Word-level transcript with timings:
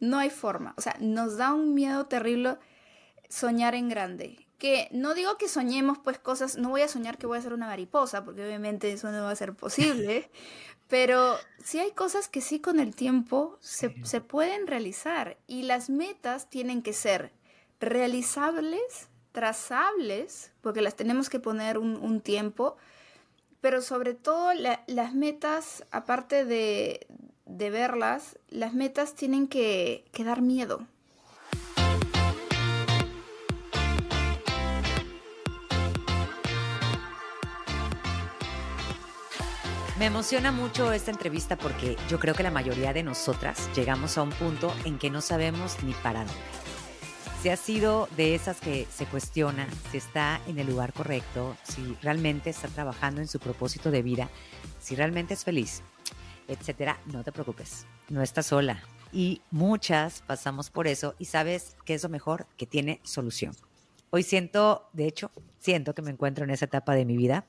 No 0.00 0.18
hay 0.18 0.30
forma. 0.30 0.74
O 0.76 0.80
sea, 0.80 0.96
nos 1.00 1.36
da 1.36 1.52
un 1.52 1.74
miedo 1.74 2.06
terrible 2.06 2.56
soñar 3.28 3.74
en 3.74 3.88
grande. 3.88 4.46
Que 4.58 4.88
no 4.90 5.14
digo 5.14 5.38
que 5.38 5.48
soñemos 5.48 5.98
pues 5.98 6.18
cosas, 6.18 6.58
no 6.58 6.68
voy 6.68 6.82
a 6.82 6.88
soñar 6.88 7.16
que 7.16 7.26
voy 7.26 7.38
a 7.38 7.42
ser 7.42 7.54
una 7.54 7.66
mariposa, 7.66 8.24
porque 8.24 8.44
obviamente 8.44 8.92
eso 8.92 9.10
no 9.10 9.22
va 9.22 9.30
a 9.30 9.36
ser 9.36 9.54
posible, 9.54 10.30
pero 10.88 11.36
sí 11.64 11.78
hay 11.78 11.92
cosas 11.92 12.28
que 12.28 12.42
sí 12.42 12.60
con 12.60 12.78
el 12.78 12.94
tiempo 12.94 13.56
se, 13.60 13.94
se 14.04 14.20
pueden 14.20 14.66
realizar 14.66 15.38
y 15.46 15.62
las 15.62 15.88
metas 15.88 16.50
tienen 16.50 16.82
que 16.82 16.92
ser 16.92 17.32
realizables, 17.80 19.08
trazables, 19.32 20.52
porque 20.60 20.82
las 20.82 20.96
tenemos 20.96 21.30
que 21.30 21.40
poner 21.40 21.78
un, 21.78 22.20
tiempo, 22.20 22.76
pero 23.60 23.80
sobre 23.80 24.14
todo 24.14 24.52
las 24.54 25.14
metas, 25.14 25.84
aparte 25.90 26.44
de, 26.44 27.06
de, 27.50 27.70
verlas, 27.70 28.38
las 28.48 28.74
metas 28.74 29.14
tienen 29.14 29.48
que, 29.48 30.04
que 30.12 30.24
dar 30.24 30.42
miedo. 30.42 30.86
Me 39.98 40.06
emociona 40.06 40.50
mucho 40.50 40.92
esta 40.92 41.10
entrevista 41.10 41.56
porque 41.56 41.96
yo 42.08 42.18
creo 42.18 42.34
que 42.34 42.42
la 42.42 42.50
mayoría 42.50 42.94
de 42.94 43.02
nosotras 43.02 43.68
llegamos 43.76 44.16
a 44.16 44.22
un 44.22 44.30
punto 44.30 44.72
en 44.86 44.98
que 44.98 45.10
no 45.10 45.20
sabemos 45.20 45.76
ni 45.82 45.92
para 45.92 46.24
dónde 46.24 46.60
si 47.42 47.48
ha 47.48 47.56
sido 47.56 48.06
de 48.18 48.34
esas 48.34 48.60
que 48.60 48.86
se 48.94 49.06
cuestiona 49.06 49.66
si 49.90 49.96
está 49.96 50.42
en 50.46 50.58
el 50.58 50.66
lugar 50.66 50.92
correcto, 50.92 51.56
si 51.62 51.96
realmente 52.02 52.50
está 52.50 52.68
trabajando 52.68 53.22
en 53.22 53.28
su 53.28 53.38
propósito 53.38 53.90
de 53.90 54.02
vida, 54.02 54.28
si 54.78 54.94
realmente 54.94 55.32
es 55.32 55.44
feliz, 55.44 55.82
etcétera, 56.50 56.98
no 57.06 57.22
te 57.22 57.32
preocupes, 57.32 57.86
no 58.08 58.22
estás 58.22 58.46
sola. 58.46 58.82
Y 59.12 59.40
muchas 59.50 60.22
pasamos 60.22 60.70
por 60.70 60.86
eso 60.86 61.14
y 61.18 61.24
sabes 61.24 61.76
que 61.84 61.94
es 61.94 62.02
lo 62.02 62.08
mejor, 62.08 62.46
que 62.56 62.66
tiene 62.66 63.00
solución. 63.02 63.54
Hoy 64.10 64.22
siento, 64.22 64.88
de 64.92 65.06
hecho, 65.06 65.30
siento 65.58 65.94
que 65.94 66.02
me 66.02 66.10
encuentro 66.10 66.44
en 66.44 66.50
esa 66.50 66.66
etapa 66.66 66.94
de 66.94 67.04
mi 67.04 67.16
vida. 67.16 67.46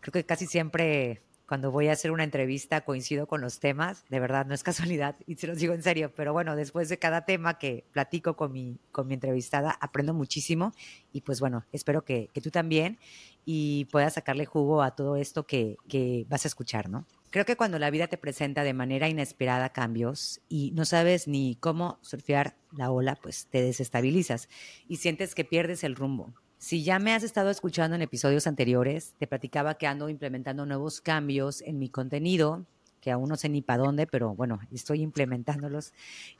Creo 0.00 0.12
que 0.12 0.26
casi 0.26 0.46
siempre 0.46 1.22
cuando 1.46 1.70
voy 1.70 1.88
a 1.88 1.92
hacer 1.92 2.10
una 2.10 2.24
entrevista 2.24 2.80
coincido 2.82 3.26
con 3.26 3.40
los 3.40 3.60
temas, 3.60 4.04
de 4.08 4.18
verdad, 4.18 4.46
no 4.46 4.54
es 4.54 4.62
casualidad, 4.62 5.16
y 5.26 5.36
se 5.36 5.46
los 5.46 5.58
digo 5.58 5.74
en 5.74 5.82
serio, 5.82 6.12
pero 6.14 6.32
bueno, 6.32 6.56
después 6.56 6.88
de 6.88 6.98
cada 6.98 7.24
tema 7.24 7.58
que 7.58 7.84
platico 7.92 8.34
con 8.34 8.52
mi, 8.52 8.78
con 8.92 9.06
mi 9.06 9.14
entrevistada, 9.14 9.76
aprendo 9.80 10.14
muchísimo 10.14 10.72
y 11.12 11.20
pues 11.20 11.40
bueno, 11.40 11.64
espero 11.72 12.04
que, 12.04 12.30
que 12.32 12.40
tú 12.40 12.50
también 12.50 12.98
y 13.44 13.86
puedas 13.86 14.14
sacarle 14.14 14.46
jugo 14.46 14.82
a 14.82 14.92
todo 14.92 15.16
esto 15.16 15.46
que, 15.46 15.76
que 15.88 16.24
vas 16.28 16.44
a 16.44 16.48
escuchar, 16.48 16.88
¿no? 16.88 17.06
Creo 17.34 17.44
que 17.44 17.56
cuando 17.56 17.80
la 17.80 17.90
vida 17.90 18.06
te 18.06 18.16
presenta 18.16 18.62
de 18.62 18.74
manera 18.74 19.08
inesperada 19.08 19.70
cambios 19.70 20.40
y 20.48 20.70
no 20.70 20.84
sabes 20.84 21.26
ni 21.26 21.56
cómo 21.56 21.98
surfear 22.00 22.54
la 22.70 22.92
ola, 22.92 23.18
pues 23.20 23.48
te 23.50 23.60
desestabilizas 23.60 24.48
y 24.86 24.98
sientes 24.98 25.34
que 25.34 25.44
pierdes 25.44 25.82
el 25.82 25.96
rumbo. 25.96 26.32
Si 26.58 26.84
ya 26.84 27.00
me 27.00 27.12
has 27.12 27.24
estado 27.24 27.50
escuchando 27.50 27.96
en 27.96 28.02
episodios 28.02 28.46
anteriores, 28.46 29.16
te 29.18 29.26
platicaba 29.26 29.74
que 29.74 29.88
ando 29.88 30.08
implementando 30.08 30.64
nuevos 30.64 31.00
cambios 31.00 31.60
en 31.62 31.80
mi 31.80 31.88
contenido, 31.88 32.66
que 33.00 33.10
aún 33.10 33.28
no 33.28 33.34
sé 33.34 33.48
ni 33.48 33.62
para 33.62 33.82
dónde, 33.82 34.06
pero 34.06 34.36
bueno, 34.36 34.60
estoy 34.70 35.02
implementándolos, 35.02 35.92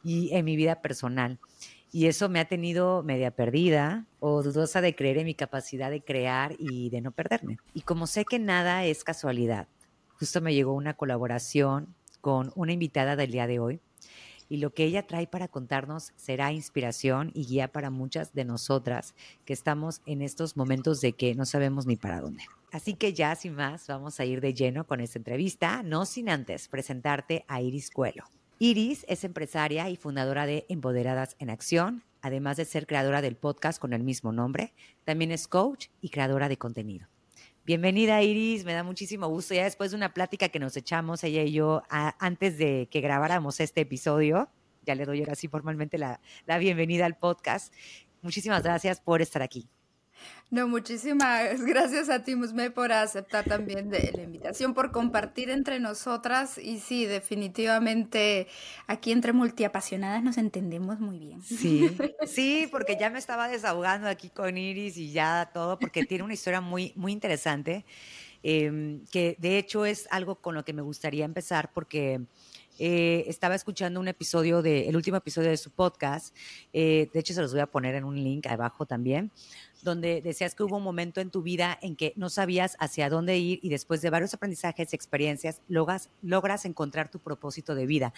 y 0.05 0.33
en 0.33 0.45
mi 0.45 0.55
vida 0.55 0.81
personal. 0.81 1.41
Y 1.91 2.07
eso 2.07 2.29
me 2.29 2.39
ha 2.39 2.45
tenido 2.45 3.03
media 3.03 3.33
perdida 3.33 4.07
o 4.21 4.45
dudosa 4.45 4.81
de 4.81 4.95
creer 4.95 5.19
en 5.19 5.27
mi 5.27 5.35
capacidad 5.35 5.91
de 5.91 6.05
crear 6.05 6.55
y 6.57 6.89
de 6.91 7.01
no 7.01 7.11
perderme. 7.11 7.57
Y 7.73 7.81
como 7.81 8.07
sé 8.07 8.25
que 8.25 8.39
nada 8.39 8.85
es 8.85 9.03
casualidad, 9.03 9.67
justo 10.19 10.41
me 10.41 10.55
llegó 10.55 10.73
una 10.73 10.95
colaboración 10.95 11.95
con 12.21 12.53
una 12.55 12.73
invitada 12.73 13.17
del 13.17 13.31
día 13.31 13.47
de 13.47 13.59
hoy 13.59 13.81
y 14.49 14.59
lo 14.59 14.73
que 14.73 14.85
ella 14.85 15.07
trae 15.07 15.27
para 15.27 15.49
contarnos 15.49 16.13
será 16.17 16.53
inspiración 16.53 17.31
y 17.35 17.47
guía 17.47 17.69
para 17.69 17.91
muchas 17.91 18.35
de 18.35 18.45
nosotras 18.45 19.15
que 19.45 19.53
estamos 19.53 20.03
en 20.07 20.23
estos 20.23 20.57
momentos 20.57 21.01
de 21.01 21.13
que 21.13 21.35
no 21.35 21.45
sabemos 21.45 21.87
ni 21.87 21.97
para 21.97 22.21
dónde. 22.21 22.45
Así 22.73 22.95
que 22.95 23.13
ya 23.13 23.35
sin 23.37 23.55
más, 23.55 23.87
vamos 23.87 24.19
a 24.21 24.25
ir 24.25 24.41
de 24.41 24.55
lleno 24.55 24.87
con 24.87 25.01
esta 25.01 25.19
entrevista, 25.19 25.83
no 25.83 26.07
sin 26.07 26.29
antes 26.29 26.69
presentarte 26.69 27.45
a 27.49 27.61
Iris 27.61 27.91
Cuelo. 27.91 28.25
Iris 28.59 29.05
es 29.09 29.25
empresaria 29.25 29.89
y 29.91 29.97
fundadora 29.97 30.47
de 30.47 30.67
Empoderadas 30.69 31.37
en 31.39 31.51
Acción, 31.51 32.05
además 32.23 32.57
de 32.57 32.65
ser 32.65 32.87
creadora 32.87 33.23
del 33.23 33.37
podcast 33.37 33.81
con 33.81 33.93
el 33.93 34.03
mismo 34.03 34.33
nombre, 34.33 34.73
también 35.05 35.33
es 35.33 35.49
coach 35.49 35.89
y 36.01 36.11
creadora 36.11 36.49
de 36.49 36.57
contenido. 36.57 37.09
Bienvenida 37.67 38.21
Iris, 38.23 38.67
me 38.67 38.75
da 38.75 38.83
muchísimo 38.83 39.27
gusto. 39.29 39.55
Ya 39.55 39.65
después 39.65 39.91
de 39.91 39.97
una 39.97 40.13
plática 40.13 40.51
que 40.51 40.59
nos 40.59 40.77
echamos 40.77 41.25
ella 41.25 41.43
y 41.45 41.53
yo 41.53 41.83
antes 41.89 42.59
de 42.59 42.89
que 42.91 43.01
grabáramos 43.01 43.59
este 43.59 43.81
episodio, 43.81 44.51
ya 44.83 44.95
le 44.95 45.07
doy 45.07 45.21
ahora 45.21 45.35
sí 45.35 45.49
formalmente 45.49 45.97
la, 45.97 46.21
la 46.45 46.59
bienvenida 46.59 47.07
al 47.07 47.17
podcast. 47.17 47.73
Muchísimas 48.21 48.63
gracias 48.63 49.01
por 49.01 49.23
estar 49.23 49.41
aquí. 49.41 49.67
No, 50.51 50.69
muchísimas 50.69 51.61
gracias 51.67 52.09
a 52.09 52.23
ti, 52.23 52.37
Musme, 52.37 52.71
por 52.71 52.93
aceptar 52.93 53.45
también 53.45 53.91
de 53.91 54.13
la 54.15 54.23
invitación, 54.23 54.75
por 54.75 54.93
compartir 54.93 55.51
entre 55.51 55.81
nosotras. 55.81 56.59
Y 56.59 56.79
sí, 56.79 57.07
definitivamente 57.07 58.47
aquí 58.87 59.13
entre 59.13 59.33
multiapasionadas 59.33 60.23
nos 60.23 60.39
entendemos 60.39 61.01
muy 61.01 61.19
bien. 61.19 61.43
Sí, 61.43 61.91
sí, 62.27 62.69
porque 62.71 62.97
ya 62.99 63.11
me 63.11 63.19
estaba 63.19 63.49
desahogando 63.49 64.09
aquí 64.09 64.31
con 64.31 64.57
Iris 64.57 64.97
y 64.97 65.11
ya 65.13 65.51
todo, 65.53 65.79
porque 65.79 66.05
tiene 66.05 66.25
una 66.25 66.35
historia 66.35 66.61
muy, 66.61 66.93
muy 66.95 67.13
interesante, 67.13 67.85
em, 68.43 69.05
que 69.07 69.37
de 69.39 69.59
hecho 69.59 69.85
es 69.85 70.07
algo 70.11 70.37
con 70.37 70.55
lo 70.55 70.65
que 70.65 70.73
me 70.73 70.83
gustaría 70.83 71.25
empezar, 71.25 71.73
porque 71.73 72.21
eh, 72.79 73.25
estaba 73.29 73.55
escuchando 73.55 74.01
un 74.01 74.09
episodio 74.09 74.61
de, 74.61 74.89
el 74.89 74.97
último 74.97 75.17
episodio 75.17 75.51
de 75.51 75.57
su 75.57 75.71
podcast, 75.71 76.35
eh, 76.73 77.09
de 77.13 77.21
hecho 77.21 77.33
se 77.33 77.41
los 77.41 77.53
voy 77.53 77.61
a 77.61 77.67
poner 77.67 77.95
en 77.95 78.05
un 78.05 78.17
link 78.17 78.47
abajo 78.49 78.85
también, 78.85 79.31
donde 79.85 80.23
decías 80.23 80.55
que 80.55 80.63
hubo 80.63 80.79
un 80.79 80.83
momento 80.83 81.21
en 81.21 81.31
tu 81.31 81.43
vida 81.43 81.79
en 81.83 81.95
que 81.95 82.15
no 82.17 82.31
sabías 82.31 82.77
hacia 82.81 83.11
dónde 83.11 83.39
ir 83.39 83.61
y 83.63 83.69
después 83.69 84.01
de 84.03 84.11
varios 84.11 84.35
aprendizajes 84.35 84.93
y 84.93 84.97
experiencias 84.97 85.61
logras, 85.69 86.11
logras 86.23 86.65
encontrar 86.65 87.11
tu 87.11 87.21
propósito 87.21 87.75
de 87.75 87.87
vida. 87.87 88.15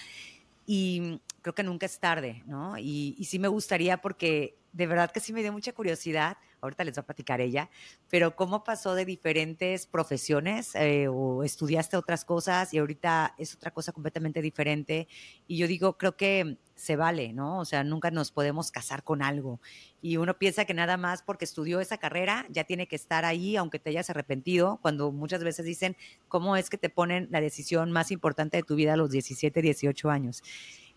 Y 0.65 1.21
creo 1.43 1.55
que 1.55 1.63
nunca 1.63 1.87
es 1.87 1.99
tarde, 1.99 2.43
¿no? 2.47 2.79
Y, 2.79 3.15
y 3.19 3.25
sí 3.25 3.39
me 3.39 3.49
gustaría 3.49 3.99
porque 3.99 4.57
de 4.73 4.87
verdad 4.87 5.11
que 5.11 5.21
sí 5.21 5.33
me 5.33 5.43
dio 5.43 5.53
mucha 5.53 5.73
curiosidad, 5.73 6.37
ahorita 6.67 6.85
les 6.85 6.95
voy 6.95 7.03
a 7.03 7.07
platicar 7.07 7.41
ella, 7.41 7.71
pero 8.11 8.37
cómo 8.37 8.65
pasó 8.65 8.95
de 8.95 9.05
diferentes 9.05 9.87
profesiones 9.87 10.75
eh, 10.75 11.09
o 11.09 11.43
estudiaste 11.43 11.97
otras 11.97 12.25
cosas 12.25 12.73
y 12.75 12.79
ahorita 12.79 13.35
es 13.39 13.55
otra 13.55 13.71
cosa 13.71 13.93
completamente 13.93 14.43
diferente. 14.43 15.09
Y 15.47 15.57
yo 15.57 15.67
digo, 15.67 15.97
creo 15.97 16.17
que 16.17 16.59
se 16.77 16.95
vale, 16.95 17.33
¿no? 17.33 17.59
O 17.59 17.65
sea, 17.65 17.83
nunca 17.85 18.11
nos 18.11 18.31
podemos 18.31 18.71
casar 18.71 19.03
con 19.03 19.23
algo. 19.23 19.61
Y 20.03 20.19
uno 20.19 20.39
piensa 20.39 20.67
que 20.67 20.75
nada 20.75 20.97
más 20.97 21.23
porque 21.23 21.47
estudió 21.47 21.81
esa 21.81 21.97
carrera 21.97 22.47
ya 22.51 22.65
tiene 22.65 22.87
que 22.87 22.97
estar 22.97 23.25
ahí, 23.25 23.57
aunque 23.57 23.79
te 23.79 23.91
hayas 23.91 24.11
arrepentido, 24.11 24.79
cuando 24.83 25.11
muchas 25.11 25.43
veces 25.43 25.65
dicen, 25.65 25.97
¿cómo 26.29 26.57
es 26.57 26.69
que 26.69 26.79
te 26.79 26.91
ponen 26.91 27.29
la 27.31 27.41
decisión 27.41 27.93
más 27.93 28.11
importante 28.11 28.59
de 28.59 28.63
tu 28.63 28.77
vida 28.77 28.93
a 28.93 28.97
los 28.97 29.11
17, 29.11 29.63
18 29.63 30.11
años? 30.11 30.43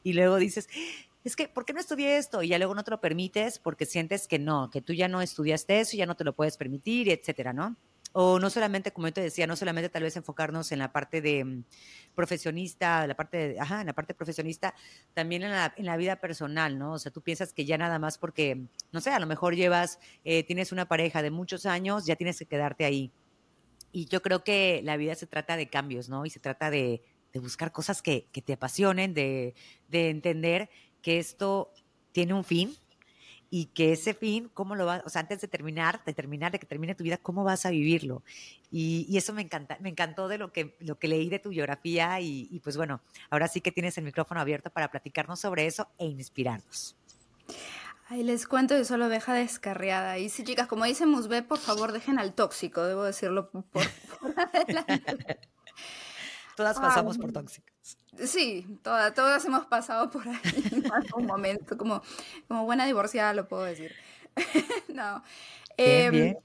Y 0.04 0.14
luego 0.14 0.38
dices, 0.38 0.70
es 1.30 1.36
que, 1.36 1.48
¿por 1.48 1.66
qué 1.66 1.74
no 1.74 1.80
estudié 1.80 2.18
esto? 2.18 2.44
Y 2.44 2.50
ya 2.50 2.58
luego 2.58 2.76
no 2.76 2.84
te 2.84 2.92
lo 2.92 3.00
permites 3.00 3.60
porque 3.60 3.86
sientes 3.86 4.28
que 4.28 4.40
no, 4.40 4.70
que 4.70 4.82
tú 4.82 4.94
ya 4.94 5.08
no 5.08 5.22
estudiaste 5.22 5.80
eso, 5.80 5.96
ya 5.96 6.06
no 6.06 6.16
te 6.16 6.24
lo 6.24 6.34
puedes 6.34 6.58
permitir, 6.58 7.10
etcétera, 7.10 7.54
¿no? 7.54 7.78
O 8.12 8.40
no 8.40 8.50
solamente, 8.50 8.92
como 8.92 9.08
yo 9.08 9.14
te 9.14 9.22
decía, 9.22 9.46
no 9.46 9.56
solamente 9.56 9.90
tal 9.90 10.02
vez 10.02 10.18
enfocarnos 10.18 10.72
en 10.72 10.80
la 10.80 10.92
parte 10.92 11.22
de 11.22 11.46
mm, 11.46 11.64
profesionista, 12.16 13.06
la 13.06 13.16
parte 13.16 13.50
de, 13.50 13.60
ajá, 13.60 13.82
en 13.82 13.88
la 13.88 13.94
parte 13.94 14.16
profesionista, 14.16 14.74
también 15.14 15.44
en 15.44 15.52
la, 15.52 15.74
en 15.78 15.86
la, 15.86 15.96
vida 15.96 16.16
personal, 16.16 16.80
¿no? 16.80 16.94
O 16.94 17.00
sea, 17.00 17.12
tú 17.12 17.22
piensas 17.22 17.54
que 17.54 17.66
ya 17.66 17.78
nada 17.78 18.00
más 18.00 18.18
porque, 18.18 18.66
no 18.92 19.00
sé, 19.00 19.12
a 19.12 19.20
lo 19.20 19.28
mejor 19.28 19.56
llevas, 19.56 20.00
eh, 20.24 20.44
tienes 20.44 20.72
una 20.72 20.88
pareja 20.88 21.22
de 21.22 21.30
muchos 21.30 21.68
años, 21.68 22.08
ya 22.08 22.16
tienes 22.16 22.40
que 22.40 22.46
quedarte 22.46 22.86
ahí. 22.86 23.12
Y 23.92 24.06
yo 24.06 24.22
creo 24.24 24.44
que 24.44 24.82
la 24.84 24.98
vida 24.98 25.14
se 25.14 25.28
trata 25.28 25.56
de 25.56 25.70
cambios, 25.70 26.10
¿no? 26.10 26.26
Y 26.26 26.32
se 26.32 26.40
trata 26.40 26.72
de, 26.72 27.04
de 27.34 27.40
buscar 27.40 27.72
cosas 27.72 28.02
que, 28.02 28.28
que 28.32 28.42
te 28.42 28.54
apasionen, 28.54 29.14
de, 29.14 29.54
de 29.88 30.10
entender 30.10 30.70
que 31.02 31.20
esto 31.20 31.72
tiene 32.12 32.34
un 32.34 32.44
fin 32.44 32.76
y 33.52 33.66
que 33.68 33.92
ese 33.94 34.14
fin, 34.14 34.50
¿cómo 34.54 34.76
lo 34.76 34.86
vas, 34.86 35.02
o 35.06 35.10
sea, 35.10 35.22
antes 35.22 35.42
de 35.42 35.48
terminar, 35.48 36.04
de 36.06 36.14
terminar, 36.14 36.52
de 36.52 36.60
que 36.60 36.68
termine 36.68 36.96
tu 36.96 37.04
vida, 37.04 37.18
cómo 37.18 37.44
vas 37.44 37.66
a 37.66 37.72
vivirlo? 37.72 38.24
Y, 38.72 39.06
y 39.10 39.18
eso 39.18 39.34
me 39.34 39.42
encanta, 39.42 39.78
me 39.80 39.90
encantó 39.90 40.28
de 40.28 40.38
lo 40.38 40.52
que, 40.54 40.76
lo 40.80 41.00
que 41.00 41.08
leí 41.08 41.30
de 41.30 41.40
tu 41.40 41.50
biografía 41.50 42.20
y, 42.20 42.48
y, 42.52 42.60
pues 42.60 42.78
bueno, 42.78 43.02
ahora 43.30 43.48
sí 43.48 43.62
que 43.62 43.72
tienes 43.72 43.98
el 43.98 44.04
micrófono 44.04 44.40
abierto 44.40 44.70
para 44.70 44.92
platicarnos 44.92 45.40
sobre 45.40 45.66
eso 45.66 45.90
e 45.98 46.06
inspirarnos. 46.06 46.96
Ay, 48.08 48.24
les 48.24 48.48
cuento 48.48 48.78
y 48.78 48.86
solo 48.86 49.08
deja 49.08 49.34
descarriada. 49.34 50.18
Y 50.18 50.30
sí, 50.30 50.44
chicas, 50.44 50.68
como 50.68 50.86
dice 50.86 51.06
Musbe, 51.06 51.44
por 51.44 51.60
favor, 51.60 51.92
dejen 51.92 52.18
al 52.18 52.34
tóxico, 52.34 52.84
debo 52.84 53.04
decirlo 53.04 53.50
por, 53.52 53.64
por 53.66 53.82
adelante. 54.40 55.40
Todas 56.56 56.80
pasamos 56.80 57.18
por 57.18 57.32
tóxicas. 57.32 57.79
Sí, 58.24 58.66
todas, 58.84 59.14
todas 59.14 59.44
hemos 59.46 59.66
pasado 59.66 60.10
por 60.10 60.28
ahí 60.28 60.38
en 60.72 60.92
algún 60.92 61.26
momento, 61.26 61.78
como, 61.78 62.02
como 62.48 62.66
buena 62.66 62.86
divorciada 62.86 63.34
lo 63.34 63.48
puedo 63.48 63.64
decir. 63.64 63.94
no. 64.88 65.24
Bien, 65.78 65.90
eh, 66.06 66.10
bien. 66.12 66.38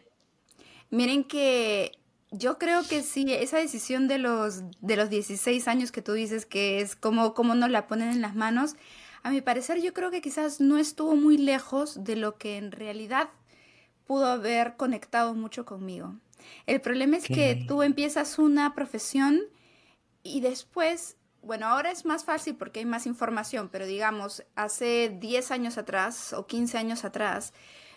Miren 0.91 1.25
que 1.25 1.93
yo 2.31 2.59
creo 2.59 2.87
que 2.87 3.03
sí, 3.03 3.33
esa 3.33 3.59
decisión 3.59 4.09
de 4.09 4.19
los, 4.19 4.63
de 4.81 4.97
los 4.97 5.11
16 5.11 5.67
años 5.69 5.93
que 5.93 6.03
tú 6.03 6.13
dices 6.13 6.47
que 6.47 6.81
es 6.81 6.97
como, 6.97 7.35
como 7.35 7.55
nos 7.55 7.71
la 7.71 7.87
ponen 7.87 8.11
en 8.11 8.21
las 8.21 8.35
manos, 8.35 8.77
a 9.23 9.31
mi 9.31 9.41
parecer 9.41 9.81
yo 9.81 9.95
creo 9.95 10.11
que 10.11 10.21
quizás 10.21 10.61
no 10.61 10.79
estuvo 10.79 11.17
muy 11.17 11.39
lejos 11.39 12.05
de 12.05 12.17
lo 12.17 12.37
que 12.37 12.57
en 12.57 12.73
realidad 12.73 13.31
pudo 14.07 14.27
haber 14.27 14.77
conectado 14.77 15.35
mucho 15.35 15.65
conmigo. 15.65 16.15
El 16.67 16.81
problema 16.81 17.17
es 17.17 17.27
que 17.27 17.65
tú 17.67 17.83
empiezas 17.83 18.39
una 18.39 18.75
profesión 18.75 19.41
y 20.23 20.41
después, 20.41 21.17
bueno, 21.47 21.67
ahora 21.67 21.91
es 21.91 22.05
más 22.05 22.25
fácil 22.25 22.57
porque 22.57 22.81
hay 22.81 22.87
más 22.87 23.07
información, 23.07 23.69
pero 23.71 23.87
digamos, 23.87 24.45
hace 24.55 25.17
10 25.21 25.51
años 25.51 25.79
atrás 25.79 26.33
o 26.33 26.47
15 26.47 26.79
años 26.79 27.05
atrás, 27.05 27.53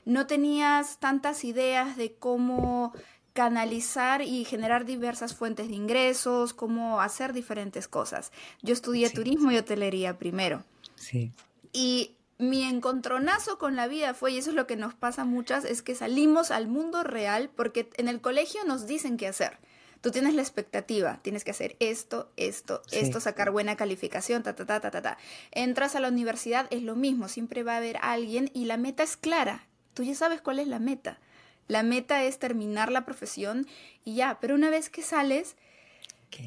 no 0.06 0.28
tenías 0.28 1.00
tantas 1.00 1.44
ideas 1.44 1.98
de 1.98 2.16
cómo 2.16 2.94
canalizar 3.34 4.22
y 4.22 4.46
generar 4.46 4.86
diversas 4.86 5.36
fuentes 5.36 5.68
de 5.68 5.76
ingresos, 5.76 6.54
cómo 6.54 7.02
hacer 7.02 7.34
diferentes 7.34 7.88
cosas. 7.88 8.32
Yo 8.64 8.74
estudié 8.74 9.10
turismo 9.12 9.52
y 9.52 9.58
hotelería 9.58 10.18
primero. 10.18 10.64
Sí. 10.96 11.34
Y 11.72 12.16
mi 12.40 12.64
encontronazo 12.64 13.58
con 13.58 13.76
la 13.76 13.88
vida 13.88 14.14
fue, 14.14 14.32
y 14.32 14.38
eso 14.38 14.52
es 14.52 14.56
lo 14.56 14.66
que 14.66 14.76
nos 14.76 14.96
pasa 14.96 15.24
a 15.24 15.26
muchas, 15.26 15.66
es 15.66 15.82
que 15.82 15.94
salimos 15.94 16.52
al 16.52 16.68
mundo 16.68 17.04
real 17.04 17.50
porque 17.56 17.90
en 17.98 18.08
el 18.08 18.22
colegio 18.22 18.64
nos 18.66 18.88
dicen 18.88 19.18
qué 19.18 19.28
hacer. 19.28 19.60
Tú 20.02 20.12
tienes 20.12 20.36
la 20.36 20.42
expectativa, 20.42 21.20
tienes 21.22 21.44
que 21.44 21.52
hacer 21.52 21.76
esto, 21.80 22.32
esto, 22.38 22.82
esto, 22.92 23.20
sacar 23.20 23.52
buena 23.52 23.76
calificación, 23.76 24.44
ta, 24.44 24.56
ta, 24.56 24.66
ta, 24.66 24.80
ta, 24.80 24.92
ta, 24.92 25.02
ta. 25.02 25.18
Entras 25.52 25.96
a 25.96 26.00
la 26.00 26.10
universidad, 26.10 26.68
es 26.70 26.84
lo 26.84 26.96
mismo, 26.96 27.28
siempre 27.28 27.64
va 27.64 27.74
a 27.74 27.78
haber 27.78 27.98
alguien 28.02 28.52
y 28.54 28.66
la 28.66 28.78
meta 28.78 29.04
es 29.04 29.18
clara. 29.18 29.66
Tú 29.94 30.04
ya 30.04 30.16
sabes 30.16 30.42
cuál 30.42 30.60
es 30.60 30.68
la 30.68 30.80
meta. 30.80 31.20
La 31.68 31.84
meta 31.84 32.24
es 32.24 32.40
terminar 32.40 32.92
la 32.92 33.06
profesión 33.06 33.68
y 34.06 34.16
ya, 34.16 34.38
pero 34.40 34.56
una 34.56 34.70
vez 34.70 34.90
que 34.90 35.02
sales, 35.02 35.56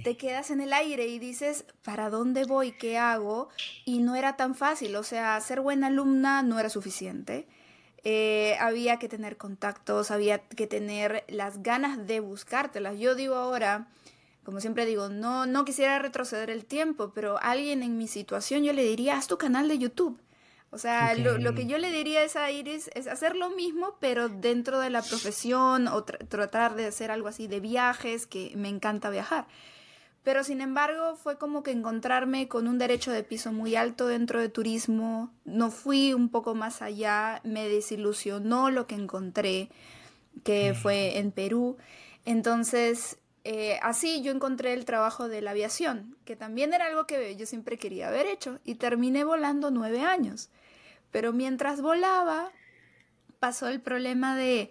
te 0.05 0.17
quedas 0.17 0.51
en 0.51 0.61
el 0.61 0.73
aire 0.73 1.07
y 1.07 1.19
dices, 1.19 1.65
¿para 1.83 2.11
dónde 2.11 2.45
voy? 2.45 2.73
¿Qué 2.73 2.99
hago? 2.99 3.49
Y 3.85 3.99
no 3.99 4.15
era 4.15 4.37
tan 4.37 4.55
fácil, 4.55 4.95
o 4.97 5.03
sea, 5.03 5.41
ser 5.41 5.61
buena 5.61 5.89
alumna 5.89 6.43
no 6.43 6.59
era 6.59 6.69
suficiente. 6.69 7.47
Eh, 8.05 8.57
había 8.61 8.99
que 8.99 9.09
tener 9.09 9.37
contactos, 9.37 10.11
había 10.11 10.39
que 10.39 10.67
tener 10.67 11.25
las 11.29 11.63
ganas 11.63 12.07
de 12.07 12.21
buscártelas. 12.21 12.99
Yo 12.99 13.15
digo 13.15 13.35
ahora, 13.35 13.89
como 14.43 14.61
siempre 14.61 14.87
digo, 14.87 15.09
no, 15.09 15.47
no 15.47 15.65
quisiera 15.65 15.99
retroceder 15.99 16.51
el 16.51 16.65
tiempo, 16.65 17.13
pero 17.15 17.39
alguien 17.43 17.83
en 17.83 17.99
mi 17.99 18.09
situación 18.09 18.65
yo 18.65 18.73
le 18.73 18.85
diría, 18.85 19.17
haz 19.17 19.27
tu 19.27 19.37
canal 19.37 19.69
de 19.69 19.79
YouTube. 19.79 20.19
O 20.73 20.79
sea, 20.79 21.15
lo, 21.15 21.55
que 21.55 21.67
yo 21.67 21.79
le 21.79 21.91
diría 21.91 22.23
es 22.23 22.37
a 22.37 22.51
Iris 22.53 22.91
es 22.95 23.09
hacer 23.09 23.35
lo 23.35 23.51
mismo, 23.51 23.97
pero 23.99 24.29
dentro 24.29 24.79
de 24.79 24.89
la 24.89 25.03
profesión 25.03 25.89
o 25.89 26.05
tratar 26.05 26.77
de 26.77 26.87
hacer 26.87 27.11
algo 27.11 27.27
así 27.27 27.49
de 27.49 27.59
viajes, 27.59 28.29
que 28.29 28.53
me 28.55 28.69
encanta 28.69 29.11
viajar. 29.11 29.49
Pero 30.23 30.45
sin 30.45 30.61
embargo 30.61 31.17
fue 31.17 31.39
como 31.39 31.63
que 31.63 31.71
encontrarme 31.71 32.47
con 32.47 32.69
un 32.69 32.79
derecho 32.79 33.11
de 33.11 33.23
piso 33.23 33.53
muy 33.53 33.75
alto 33.75 34.07
dentro 34.07 34.39
de 34.41 34.51
turismo, 34.51 35.33
no 35.45 35.71
fui 35.71 36.13
un 36.13 36.29
poco 36.29 36.55
más 36.55 36.83
allá, 36.83 37.41
me 37.43 37.69
desilusionó 37.69 38.71
lo 38.71 38.87
que 38.87 38.97
encontré, 38.97 39.71
que 40.45 40.75
fue 40.75 41.19
en 41.19 41.33
Perú. 41.33 41.79
Entonces, 42.27 43.19
eh, 43.45 43.79
así 43.83 44.21
yo 44.23 44.31
encontré 44.31 44.75
el 44.75 44.85
trabajo 44.85 45.29
de 45.29 45.41
la 45.41 45.53
aviación, 45.53 46.17
que 46.27 46.37
también 46.37 46.75
era 46.75 46.87
algo 46.87 47.07
que 47.07 47.35
yo 47.37 47.47
siempre 47.47 47.79
quería 47.79 48.09
haber 48.09 48.27
hecho, 48.27 48.59
y 48.65 48.75
terminé 48.75 49.25
volando 49.25 49.71
nueve 49.71 50.03
años. 50.03 50.51
Pero 51.11 51.33
mientras 51.33 51.81
volaba, 51.81 52.51
pasó 53.39 53.69
el 53.69 53.81
problema 53.81 54.37
de, 54.37 54.71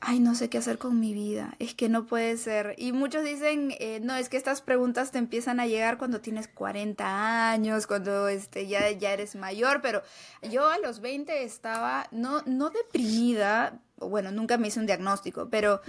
ay, 0.00 0.20
no 0.20 0.34
sé 0.34 0.48
qué 0.48 0.58
hacer 0.58 0.78
con 0.78 1.00
mi 1.00 1.14
vida, 1.14 1.54
es 1.58 1.74
que 1.74 1.88
no 1.88 2.06
puede 2.06 2.36
ser. 2.36 2.74
Y 2.78 2.92
muchos 2.92 3.24
dicen, 3.24 3.74
eh, 3.78 4.00
no, 4.00 4.14
es 4.14 4.28
que 4.28 4.36
estas 4.36 4.60
preguntas 4.62 5.10
te 5.10 5.18
empiezan 5.18 5.60
a 5.60 5.66
llegar 5.66 5.98
cuando 5.98 6.20
tienes 6.20 6.48
40 6.48 7.50
años, 7.50 7.86
cuando 7.86 8.28
este, 8.28 8.66
ya, 8.66 8.90
ya 8.90 9.12
eres 9.12 9.36
mayor, 9.36 9.80
pero 9.82 10.02
yo 10.50 10.68
a 10.68 10.78
los 10.78 11.00
20 11.00 11.42
estaba, 11.44 12.08
no, 12.10 12.42
no 12.46 12.70
deprimida, 12.70 13.80
bueno, 13.96 14.30
nunca 14.32 14.58
me 14.58 14.68
hice 14.68 14.80
un 14.80 14.86
diagnóstico, 14.86 15.48
pero 15.50 15.80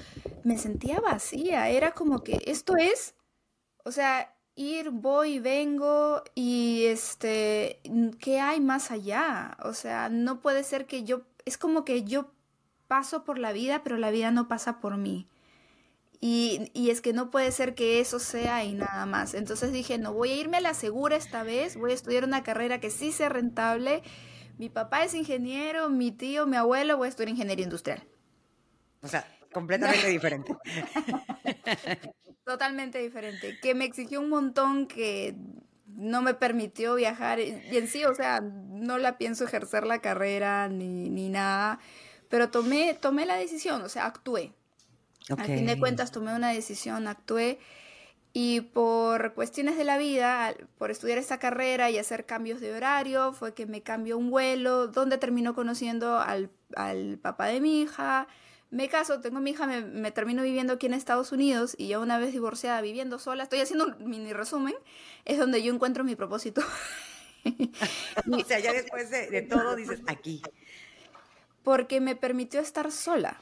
me 0.44 0.58
sentía 0.58 1.00
vacía, 1.00 1.70
era 1.70 1.92
como 1.92 2.24
que 2.24 2.42
esto 2.46 2.78
es, 2.78 3.16
o 3.84 3.92
sea, 3.92 4.34
ir, 4.56 4.90
voy, 4.90 5.40
vengo 5.40 6.24
y 6.36 6.86
este, 6.88 7.80
¿qué 8.20 8.40
hay 8.40 8.60
más 8.60 8.92
allá? 8.92 9.58
O 9.64 9.74
sea, 9.74 10.10
no 10.10 10.42
puede 10.42 10.64
ser 10.64 10.88
que 10.88 11.04
yo, 11.04 11.22
es 11.46 11.58
como 11.58 11.86
que 11.86 12.04
yo 12.04 12.32
paso 12.88 13.24
por 13.24 13.38
la 13.38 13.52
vida, 13.52 13.84
pero 13.84 13.98
la 13.98 14.12
vida 14.12 14.32
no 14.32 14.48
pasa 14.48 14.80
por 14.80 14.98
mí. 14.98 15.28
Y, 16.20 16.72
y, 16.74 16.90
es 16.90 17.02
que 17.02 17.14
no 17.14 17.30
puede 17.30 17.52
ser 17.52 17.76
que 17.76 18.00
eso 18.00 18.18
sea 18.18 18.64
y 18.64 18.74
nada 18.74 19.06
más. 19.06 19.36
Entonces 19.36 19.72
dije, 19.72 20.00
no, 20.00 20.14
voy 20.14 20.32
a 20.32 20.36
irme 20.36 20.58
a 20.58 20.62
la 20.62 20.74
segura 20.74 21.16
esta 21.16 21.44
vez, 21.44 21.78
voy 21.78 21.92
a 21.92 21.96
estudiar 21.96 22.24
una 22.24 22.42
carrera 22.42 22.80
que 22.80 22.90
sí 22.90 23.12
sea 23.12 23.30
rentable. 23.30 24.02
Mi 24.58 24.70
papá 24.70 25.04
es 25.04 25.14
ingeniero, 25.14 25.90
mi 25.90 26.12
tío, 26.12 26.48
mi 26.48 26.58
abuelo, 26.58 26.98
voy 26.98 27.06
a 27.06 27.10
estudiar 27.10 27.30
ingeniería 27.30 27.66
industrial. 27.66 28.04
O 29.02 29.08
sea, 29.08 29.28
completamente 29.54 30.08
diferente. 30.10 30.56
Totalmente 32.44 33.00
diferente, 33.00 33.60
que 33.62 33.76
me 33.76 33.86
exigió 33.86 34.22
un 34.22 34.30
montón 34.30 34.88
que 34.88 35.36
no 35.86 36.22
me 36.22 36.34
permitió 36.34 36.96
viajar 36.96 37.40
y 37.40 37.62
en 37.72 37.88
sí, 37.88 38.06
o 38.06 38.16
sea, 38.16 38.40
no 38.42 38.98
la 38.98 39.18
pienso 39.18 39.44
ejercer 39.44 39.86
la 39.86 40.00
carrera 40.00 40.70
ni, 40.70 41.10
ni 41.10 41.28
nada, 41.30 41.80
pero 42.30 42.50
tomé, 42.50 42.94
tomé 42.94 43.26
la 43.26 43.36
decisión, 43.36 43.82
o 43.82 43.90
sea, 43.90 44.06
actué. 44.06 44.54
Al 45.30 45.46
fin 45.46 45.66
de 45.66 45.78
cuentas 45.78 46.12
tomé 46.12 46.34
una 46.34 46.50
decisión, 46.50 47.08
actué 47.08 47.60
y 48.32 48.62
por 48.62 49.34
cuestiones 49.34 49.78
de 49.78 49.84
la 49.84 49.98
vida, 49.98 50.54
por 50.78 50.92
estudiar 50.92 51.18
esta 51.18 51.40
carrera 51.40 51.90
y 51.90 51.98
hacer 51.98 52.26
cambios 52.26 52.62
de 52.62 52.74
horario, 52.74 53.34
fue 53.34 53.54
que 53.54 53.66
me 53.66 53.82
cambió 53.82 54.18
un 54.18 54.30
vuelo, 54.30 54.88
donde 54.88 55.18
terminó 55.18 55.54
conociendo 55.54 56.18
al, 56.20 56.50
al 56.76 57.18
papá 57.18 57.48
de 57.48 57.60
mi 57.60 57.82
hija, 57.82 58.28
me 58.70 58.90
caso, 58.90 59.22
tengo 59.22 59.40
mi 59.40 59.52
hija, 59.52 59.66
me, 59.66 60.12
termino 60.12 60.44
viviendo 60.44 60.74
aquí 60.74 60.88
en 60.88 60.94
Estados 60.94 61.32
Unidos 61.32 61.74
y 61.78 61.88
ya 61.88 62.00
una 62.00 62.18
vez 62.18 62.34
divorciada, 62.34 62.82
viviendo 62.82 63.18
sola, 63.18 63.44
estoy 63.44 63.60
haciendo 63.60 63.86
un 63.86 64.10
mini 64.10 64.34
resumen, 64.34 64.76
es 65.24 65.38
donde 65.38 65.64
yo 65.64 65.74
encuentro 65.74 66.04
mi 66.04 66.16
propósito. 66.16 66.62
o 68.32 68.40
sea, 68.46 68.60
ya 68.60 68.74
después 68.74 69.10
de, 69.10 69.42
todo 69.44 69.76
dices 69.76 70.02
aquí. 70.08 70.42
Porque 71.68 72.00
me 72.00 72.16
permitió 72.16 72.62
estar 72.62 72.94
sola. 72.94 73.42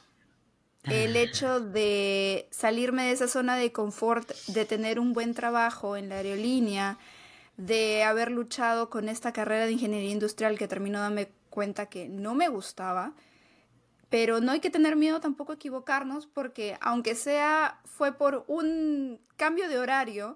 El 0.82 1.16
ah. 1.16 1.20
hecho 1.20 1.60
de 1.60 2.48
salirme 2.50 3.04
de 3.04 3.12
esa 3.12 3.28
zona 3.28 3.56
de 3.56 3.72
confort, 3.72 4.28
de 4.48 4.66
tener 4.66 5.00
un 5.00 5.14
buen 5.14 5.36
trabajo 5.36 5.96
en 5.96 6.10
la 6.10 6.16
aerolínea, 6.16 6.98
de 7.58 8.02
haber 8.02 8.32
luchado 8.32 8.90
con 8.90 9.10
esta 9.10 9.32
carrera 9.32 9.68
de 9.68 9.74
ingeniería 9.74 10.10
industrial 10.10 10.58
que 10.58 10.68
terminó 10.68 11.02
dándome 11.02 11.30
cuenta 11.52 11.86
que 11.86 12.10
no 12.10 12.34
me 12.34 12.50
gustaba, 12.50 13.14
pero 14.10 14.42
no 14.42 14.54
hay 14.54 14.60
que 14.60 14.72
tener 14.72 14.96
miedo 14.96 15.20
tampoco 15.20 15.52
a 15.52 15.56
equivocarnos 15.58 16.26
porque 16.26 16.80
aunque 16.82 17.14
sea 17.14 17.80
fue 17.86 18.12
por 18.12 18.44
un 18.48 19.22
cambio 19.38 19.70
de 19.70 19.78
horario 19.78 20.36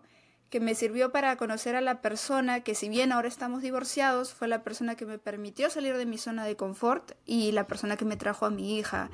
que 0.49 0.59
me 0.59 0.75
sirvió 0.75 1.11
para 1.11 1.35
conocer 1.35 1.75
a 1.75 1.81
la 1.81 2.01
persona 2.01 2.61
que 2.61 2.75
si 2.75 2.89
bien 2.89 3.11
ahora 3.11 3.27
estamos 3.27 3.61
divorciados, 3.61 4.33
fue 4.33 4.47
la 4.47 4.63
persona 4.63 4.95
que 4.95 5.05
me 5.05 5.19
permitió 5.19 5.69
salir 5.69 5.95
de 5.97 6.05
mi 6.05 6.17
zona 6.17 6.45
de 6.45 6.55
confort 6.55 7.11
y 7.25 7.51
la 7.51 7.67
persona 7.67 7.97
que 7.97 8.05
me 8.05 8.17
trajo 8.17 8.45
a 8.45 8.49
mi 8.49 8.77
hija, 8.77 9.09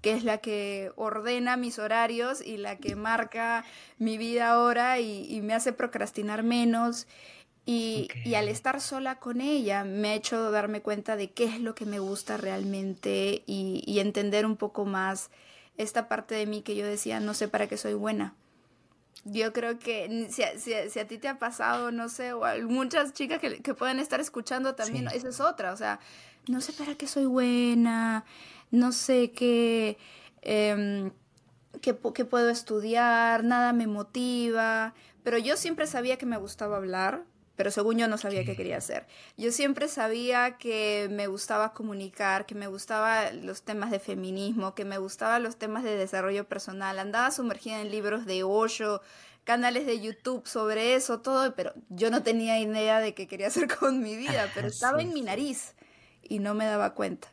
que 0.00 0.12
es 0.12 0.24
la 0.24 0.38
que 0.38 0.92
ordena 0.96 1.56
mis 1.56 1.78
horarios 1.78 2.40
y 2.44 2.56
la 2.56 2.76
que 2.76 2.96
marca 2.96 3.64
mi 3.98 4.18
vida 4.18 4.50
ahora 4.50 4.98
y, 4.98 5.26
y 5.32 5.40
me 5.42 5.54
hace 5.54 5.72
procrastinar 5.72 6.42
menos 6.42 7.06
y, 7.66 8.08
al 8.34 8.48
estar 8.48 8.80
sola 8.80 9.20
con 9.20 9.40
ella 9.40 9.84
me 9.84 10.08
ha 10.08 10.14
hecho 10.14 10.50
darme 10.50 10.82
cuenta 10.82 11.16
de 11.16 11.30
qué 11.30 11.44
es 11.44 11.60
lo 11.60 11.74
que 11.74 11.84
me 11.86 11.98
gusta 11.98 12.36
realmente 12.36 13.42
y, 13.46 13.98
entender 14.00 14.46
un 14.46 14.56
poco 14.56 14.84
más 14.84 15.30
esta 15.76 16.08
parte 16.08 16.34
de 16.34 16.46
mí 16.46 16.62
que 16.62 16.74
yo 16.74 16.86
decía, 16.86 17.20
no 17.20 17.34
sé 17.34 17.48
para 17.48 17.68
qué 17.68 17.76
soy 17.76 17.94
buena. 17.94 18.34
Yo 19.24 19.52
creo 19.52 19.78
que 19.78 20.28
si 20.30 20.42
a, 20.42 20.58
si, 20.58 20.98
a 20.98 21.06
ti 21.06 21.18
te 21.18 21.28
ha 21.28 21.38
pasado, 21.38 21.90
no 21.92 22.08
sé, 22.08 22.32
o 22.32 22.42
muchas 22.68 23.12
chicas 23.12 23.38
que, 23.38 23.60
que 23.60 23.74
pueden 23.74 23.98
estar 23.98 24.20
escuchando 24.20 24.74
también, 24.74 25.08
esa 25.08 25.28
es 25.28 25.40
otra, 25.40 25.72
o 25.72 25.76
sea, 25.76 26.00
no 26.48 26.60
sé 26.60 26.72
para 26.72 26.94
qué 26.94 27.06
soy 27.06 27.26
buena, 27.26 28.24
no 28.70 28.92
sé 28.92 29.32
qué, 29.32 29.98
eh, 30.42 31.10
qué, 31.82 31.96
qué 32.14 32.24
puedo 32.24 32.48
estudiar, 32.48 33.44
nada 33.44 33.72
me 33.72 33.86
motiva, 33.86 34.94
pero 35.22 35.38
yo 35.38 35.56
siempre 35.56 35.86
sabía 35.86 36.16
que 36.16 36.26
me 36.26 36.38
gustaba 36.38 36.76
hablar, 36.78 37.24
pero 37.60 37.70
según 37.70 37.98
yo 37.98 38.08
no 38.08 38.16
sabía 38.16 38.42
qué 38.42 38.56
quería 38.56 38.78
hacer. 38.78 39.04
Yo 39.36 39.52
siempre 39.52 39.86
sabía 39.86 40.56
que 40.56 41.08
me 41.10 41.26
gustaba 41.26 41.74
comunicar, 41.74 42.46
que 42.46 42.54
me 42.54 42.68
gustaban 42.68 43.44
los 43.44 43.60
temas 43.60 43.90
de 43.90 43.98
feminismo, 43.98 44.74
que 44.74 44.86
me 44.86 44.96
gustaban 44.96 45.42
los 45.42 45.56
temas 45.56 45.84
de 45.84 45.94
desarrollo 45.94 46.48
personal. 46.48 46.98
Andaba 46.98 47.30
sumergida 47.30 47.82
en 47.82 47.90
libros 47.90 48.24
de 48.24 48.44
Osho, 48.44 49.02
canales 49.44 49.84
de 49.84 50.00
YouTube 50.00 50.48
sobre 50.48 50.94
eso, 50.94 51.20
todo, 51.20 51.54
pero 51.54 51.74
yo 51.90 52.10
no 52.10 52.22
tenía 52.22 52.58
idea 52.58 52.98
de 52.98 53.12
qué 53.12 53.28
quería 53.28 53.48
hacer 53.48 53.68
con 53.78 54.00
mi 54.00 54.16
vida, 54.16 54.50
pero 54.54 54.66
estaba 54.66 55.02
en 55.02 55.12
mi 55.12 55.20
nariz 55.20 55.74
y 56.22 56.38
no 56.38 56.54
me 56.54 56.64
daba 56.64 56.94
cuenta. 56.94 57.28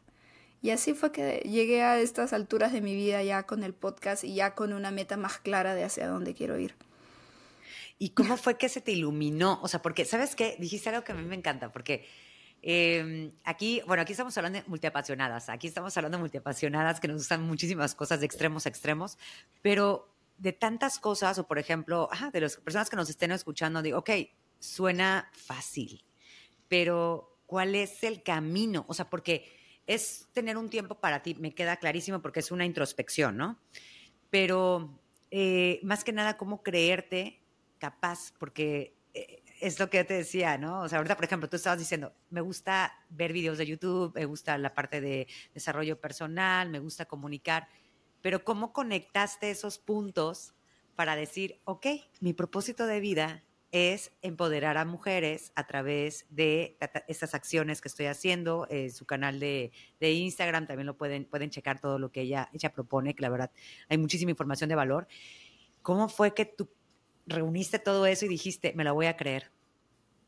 Y 0.62 0.72
así 0.72 0.94
fue 0.94 1.14
que 1.14 1.38
llegué 1.46 1.84
a 1.84 2.00
estas 2.00 2.34
alturas 2.34 2.74
de 2.74 2.82
mi 2.82 2.96
vida 2.96 3.24
ya 3.24 3.44
con 3.44 3.64
el 3.64 3.74
podcast 3.74 4.26
y 4.26 4.36
ya 4.36 4.56
con 4.56 4.74
una 4.74 4.92
meta 4.92 5.16
más 5.16 5.38
clara 5.38 5.74
de 5.74 5.86
hacia 5.86 6.06
dónde 6.06 6.34
quiero 6.34 6.60
ir. 6.60 6.76
¿Y 8.00 8.10
cómo 8.10 8.38
fue 8.38 8.58
que 8.58 8.70
se 8.70 8.82
te 8.82 8.92
iluminó? 8.92 9.60
O 9.64 9.68
sea, 9.68 9.82
porque, 9.82 10.06
¿sabes 10.06 10.36
qué? 10.36 10.56
Dijiste 10.60 10.90
algo 10.90 11.04
que 11.04 11.14
a 11.14 11.16
mí 11.16 11.24
me 11.24 11.36
encanta, 11.36 11.72
porque 11.72 12.06
Em, 12.62 13.32
aquí, 13.44 13.82
bueno, 13.86 14.02
aquí 14.02 14.14
estamos 14.14 14.36
hablando 14.38 14.60
de 14.60 14.68
multiapasionadas, 14.68 15.50
aquí 15.50 15.68
estamos 15.68 15.96
hablando 15.96 16.18
de 16.18 16.24
multiapasionadas 16.24 17.00
que 17.00 17.08
nos 17.08 17.18
gustan 17.18 17.44
muchísimas 17.44 17.94
cosas 17.96 18.20
de 18.20 18.26
extremos 18.26 18.66
a 18.66 18.70
extremos, 18.70 19.18
pero 19.62 20.14
de 20.38 20.54
tantas 20.54 21.00
cosas, 21.00 21.38
o 21.38 21.48
por 21.48 21.60
ejemplo, 21.60 22.10
de 22.34 22.42
las 22.42 22.58
personas 22.58 22.90
que 22.90 22.96
nos 22.96 23.10
estén 23.10 23.32
escuchando, 23.32 23.82
digo, 23.82 24.00
ok, 24.00 24.10
suena 24.60 25.30
fácil, 25.34 26.04
pero 26.68 27.40
¿cuál 27.46 27.76
es 27.76 28.04
el 28.04 28.24
camino? 28.24 28.86
O 28.88 28.94
sea, 28.94 29.10
porque 29.10 29.52
es 29.86 30.28
tener 30.34 30.58
un 30.58 30.70
tiempo 30.70 30.96
para 30.96 31.22
ti, 31.22 31.36
me 31.36 31.54
queda 31.54 31.78
clarísimo 31.78 32.22
porque 32.22 32.42
es 32.42 32.52
una 32.52 32.66
introspección, 32.66 33.38
¿no? 33.38 33.60
Pero 34.30 35.00
eh, 35.32 35.80
más 35.84 36.04
que 36.04 36.12
nada, 36.12 36.38
cómo 36.38 36.64
creerte 36.64 37.42
capaz, 37.78 38.34
porque 38.38 38.96
eh, 39.14 39.44
es 39.60 39.80
lo 39.80 39.90
que 39.90 40.04
te 40.04 40.14
decía, 40.14 40.58
¿no? 40.58 40.82
O 40.82 40.90
sea, 40.90 41.00
ahorita, 41.00 41.16
por 41.16 41.26
ejemplo, 41.26 41.50
tú 41.50 41.56
estabas 41.56 41.80
diciendo, 41.80 42.14
me 42.30 42.42
gusta 42.42 42.94
ver 43.10 43.34
videos 43.34 43.58
de 43.58 43.66
YouTube, 43.66 44.14
me 44.16 44.26
gusta 44.26 44.58
la 44.58 44.74
parte 44.74 45.02
de 45.02 45.28
desarrollo 45.54 46.00
personal, 46.00 46.70
me 46.70 46.80
gusta 46.80 47.06
comunicar, 47.06 47.68
pero 48.22 48.44
¿cómo 48.44 48.74
conectaste 48.74 49.50
esos 49.50 49.80
puntos 49.80 50.54
para 50.96 51.16
decir, 51.16 51.62
ok, 51.66 51.88
mi 52.20 52.34
propósito 52.34 52.86
de 52.88 53.00
vida 53.00 53.44
es 53.72 54.12
empoderar 54.22 54.78
a 54.78 54.86
mujeres 54.86 55.52
a 55.56 55.68
través 55.68 56.26
de 56.30 56.78
estas 57.08 57.34
acciones 57.34 57.82
que 57.82 57.90
estoy 57.90 58.06
haciendo. 58.06 58.66
Eh, 58.70 58.90
su 58.90 59.06
canal 59.06 59.40
de, 59.40 59.72
Instagram 60.00 60.68
también 60.68 60.88
lo 60.88 60.98
pueden, 60.98 61.26
pueden 61.26 61.50
checar 61.50 61.80
todo 61.80 62.00
lo 62.00 62.12
que 62.12 62.22
ella, 62.22 62.50
ella 62.54 62.72
propone, 62.72 63.14
que 63.14 63.22
la 63.22 63.30
verdad 63.30 63.52
hay 63.90 63.98
muchísima 63.98 64.32
información 64.32 64.70
de 64.70 64.76
valor. 64.76 65.08
¿Cómo 65.82 66.10
fue 66.10 66.34
que 66.34 66.46
tú 66.46 66.70
reuniste 67.28 67.80
todo 67.80 68.06
eso 68.06 68.26
y 68.26 68.30
dijiste, 68.30 68.74
me 68.76 68.84
la 68.84 68.92
voy 68.92 69.06
a 69.06 69.18
creer? 69.18 69.52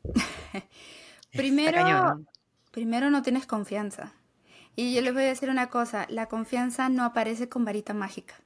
primero, 1.32 1.88
¿no? 1.88 2.24
primero 2.70 3.10
no 3.10 3.22
tienes 3.22 3.46
confianza. 3.46 4.12
Y 4.76 4.94
yo 4.94 5.02
les 5.02 5.12
voy 5.12 5.24
a 5.24 5.28
decir 5.28 5.50
una 5.50 5.68
cosa, 5.68 6.06
la 6.08 6.26
confianza 6.26 6.88
no 6.88 7.04
aparece 7.04 7.48
con 7.48 7.64
varita 7.64 7.92
mágica. 7.92 8.36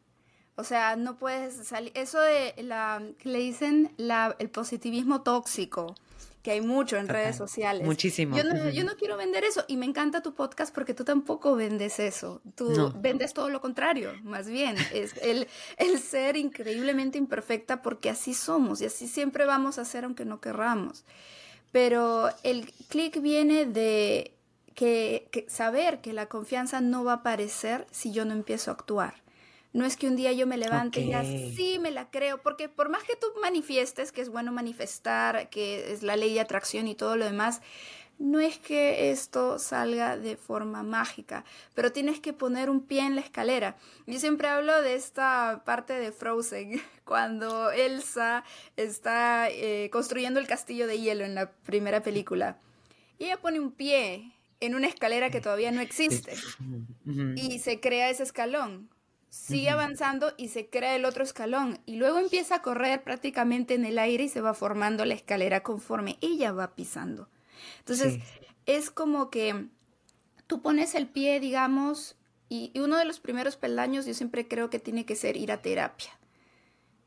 O 0.56 0.64
sea, 0.64 0.96
no 0.96 1.16
puedes 1.16 1.66
salir. 1.66 1.92
Eso 1.94 2.20
de 2.20 2.54
la 2.62 3.02
que 3.18 3.28
le 3.28 3.38
dicen 3.38 3.92
la, 3.96 4.37
el 4.38 4.50
positivismo 4.50 5.23
tóxico, 5.23 5.94
que 6.44 6.50
hay 6.50 6.60
mucho 6.60 6.98
en 6.98 7.08
redes 7.08 7.36
sociales. 7.36 7.86
Muchísimo. 7.86 8.36
Yo 8.36 8.44
no, 8.44 8.68
yo 8.68 8.84
no, 8.84 8.96
quiero 8.96 9.16
vender 9.16 9.44
eso. 9.44 9.64
Y 9.66 9.78
me 9.78 9.86
encanta 9.86 10.20
tu 10.20 10.34
podcast 10.34 10.74
porque 10.74 10.92
tú 10.92 11.02
tampoco 11.02 11.56
vendes 11.56 11.98
eso. 11.98 12.42
Tú 12.54 12.92
vendes 13.00 13.32
todo 13.32 13.48
lo 13.48 13.62
contrario, 13.62 14.12
más 14.24 14.46
bien. 14.46 14.76
Es 14.92 15.16
el, 15.22 15.48
el 15.78 15.98
ser 15.98 16.36
increíblemente 16.36 17.16
imperfecta 17.16 17.80
porque 17.80 18.10
así 18.10 18.34
somos 18.34 18.82
y 18.82 18.84
así 18.84 19.08
siempre 19.08 19.46
vamos 19.46 19.78
a 19.78 19.86
ser 19.86 20.04
aunque 20.04 20.26
no 20.26 20.42
querramos. 20.42 21.06
Pero 21.72 22.28
el 22.42 22.70
clic 22.90 23.22
viene 23.22 23.64
de 23.64 24.34
que, 24.74 25.28
que 25.32 25.46
saber 25.48 26.02
que 26.02 26.12
la 26.12 26.26
confianza 26.26 26.82
no 26.82 27.04
va 27.04 27.12
a 27.12 27.16
aparecer 27.16 27.86
si 27.90 28.12
yo 28.12 28.26
no 28.26 28.34
empiezo 28.34 28.70
a 28.70 28.74
actuar. 28.74 29.24
No 29.75 29.85
es 29.85 29.97
que 29.97 30.07
un 30.07 30.14
día 30.14 30.33
yo 30.33 30.47
me 30.47 30.57
levante 30.57 31.00
y 31.00 31.09
ya 31.09 31.25
sí 31.25 31.81
me 31.81 31.90
la 31.90 32.09
creo, 32.09 32.40
porque 32.40 32.69
por 32.69 32.88
más 32.88 33.02
que 33.02 33.16
tú 33.16 33.26
manifiestes, 33.43 34.12
que 34.12 34.21
es 34.21 34.28
bueno 34.28 34.52
manifestar, 34.52 35.50
que 35.50 35.93
es 35.93 36.04
la 36.04 36.14
ley 36.14 36.33
de 36.33 36.40
atracción 36.40 36.87
y 36.87 36.95
todo 36.95 37.16
lo 37.16 37.25
demás, 37.25 37.61
no 38.21 38.38
es 38.38 38.57
que 38.57 39.11
esto 39.11 39.59
salga 39.59 40.16
de 40.16 40.37
forma 40.37 40.85
mágica, 40.85 41.45
pero 41.75 41.90
tienes 41.90 42.21
que 42.21 42.33
poner 42.33 42.71
un 42.71 42.83
pie 42.83 43.00
en 43.00 43.16
la 43.16 43.21
escalera. 43.21 43.76
Yo 44.07 44.21
siempre 44.21 44.47
hablo 44.47 44.81
de 44.81 44.95
esta 44.95 45.62
parte 45.64 45.95
de 45.95 46.12
Frozen, 46.12 46.81
cuando 47.04 47.73
Elsa 47.73 48.45
está 48.76 49.49
eh, 49.50 49.90
construyendo 49.90 50.38
el 50.38 50.47
castillo 50.47 50.87
de 50.87 51.00
hielo 51.00 51.25
en 51.25 51.35
la 51.35 51.50
primera 51.50 52.00
película. 52.00 52.59
Y 53.19 53.25
ella 53.25 53.40
pone 53.40 53.59
un 53.59 53.73
pie 53.73 54.35
en 54.61 54.76
una 54.76 54.87
escalera 54.87 55.31
que 55.31 55.40
todavía 55.40 55.73
no 55.73 55.81
existe 55.81 56.35
y 57.35 57.59
se 57.59 57.81
crea 57.81 58.09
ese 58.09 58.23
escalón 58.23 58.93
sigue 59.35 59.69
avanzando 59.69 60.33
y 60.37 60.49
se 60.49 60.71
crea 60.71 60.95
el 60.95 61.05
otro 61.05 61.25
escalón. 61.25 61.81
Y 61.87 61.97
luego 61.97 62.19
empieza 62.19 62.57
a 62.57 62.62
correr 62.62 63.03
prácticamente 63.03 63.75
en 63.75 63.85
el 63.85 63.99
aire 63.99 64.25
y 64.25 64.29
se 64.29 64.41
va 64.41 64.55
formando 64.55 65.05
la 65.05 65.14
escalera 65.14 65.62
conforme 65.62 66.19
ella 66.21 66.53
va 66.53 66.76
pisando. 66.76 67.29
Entonces, 67.81 68.21
es 68.67 68.91
como 68.91 69.31
que 69.31 69.67
tú 70.47 70.62
pones 70.62 70.95
el 70.95 71.09
pie, 71.09 71.41
digamos, 71.41 72.17
y, 72.49 72.73
uno 72.79 72.97
de 72.97 73.05
los 73.05 73.19
primeros 73.19 73.57
peldaños 73.57 74.07
yo 74.07 74.14
siempre 74.14 74.47
creo 74.47 74.71
que 74.71 74.79
tiene 74.79 75.05
que 75.05 75.17
ser 75.17 75.37
ir 75.37 75.50
a 75.50 75.61
terapia. 75.61 76.17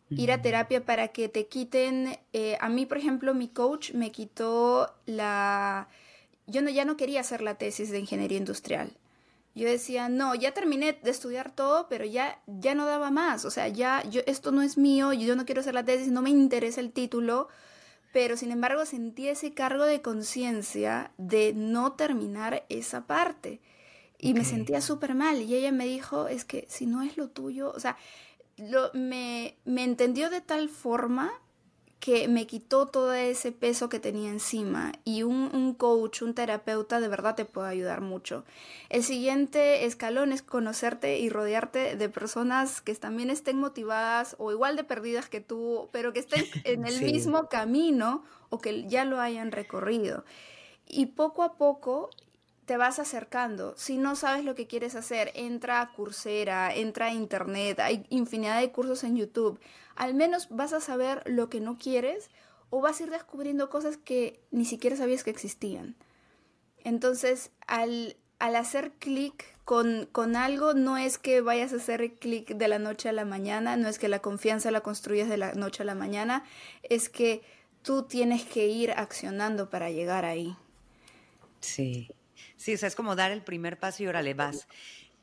Ir 0.10 0.32
a 0.32 0.42
terapia 0.42 0.86
para 0.86 1.10
que 1.10 1.30
te 1.30 1.48
quiten, 1.48 2.18
eh, 2.32 2.58
a 2.62 2.70
mí 2.70 2.86
por 2.86 2.98
ejemplo 2.98 3.34
mi 3.34 3.50
coach 3.50 3.92
me 3.92 4.12
quitó 4.12 4.96
la, 5.06 5.90
yo 6.46 6.62
no, 6.62 6.70
ya 6.70 6.86
no 6.86 6.96
quería 6.96 7.20
hacer 7.20 7.42
la 7.42 7.56
tesis 7.56 7.92
de 7.92 8.00
ingeniería 8.00 8.38
industrial 8.38 8.98
yo 9.58 9.68
decía, 9.68 10.08
no, 10.08 10.36
ya 10.36 10.54
terminé 10.54 10.94
de 10.94 11.10
estudiar 11.10 11.52
todo, 11.52 11.88
pero 11.90 12.06
ya, 12.06 12.40
ya 12.46 12.76
no 12.76 12.86
daba 12.86 13.10
más. 13.10 13.44
O 13.44 13.50
sea, 13.50 13.68
ya, 13.68 14.04
yo, 14.10 14.22
esto 14.28 14.52
no 14.52 14.62
es 14.62 14.78
mío, 14.78 15.14
yo 15.14 15.36
no 15.36 15.46
quiero 15.46 15.62
hacer 15.62 15.74
la 15.74 15.84
tesis, 15.84 16.10
no 16.10 16.22
me 16.22 16.30
interesa 16.30 16.80
el 16.80 16.92
título, 16.92 17.48
pero 18.14 18.38
sin 18.38 18.52
embargo 18.52 18.86
sentí 18.86 19.28
ese 19.28 19.54
cargo 19.54 19.84
de 19.86 20.04
conciencia 20.04 21.12
de 21.18 21.54
no 21.56 21.94
terminar 21.94 22.66
esa 22.70 23.08
parte. 23.08 23.60
Y 24.20 24.34
me 24.34 24.46
sentía 24.46 24.82
súper 24.82 25.14
mal. 25.16 25.42
Y 25.42 25.56
ella 25.56 25.72
me 25.72 25.86
dijo, 25.86 26.28
es 26.28 26.46
que 26.46 26.66
si 26.70 26.86
no 26.86 27.02
es 27.02 27.18
lo 27.18 27.30
tuyo, 27.30 27.72
o 27.76 27.80
sea, 27.80 27.98
lo, 28.58 28.92
me, 28.94 29.58
me 29.66 29.84
entendió 29.84 30.30
de 30.30 30.42
tal 30.42 30.70
forma 30.70 31.32
que 32.00 32.28
me 32.28 32.46
quitó 32.46 32.86
todo 32.86 33.14
ese 33.14 33.52
peso 33.52 33.90
que 33.90 34.00
tenía 34.00 34.30
encima 34.30 34.92
y 35.04 35.24
un, 35.24 35.50
un, 35.54 35.74
coach, 35.74 36.22
un 36.22 36.36
terapeuta 36.36 37.00
de 37.00 37.08
verdad 37.08 37.36
te 37.36 37.46
puede 37.46 37.70
ayudar 37.70 38.02
mucho. 38.02 38.46
El 38.90 39.04
siguiente 39.04 39.86
escalón 39.86 40.32
es 40.32 40.44
conocerte 40.44 41.18
y 41.18 41.30
rodearte 41.30 41.96
de 41.96 42.10
personas 42.10 42.82
que 42.82 42.94
también 42.96 43.30
estén 43.30 43.58
motivadas 43.60 44.36
o 44.38 44.52
igual 44.52 44.76
de 44.76 44.84
perdidas 44.84 45.28
que 45.28 45.42
tú, 45.42 45.90
pero 45.92 46.14
que 46.14 46.20
estén 46.20 46.46
en 46.66 46.86
el 46.86 47.02
mismo 47.02 47.50
camino 47.50 48.24
o 48.50 48.60
que 48.60 48.88
ya 48.88 49.04
lo 49.04 49.20
hayan 49.20 49.52
recorrido. 49.52 50.24
Y 50.88 51.08
poco 51.08 51.44
a 51.44 51.58
poco 51.58 52.12
te 52.68 52.78
vas 52.78 53.00
acercando. 53.00 53.74
Si 53.78 53.98
no 53.98 54.16
sabes 54.16 54.44
lo 54.44 54.54
que 54.54 54.68
quieres 54.68 54.96
hacer, 54.96 55.32
entra 55.36 55.82
a 55.82 55.94
Coursera, 55.94 56.76
entra 56.76 57.08
a 57.08 57.14
Internet, 57.14 57.80
hay 57.80 58.06
infinidad 58.10 58.60
de 58.60 58.72
cursos 58.72 59.04
en 59.06 59.16
YouTube. 59.16 59.58
Al 59.98 60.14
menos 60.14 60.48
vas 60.50 60.74
a 60.74 60.82
saber 60.82 61.24
lo 61.26 61.50
que 61.50 61.60
no 61.60 61.78
quieres 61.78 62.30
o 62.70 62.82
vas 62.82 63.00
a 63.00 63.04
ir 63.04 63.10
descubriendo 63.10 63.70
cosas 63.70 63.98
que 63.98 64.40
ni 64.52 64.66
siquiera 64.66 64.96
sabías 64.96 65.24
que 65.24 65.30
existían. 65.30 65.96
Entonces, 66.84 67.52
al, 67.68 68.16
al 68.40 68.56
hacer 68.56 68.92
clic 68.94 69.46
con, 69.66 70.08
con, 70.12 70.36
algo, 70.36 70.74
no 70.74 70.98
es 70.98 71.18
que 71.18 71.42
vayas 71.42 71.74
a 71.74 71.78
hacer 71.78 72.14
clic 72.16 72.56
de 72.56 72.68
la 72.68 72.80
noche 72.80 73.10
a 73.10 73.14
la 73.14 73.26
mañana, 73.26 73.76
no 73.76 73.90
es 73.90 74.00
que 74.00 74.08
la 74.08 74.20
confianza 74.20 74.72
la 74.72 74.82
construyas 74.82 75.28
de 75.28 75.38
la 75.38 75.54
noche 75.54 75.84
a 75.84 75.86
la 75.86 75.96
mañana, 75.96 76.46
es 76.84 77.10
que 77.10 77.42
tú 77.82 78.04
tienes 78.04 78.46
que 78.46 78.68
ir 78.68 78.92
accionando 78.92 79.70
para 79.70 79.90
llegar 79.90 80.24
ahí. 80.24 80.56
Sí, 81.60 82.10
Sí, 82.58 82.74
o 82.74 82.78
sea, 82.78 82.88
es 82.88 82.96
como 82.96 83.16
dar 83.16 83.32
el 83.32 83.42
primer 83.42 83.78
paso 83.78 84.04
y 84.04 84.08
ahora 84.08 84.22
le 84.22 84.34
vas. 84.34 84.68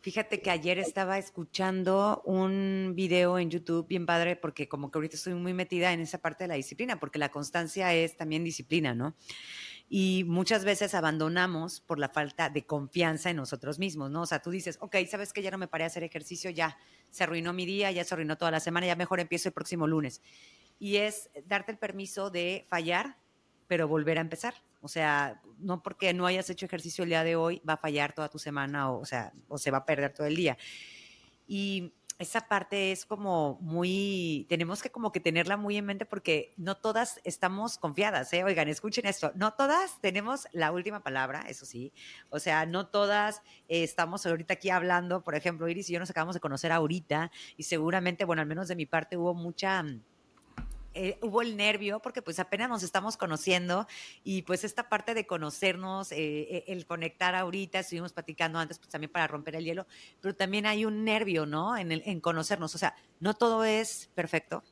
Fíjate 0.05 0.43
que 0.43 0.51
ayer 0.51 0.79
estaba 0.79 1.17
escuchando 1.17 2.21
un 2.27 2.93
video 2.95 3.39
en 3.39 3.49
YouTube 3.49 3.89
bien 3.89 4.05
padre 4.05 4.37
porque 4.37 4.69
como 4.69 4.91
que 4.91 4.99
ahorita 4.99 5.17
estoy 5.17 5.33
muy 5.33 5.55
metida 5.55 5.95
en 5.95 6.01
esa 6.01 6.19
parte 6.19 6.45
de 6.45 6.49
la 6.49 6.57
disciplina, 6.57 7.01
porque 7.01 7.19
la 7.19 7.31
constancia 7.31 7.91
es 7.95 8.15
también 8.15 8.45
disciplina, 8.45 8.95
¿no? 8.95 9.17
Y 9.89 10.25
muchas 10.27 10.67
veces 10.67 10.93
abandonamos 10.93 11.81
por 11.81 11.99
la 11.99 12.11
falta 12.11 12.51
de 12.51 12.67
confianza 12.67 13.31
en 13.31 13.37
nosotros 13.37 13.79
mismos, 13.79 14.11
¿no? 14.11 14.21
O 14.21 14.27
sea, 14.27 14.43
tú 14.43 14.51
dices, 14.51 14.77
ok, 14.83 14.95
sabes 15.11 15.33
que 15.33 15.41
ya 15.41 15.51
no 15.51 15.57
me 15.57 15.69
paré 15.69 15.85
a 15.85 15.87
hacer 15.87 16.05
ejercicio, 16.05 16.51
ya 16.51 16.77
se 17.09 17.25
arruinó 17.25 17.55
mi 17.55 17.65
día, 17.65 17.91
ya 17.91 18.05
se 18.05 18.13
arruinó 18.13 18.37
toda 18.37 18.51
la 18.51 18.61
semana, 18.61 18.87
ya 18.87 18.97
mejor 18.97 19.21
empiezo 19.21 19.49
el 19.49 19.55
próximo 19.55 19.87
lunes. 19.87 20.21
Y 20.79 20.97
es 20.97 21.31
darte 21.47 21.73
el 21.73 21.79
permiso 21.79 22.29
de 22.29 22.67
fallar, 22.69 23.17
pero 23.67 23.89
volver 23.89 24.19
a 24.19 24.21
empezar. 24.21 24.55
O 24.81 24.89
sea, 24.89 25.41
no 25.59 25.83
porque 25.83 26.13
no 26.13 26.27
hayas 26.27 26.51
hecho 26.51 26.67
ejercicio 26.67 27.05
el 27.05 27.11
día 27.11 27.25
de 27.25 27.37
hoy 27.37 27.63
va 27.69 27.75
a 27.75 27.79
fallar 27.79 28.13
toda 28.13 28.29
tu 28.29 28.39
semana 28.39 28.91
o, 28.91 29.05
sea, 29.05 29.33
o 29.49 29.59
se 29.59 29.71
va 29.71 29.79
a 29.79 29.87
perder 29.87 30.13
todo 30.13 30.27
el 30.27 30.37
día. 30.37 30.59
Y 31.47 31.95
esa 32.19 32.47
parte 32.49 32.93
es 32.93 33.07
como 33.07 33.59
muy, 33.61 34.47
tenemos 34.49 34.83
que 34.83 34.91
como 34.91 35.11
que 35.11 35.21
tenerla 35.21 35.57
muy 35.57 35.77
en 35.77 35.85
mente 35.85 36.07
porque 36.07 36.55
no 36.57 36.77
todas 36.77 37.21
estamos 37.25 37.77
confiadas, 37.79 38.33
¿eh? 38.33 38.45
Oigan, 38.45 38.69
escuchen 38.69 39.07
esto, 39.07 39.33
no 39.35 39.55
todas 39.55 40.01
tenemos 40.01 40.47
la 40.53 40.71
última 40.71 41.03
palabra, 41.03 41.45
eso 41.49 41.67
sí, 41.67 41.93
o 42.31 42.39
sea, 42.39 42.67
no 42.67 42.87
todas 42.87 43.43
eh, 43.69 43.83
estamos 43.83 44.25
ahorita 44.27 44.55
aquí 44.55 44.71
hablando, 44.71 45.25
por 45.25 45.35
ejemplo, 45.35 45.69
Iris 45.69 45.91
y 45.91 45.95
yo 45.95 45.99
nos 45.99 46.11
acabamos 46.11 46.35
de 46.35 46.41
conocer 46.41 46.71
ahorita 46.71 47.33
y 47.57 47.65
seguramente, 47.65 48.25
bueno, 48.25 48.43
al 48.43 48.49
menos 48.49 48.69
de 48.69 48.77
mi 48.77 48.87
parte 48.87 49.17
hubo 49.17 49.35
mucha 49.35 49.85
eh, 50.95 51.19
hubo 51.23 51.43
el 51.43 51.57
nervio 51.57 52.01
porque 52.01 52.23
pues 52.23 52.39
apenas 52.39 52.69
nos 52.69 52.83
estamos 52.83 53.17
conociendo 53.17 53.87
y 54.23 54.43
pues 54.43 54.65
esta 54.65 54.89
parte 54.89 55.15
de 55.15 55.27
conocernos, 55.27 56.13
eh, 56.13 56.17
eh, 56.19 56.65
el 56.69 56.87
conectar 56.87 57.35
ahorita, 57.35 57.81
estuvimos 57.81 58.13
platicando 58.13 58.59
antes 58.59 58.79
pues 58.79 58.91
también 58.91 59.11
para 59.11 59.27
romper 59.27 59.57
el 59.57 59.65
hielo, 59.65 59.87
pero 60.21 60.35
también 60.35 60.67
hay 60.67 60.85
un 60.85 61.05
nervio, 61.05 61.47
¿no? 61.47 61.77
En, 61.77 61.93
el, 61.93 62.03
en 62.07 62.21
conocernos, 62.21 62.75
o 62.75 62.79
sea, 62.79 62.95
no 63.21 63.35
todo 63.35 63.65
es 63.65 64.11
perfecto, 64.15 64.63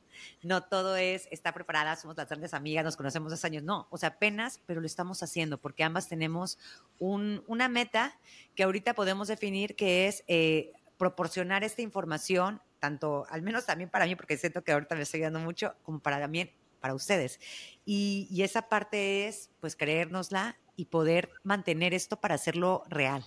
no 0.41 0.63
todo 0.63 0.95
es, 0.95 1.27
está 1.31 1.53
preparada, 1.53 1.95
somos 1.95 2.17
las 2.17 2.29
grandes 2.29 2.53
amigas, 2.53 2.85
nos 2.85 2.97
conocemos 2.97 3.33
hace 3.33 3.47
años, 3.47 3.63
no, 3.63 3.87
o 3.89 3.97
sea, 3.97 4.09
apenas, 4.09 4.61
pero 4.65 4.79
lo 4.81 4.87
estamos 4.87 5.23
haciendo 5.23 5.59
porque 5.59 5.83
ambas 5.83 6.07
tenemos 6.07 6.57
una 6.99 7.67
meta 7.67 8.17
que 8.55 8.63
ahorita 8.63 8.93
podemos 8.93 9.27
definir 9.27 9.75
que 9.75 10.07
es 10.07 10.23
eh, 10.27 10.71
proporcionar 10.97 11.63
esta 11.63 11.81
información, 11.81 12.61
tanto, 12.83 13.25
al 13.29 13.41
menos 13.41 13.65
también 13.65 13.89
para 13.89 14.05
mí, 14.05 14.13
porque 14.17 14.35
siento 14.35 14.61
que 14.61 14.73
ahorita 14.73 14.93
me 14.93 15.03
estoy 15.03 15.21
dando 15.21 15.39
mucho, 15.39 15.73
como 15.83 16.01
para 16.01 16.19
también 16.19 16.51
para 16.81 16.93
ustedes. 16.93 17.39
Y, 17.85 18.27
y 18.29 18.41
esa 18.43 18.67
parte 18.67 19.25
es, 19.29 19.51
pues, 19.61 19.77
creérnosla 19.77 20.57
y 20.75 20.85
poder 20.85 21.31
mantener 21.43 21.93
esto 21.93 22.19
para 22.19 22.35
hacerlo 22.35 22.83
real 22.89 23.23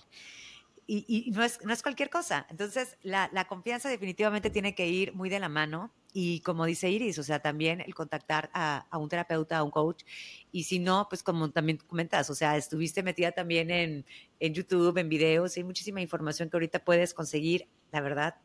y, 0.87 1.31
no, 1.31 1.43
es, 1.43 1.59
no 1.63 1.73
es 1.73 1.83
cualquier 1.83 2.09
cosa. 2.09 2.47
Entonces, 2.49 2.97
la, 3.03 3.29
la, 3.33 3.45
confianza 3.45 3.89
definitivamente 3.89 4.49
tiene 4.49 4.73
que 4.73 4.87
ir 4.87 5.13
muy 5.13 5.29
de 5.29 5.39
la 5.39 5.49
mano. 5.49 5.91
Y 6.13 6.39
como 6.39 6.65
dice 6.65 6.89
Iris, 6.89 7.19
o 7.19 7.23
sea, 7.23 7.39
también 7.39 7.81
el 7.81 7.93
contactar 7.93 8.49
a, 8.53 8.87
a, 8.89 8.97
un 8.97 9.09
terapeuta, 9.09 9.57
a 9.57 9.63
un 9.63 9.69
coach. 9.69 10.03
Y 10.51 10.63
si 10.63 10.79
no, 10.79 11.07
pues 11.09 11.21
como 11.23 11.51
también 11.51 11.77
comentas, 11.77 12.29
o 12.29 12.35
sea, 12.35 12.55
estuviste 12.55 13.03
metida 13.03 13.33
también 13.33 13.69
en, 13.69 14.05
en 14.39 14.53
YouTube, 14.53 14.97
en 14.97 15.09
videos, 15.09 15.57
hay 15.57 15.63
muchísima 15.65 16.01
información 16.01 16.49
que 16.49 16.55
ahorita 16.55 16.83
puedes 16.83 17.13
conseguir, 17.13 17.67
la 17.91 17.99
verdad, 18.01 18.35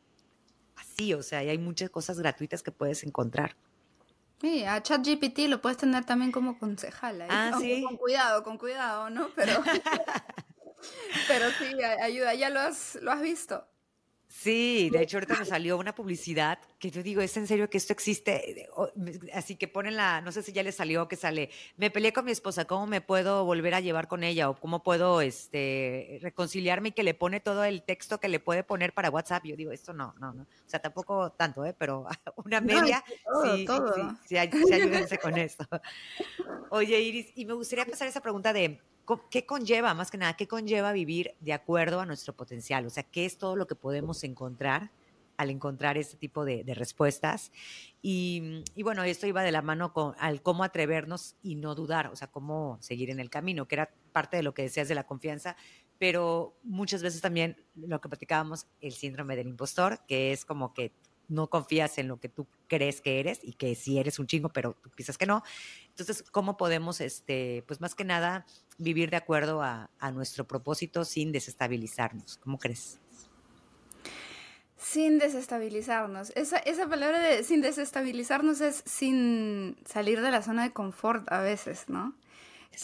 así, 1.02 1.14
o 1.14 1.22
sea, 1.22 1.42
y 1.42 1.48
hay 1.48 1.58
muchas 1.58 1.90
cosas 1.90 2.18
gratuitas 2.18 2.62
que 2.62 2.70
puedes 2.70 3.02
encontrar. 3.04 3.56
Sí, 4.40 4.64
a 4.64 4.82
ChatGPT 4.82 5.48
lo 5.48 5.60
puedes 5.60 5.78
tener 5.78 6.04
también 6.04 6.32
como 6.32 6.58
concejal. 6.58 7.22
Ah, 7.28 7.56
sí. 7.60 7.82
Con 7.82 7.96
cuidado, 7.96 8.42
con 8.42 8.58
cuidado, 8.58 9.08
¿no? 9.08 9.28
Pero 9.36 9.52
Pero 11.28 11.46
sí, 11.58 11.80
ayuda, 12.02 12.34
ya 12.34 12.50
lo 12.50 12.58
has, 12.60 12.98
lo 13.00 13.12
has 13.12 13.22
visto. 13.22 13.64
Sí, 14.34 14.88
de 14.90 15.02
hecho 15.02 15.18
ahorita 15.18 15.38
me 15.38 15.44
salió 15.44 15.76
una 15.76 15.94
publicidad 15.94 16.58
que 16.78 16.90
yo 16.90 17.02
digo, 17.02 17.20
¿es 17.20 17.36
en 17.36 17.46
serio 17.46 17.68
que 17.68 17.76
esto 17.76 17.92
existe? 17.92 18.66
Así 19.34 19.56
que 19.56 19.68
ponen 19.68 19.94
la, 19.94 20.22
no 20.22 20.32
sé 20.32 20.42
si 20.42 20.52
ya 20.52 20.62
le 20.62 20.72
salió 20.72 21.06
que 21.06 21.16
sale, 21.16 21.50
me 21.76 21.90
peleé 21.90 22.14
con 22.14 22.24
mi 22.24 22.32
esposa, 22.32 22.64
¿cómo 22.64 22.86
me 22.86 23.02
puedo 23.02 23.44
volver 23.44 23.74
a 23.74 23.80
llevar 23.80 24.08
con 24.08 24.24
ella? 24.24 24.48
O 24.48 24.58
cómo 24.58 24.82
puedo 24.82 25.20
este, 25.20 26.18
reconciliarme 26.22 26.88
y 26.88 26.92
que 26.92 27.02
le 27.02 27.12
pone 27.12 27.40
todo 27.40 27.62
el 27.62 27.82
texto 27.82 28.18
que 28.20 28.28
le 28.28 28.40
puede 28.40 28.64
poner 28.64 28.94
para 28.94 29.10
WhatsApp. 29.10 29.44
Yo 29.44 29.54
digo, 29.54 29.70
esto 29.70 29.92
no, 29.92 30.14
no, 30.18 30.32
no. 30.32 30.44
O 30.44 30.46
sea, 30.68 30.80
tampoco 30.80 31.32
tanto, 31.32 31.66
¿eh? 31.66 31.74
pero 31.78 32.06
una 32.36 32.62
media, 32.62 33.04
sí, 33.44 33.66
sí, 33.66 34.02
sí, 34.26 34.38
ayúdense 34.38 35.18
con 35.18 35.36
esto. 35.36 35.68
Oye, 36.70 36.98
Iris, 36.98 37.32
y 37.34 37.44
me 37.44 37.52
gustaría 37.52 37.84
pasar 37.84 38.08
esa 38.08 38.22
pregunta 38.22 38.54
de, 38.54 38.80
¿qué 39.30 39.46
conlleva, 39.46 39.94
más 39.94 40.10
que 40.10 40.18
nada, 40.18 40.34
qué 40.34 40.46
conlleva 40.46 40.92
vivir 40.92 41.34
de 41.40 41.52
acuerdo 41.52 42.00
a 42.00 42.06
nuestro 42.06 42.34
potencial? 42.34 42.86
O 42.86 42.90
sea, 42.90 43.02
¿qué 43.02 43.24
es 43.24 43.38
todo 43.38 43.56
lo 43.56 43.66
que 43.66 43.74
podemos 43.74 44.24
encontrar 44.24 44.90
al 45.36 45.50
encontrar 45.50 45.98
este 45.98 46.16
tipo 46.16 46.44
de, 46.44 46.64
respuestas? 46.74 47.52
Y, 48.00 48.62
bueno, 48.82 49.02
esto 49.02 49.26
iba 49.26 49.42
de 49.42 49.52
la 49.52 49.62
mano 49.62 49.92
con 49.92 50.14
al 50.18 50.42
cómo 50.42 50.64
atrevernos 50.64 51.36
y 51.42 51.56
no 51.56 51.74
dudar, 51.74 52.08
o 52.08 52.16
sea, 52.16 52.28
cómo 52.28 52.78
seguir 52.80 53.10
en 53.10 53.20
el 53.20 53.30
camino, 53.30 53.66
que 53.66 53.76
era 53.76 53.94
parte 54.12 54.36
de 54.36 54.42
lo 54.42 54.54
que 54.54 54.62
decías 54.62 54.88
de 54.88 54.94
la 54.94 55.06
confianza, 55.06 55.56
pero 55.98 56.56
muchas 56.62 57.02
veces 57.02 57.20
también 57.20 57.56
lo 57.74 58.00
que 58.00 58.08
platicábamos, 58.08 58.66
el 58.80 58.92
síndrome 58.92 59.36
del 59.36 59.48
impostor, 59.48 60.00
que 60.06 60.32
es 60.32 60.44
como 60.44 60.74
que 60.74 60.92
no 61.28 61.48
confías 61.48 61.98
en 61.98 62.08
lo 62.08 62.18
que 62.20 62.28
tú 62.28 62.46
crees 62.68 63.00
que 63.00 63.20
eres 63.20 63.40
y 63.42 63.52
que 63.54 63.74
sí 63.74 63.98
eres 63.98 64.18
un 64.18 64.26
chingo, 64.26 64.50
pero 64.50 64.76
tú 64.82 64.90
piensas 64.90 65.18
que 65.18 65.26
no. 65.26 65.42
Entonces, 65.88 66.22
¿cómo 66.30 66.56
podemos, 66.56 67.00
este, 67.00 67.64
pues 67.66 67.80
más 67.80 67.94
que 67.94 68.04
nada, 68.04 68.46
vivir 68.78 69.10
de 69.10 69.16
acuerdo 69.16 69.62
a, 69.62 69.88
nuestro 70.12 70.46
propósito 70.46 71.04
sin 71.04 71.32
desestabilizarnos? 71.32 72.38
¿Cómo 72.38 72.58
crees? 72.58 72.98
Sin 74.76 75.18
desestabilizarnos. 75.18 76.30
Esa, 76.34 76.58
esa 76.58 76.88
palabra 76.88 77.20
de 77.20 77.44
sin 77.44 77.60
desestabilizarnos 77.60 78.60
es 78.60 78.82
sin 78.84 79.76
salir 79.86 80.20
de 80.20 80.30
la 80.30 80.42
zona 80.42 80.64
de 80.64 80.72
confort 80.72 81.30
a 81.30 81.40
veces, 81.40 81.88
¿no? 81.88 82.14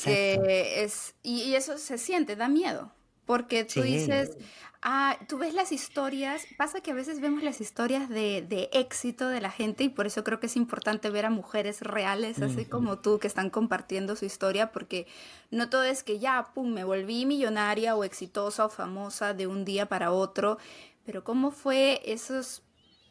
es, 0.06 1.14
y, 1.22 1.54
eso 1.54 1.78
se 1.78 1.98
siente, 1.98 2.36
da 2.36 2.48
miedo. 2.48 2.92
Porque 3.24 3.64
tú 3.64 3.82
dices, 3.82 4.38
Ah, 4.80 5.18
tú 5.26 5.38
ves 5.38 5.54
las 5.54 5.72
historias, 5.72 6.46
pasa 6.56 6.80
que 6.80 6.92
a 6.92 6.94
veces 6.94 7.20
vemos 7.20 7.42
las 7.42 7.60
historias 7.60 8.08
de, 8.08 8.42
de, 8.42 8.70
éxito 8.72 9.28
de 9.28 9.40
la 9.40 9.50
gente 9.50 9.82
y 9.82 9.88
por 9.88 10.06
eso 10.06 10.22
creo 10.22 10.38
que 10.38 10.46
es 10.46 10.56
importante 10.56 11.10
ver 11.10 11.26
a 11.26 11.30
mujeres 11.30 11.80
reales, 11.80 12.40
así 12.40 12.64
como 12.64 13.00
tú, 13.00 13.18
que 13.18 13.26
están 13.26 13.50
compartiendo 13.50 14.14
su 14.14 14.24
historia, 14.24 14.70
porque 14.70 15.08
no 15.50 15.68
todo 15.68 15.82
es 15.82 16.04
que 16.04 16.20
ya, 16.20 16.52
pum, 16.54 16.72
me 16.72 16.84
volví 16.84 17.26
millonaria 17.26 17.96
o 17.96 18.04
exitosa 18.04 18.66
o 18.66 18.70
famosa 18.70 19.34
de 19.34 19.48
un 19.48 19.64
día 19.64 19.86
para 19.86 20.12
otro, 20.12 20.58
pero 21.04 21.24
cómo 21.24 21.50
fue 21.50 22.00
esos 22.04 22.62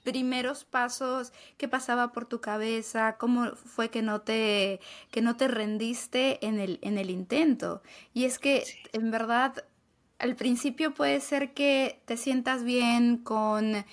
primeros 0.06 0.63
pasos, 0.63 1.34
qué 1.58 1.67
pasaba 1.67 2.13
por 2.13 2.23
tu 2.23 2.39
cabeza, 2.39 3.17
cómo 3.17 3.58
fue 3.58 3.89
que 3.89 4.01
no 4.01 4.21
te, 4.21 4.80
que 5.12 5.21
no 5.21 5.36
te 5.36 5.49
rendiste 5.49 6.45
en 6.45 6.62
el, 6.62 6.80
en 6.82 6.97
el 6.97 7.10
intento. 7.10 7.82
Y 8.13 8.23
es 8.23 8.39
que 8.39 8.63
en 8.93 9.12
verdad 9.12 9.65
al 10.19 10.36
principio 10.36 10.93
puede 10.93 11.19
ser 11.21 11.53
que 11.53 12.01
te 12.06 12.17
sientas 12.17 12.63
bien 12.63 13.17
con, 13.17 13.86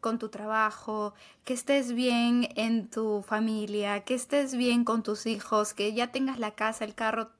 con 0.00 0.18
tu 0.18 0.28
trabajo, 0.28 1.14
que 1.44 1.54
estés 1.54 1.92
bien 1.92 2.48
en 2.56 2.88
tu 2.88 3.22
familia, 3.22 4.00
que 4.04 4.14
estés 4.14 4.54
bien 4.54 4.84
con 4.84 5.02
tus 5.02 5.26
hijos, 5.26 5.74
que 5.74 5.92
ya 5.94 6.12
tengas 6.12 6.38
la 6.38 6.52
casa, 6.52 6.84
el 6.84 6.94
carro, 6.94 7.30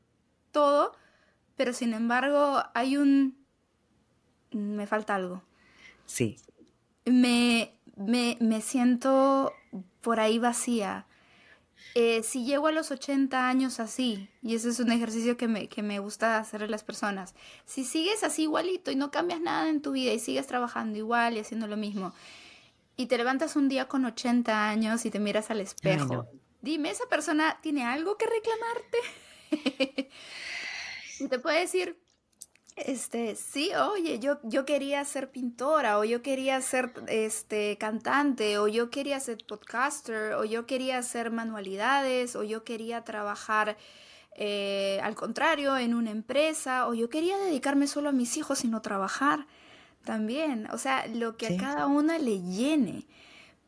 todo, 0.52 0.96
pero 1.56 1.72
sin 1.72 1.92
embargo 1.92 2.62
hay 2.74 2.96
un... 2.96 3.36
me 4.52 4.86
falta 4.86 5.14
algo. 5.14 5.42
Sí. 6.06 6.36
Me, 7.04 7.74
me, 7.96 8.36
me 8.40 8.60
siento 8.60 9.52
por 10.00 10.18
ahí 10.20 10.38
vacía. 10.38 11.06
Eh, 11.94 12.22
si 12.22 12.44
llego 12.44 12.68
a 12.68 12.72
los 12.72 12.90
80 12.90 13.48
años 13.48 13.80
así, 13.80 14.28
y 14.42 14.54
ese 14.54 14.68
es 14.68 14.78
un 14.78 14.92
ejercicio 14.92 15.36
que 15.36 15.48
me, 15.48 15.68
que 15.68 15.82
me 15.82 15.98
gusta 15.98 16.38
hacer 16.38 16.62
a 16.62 16.68
las 16.68 16.84
personas, 16.84 17.34
si 17.66 17.84
sigues 17.84 18.22
así 18.22 18.42
igualito 18.42 18.90
y 18.90 18.96
no 18.96 19.10
cambias 19.10 19.40
nada 19.40 19.68
en 19.68 19.82
tu 19.82 19.92
vida 19.92 20.12
y 20.12 20.20
sigues 20.20 20.46
trabajando 20.46 20.98
igual 20.98 21.36
y 21.36 21.40
haciendo 21.40 21.66
lo 21.66 21.76
mismo, 21.76 22.12
y 22.96 23.06
te 23.06 23.18
levantas 23.18 23.56
un 23.56 23.68
día 23.68 23.88
con 23.88 24.04
80 24.04 24.68
años 24.68 25.04
y 25.04 25.10
te 25.10 25.18
miras 25.18 25.50
al 25.50 25.60
espejo, 25.60 26.28
dime, 26.60 26.90
¿esa 26.90 27.06
persona 27.06 27.58
tiene 27.60 27.84
algo 27.84 28.16
que 28.16 28.26
reclamarte? 28.26 28.98
y 31.20 31.28
te 31.28 31.38
puede 31.38 31.60
decir, 31.60 31.98
este, 32.76 33.36
sí, 33.36 33.70
oye, 33.74 34.18
yo, 34.18 34.38
yo 34.42 34.64
quería 34.64 35.04
ser 35.04 35.30
pintora, 35.30 35.98
o 35.98 36.04
yo 36.04 36.22
quería 36.22 36.60
ser 36.60 36.92
este, 37.08 37.76
cantante, 37.78 38.58
o 38.58 38.68
yo 38.68 38.90
quería 38.90 39.20
ser 39.20 39.38
podcaster, 39.46 40.34
o 40.34 40.44
yo 40.44 40.66
quería 40.66 40.98
hacer 40.98 41.30
manualidades, 41.30 42.36
o 42.36 42.42
yo 42.42 42.64
quería 42.64 43.04
trabajar 43.04 43.76
eh, 44.36 45.00
al 45.02 45.14
contrario 45.14 45.76
en 45.76 45.94
una 45.94 46.10
empresa, 46.10 46.86
o 46.88 46.94
yo 46.94 47.10
quería 47.10 47.36
dedicarme 47.38 47.86
solo 47.86 48.08
a 48.08 48.12
mis 48.12 48.36
hijos 48.36 48.64
y 48.64 48.68
no 48.68 48.80
trabajar 48.82 49.46
también. 50.04 50.68
O 50.72 50.78
sea, 50.78 51.06
lo 51.08 51.36
que 51.36 51.48
a 51.48 51.56
cada 51.56 51.86
una 51.86 52.18
le 52.18 52.40
llene 52.40 53.06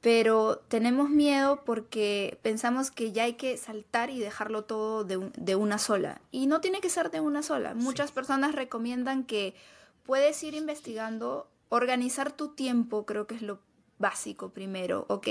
pero 0.02 0.56
tenemos 0.66 1.10
miedo 1.10 1.62
porque 1.64 2.40
pensamos 2.42 2.90
que 2.90 3.12
ya 3.12 3.22
hay 3.22 3.34
que 3.34 3.56
saltar 3.56 4.10
y 4.10 4.18
dejarlo 4.18 4.64
todo 4.64 5.04
de, 5.04 5.54
una 5.54 5.78
sola. 5.78 6.20
Y 6.32 6.48
no 6.48 6.60
tiene 6.60 6.80
que 6.80 6.90
ser 6.90 7.12
de 7.12 7.20
una 7.20 7.44
sola. 7.44 7.74
Muchas 7.74 8.10
personas 8.10 8.56
recomiendan 8.56 9.22
que 9.22 9.54
puedes 10.02 10.42
ir 10.42 10.54
investigando, 10.54 11.48
organizar 11.68 12.32
tu 12.32 12.48
tiempo, 12.48 13.06
creo 13.06 13.28
que 13.28 13.36
es 13.36 13.42
lo 13.42 13.60
básico 14.00 14.48
primero. 14.50 15.06
Ok, 15.08 15.28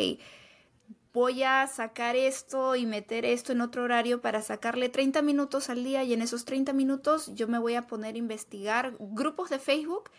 voy 1.11 1.43
a 1.43 1.67
sacar 1.67 2.15
esto 2.15 2.77
y 2.77 2.85
meter 2.85 3.25
esto 3.25 3.51
en 3.51 3.59
otro 3.59 3.83
horario 3.83 4.21
para 4.21 4.41
sacarle 4.41 4.87
30 4.87 5.21
minutos 5.21 5.69
al 5.69 5.83
día 5.83 6.05
y 6.05 6.13
en 6.13 6.21
esos 6.21 6.45
30 6.45 6.71
minutos 6.71 7.35
yo 7.35 7.49
me 7.49 7.59
voy 7.59 7.75
a 7.75 7.87
poner 7.87 8.15
a 8.15 8.19
investigar 8.19 8.95
grupos 8.99 9.49
de 9.49 9.59
Facebook 9.59 10.09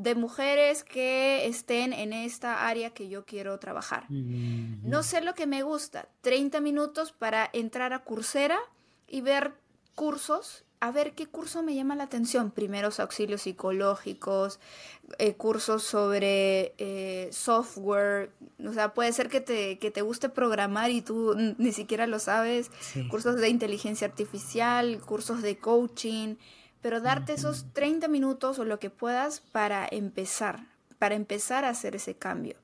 de 0.00 0.14
mujeres 0.14 0.82
que 0.82 1.46
estén 1.46 1.92
en 1.92 2.14
esta 2.14 2.66
área 2.66 2.90
que 2.90 3.08
yo 3.10 3.26
quiero 3.26 3.58
trabajar. 3.58 4.06
No 4.08 5.02
sé 5.02 5.20
lo 5.20 5.34
que 5.34 5.46
me 5.46 5.62
gusta, 5.62 6.08
30 6.22 6.60
minutos 6.60 7.12
para 7.12 7.50
entrar 7.52 7.92
a 7.92 8.02
Coursera 8.02 8.58
y 9.06 9.20
ver 9.20 9.52
cursos, 9.94 10.64
a 10.80 10.90
ver 10.90 11.12
qué 11.12 11.26
curso 11.26 11.62
me 11.62 11.74
llama 11.74 11.96
la 11.96 12.04
atención. 12.04 12.50
Primeros 12.50 12.98
auxilios 12.98 13.42
psicológicos, 13.42 14.58
eh, 15.18 15.34
cursos 15.34 15.82
sobre 15.82 16.74
eh, 16.78 17.28
software, 17.30 18.32
o 18.66 18.72
sea, 18.72 18.94
puede 18.94 19.12
ser 19.12 19.28
que 19.28 19.42
te, 19.42 19.78
que 19.78 19.90
te 19.90 20.00
guste 20.00 20.30
programar 20.30 20.90
y 20.90 21.02
tú 21.02 21.34
ni 21.58 21.72
siquiera 21.72 22.06
lo 22.06 22.18
sabes, 22.18 22.70
cursos 23.10 23.36
de 23.36 23.50
inteligencia 23.50 24.06
artificial, 24.06 24.98
cursos 25.02 25.42
de 25.42 25.58
coaching 25.58 26.36
pero 26.82 27.00
darte 27.00 27.34
esos 27.34 27.72
30 27.72 28.08
minutos 28.08 28.58
o 28.58 28.64
lo 28.64 28.78
que 28.78 28.90
puedas 28.90 29.40
para 29.40 29.86
empezar, 29.90 30.66
para 30.98 31.14
empezar 31.14 31.64
a 31.64 31.70
hacer 31.70 31.96
ese 31.96 32.14
cambio. 32.14 32.56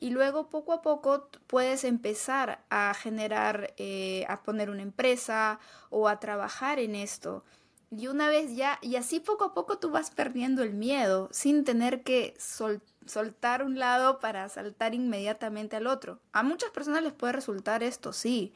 Y 0.00 0.10
luego 0.10 0.50
poco 0.50 0.72
a 0.72 0.82
poco 0.82 1.28
puedes 1.46 1.84
empezar 1.84 2.62
a 2.68 2.92
generar, 2.94 3.72
eh, 3.78 4.26
a 4.28 4.42
poner 4.42 4.68
una 4.68 4.82
empresa 4.82 5.60
o 5.88 6.08
a 6.08 6.20
trabajar 6.20 6.78
en 6.78 6.94
esto. 6.94 7.44
Y 7.90 8.08
una 8.08 8.28
vez 8.28 8.54
ya, 8.56 8.78
y 8.82 8.96
así 8.96 9.20
poco 9.20 9.44
a 9.44 9.54
poco 9.54 9.78
tú 9.78 9.90
vas 9.90 10.10
perdiendo 10.10 10.62
el 10.62 10.74
miedo 10.74 11.28
sin 11.32 11.64
tener 11.64 12.02
que 12.02 12.34
soltar 12.38 13.62
un 13.62 13.78
lado 13.78 14.18
para 14.18 14.48
saltar 14.48 14.94
inmediatamente 14.94 15.76
al 15.76 15.86
otro. 15.86 16.18
A 16.32 16.42
muchas 16.42 16.70
personas 16.70 17.02
les 17.02 17.12
puede 17.12 17.34
resultar 17.34 17.82
esto, 17.82 18.12
sí, 18.12 18.52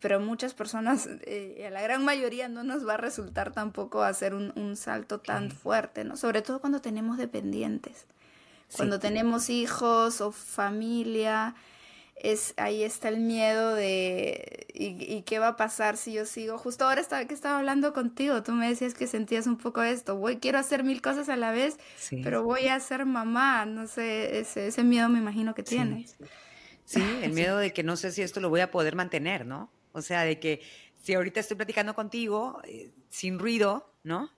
pero 0.00 0.20
muchas 0.20 0.54
personas, 0.54 1.08
eh, 1.22 1.64
a 1.66 1.70
la 1.70 1.82
gran 1.82 2.04
mayoría 2.04 2.48
no 2.48 2.64
nos 2.64 2.86
va 2.86 2.94
a 2.94 2.98
resultar 2.98 3.52
tampoco 3.52 4.02
hacer 4.02 4.34
un, 4.34 4.76
salto 4.76 5.20
tan 5.20 5.50
fuerte, 5.50 6.04
¿no? 6.04 6.16
Sobre 6.16 6.42
todo 6.42 6.60
cuando 6.60 6.80
tenemos 6.80 7.18
dependientes, 7.18 8.06
cuando 8.76 8.98
tenemos 8.98 9.48
hijos 9.48 10.20
o 10.20 10.32
familia 10.32 11.54
es, 12.16 12.54
ahí 12.56 12.82
está 12.82 13.08
el 13.08 13.18
miedo 13.18 13.74
de 13.74 14.66
y, 14.74 15.22
qué 15.22 15.38
va 15.38 15.48
a 15.48 15.56
pasar 15.56 15.96
si 15.96 16.12
yo 16.12 16.24
sigo. 16.24 16.58
Justo 16.58 16.84
ahora 16.84 17.00
estaba, 17.00 17.24
que 17.26 17.34
estaba 17.34 17.58
hablando 17.58 17.92
contigo, 17.92 18.42
tú 18.42 18.52
me 18.52 18.68
decías 18.68 18.94
que 18.94 19.06
sentías 19.06 19.46
un 19.46 19.56
poco 19.56 19.82
esto, 19.82 20.16
voy, 20.16 20.38
quiero 20.38 20.58
hacer 20.58 20.82
mil 20.82 21.00
cosas 21.00 21.28
a 21.28 21.36
la 21.36 21.52
vez, 21.52 21.78
pero 22.22 22.42
voy 22.42 22.68
a 22.68 22.80
ser 22.80 23.04
mamá, 23.06 23.66
no 23.66 23.86
sé, 23.86 24.40
ese, 24.40 24.68
ese 24.68 24.82
miedo 24.82 25.08
me 25.08 25.18
imagino 25.18 25.54
que 25.54 25.62
tienes. 25.62 26.16
Sí. 26.84 27.02
el 27.22 27.32
miedo 27.32 27.58
de 27.58 27.72
que 27.72 27.82
no 27.82 27.96
sé 27.96 28.12
si 28.12 28.22
esto 28.22 28.38
lo 28.40 28.48
voy 28.48 28.60
a 28.60 28.70
poder 28.70 28.94
mantener, 28.94 29.44
¿no? 29.44 29.70
O 29.96 30.02
sea, 30.02 30.24
de 30.24 30.38
que 30.38 30.62
si 31.02 31.14
ahorita 31.14 31.40
estoy 31.40 31.56
platicando 31.56 31.94
contigo 31.94 32.60
eh, 32.64 32.92
sin 33.08 33.38
ruido, 33.38 33.94
¿no? 34.02 34.30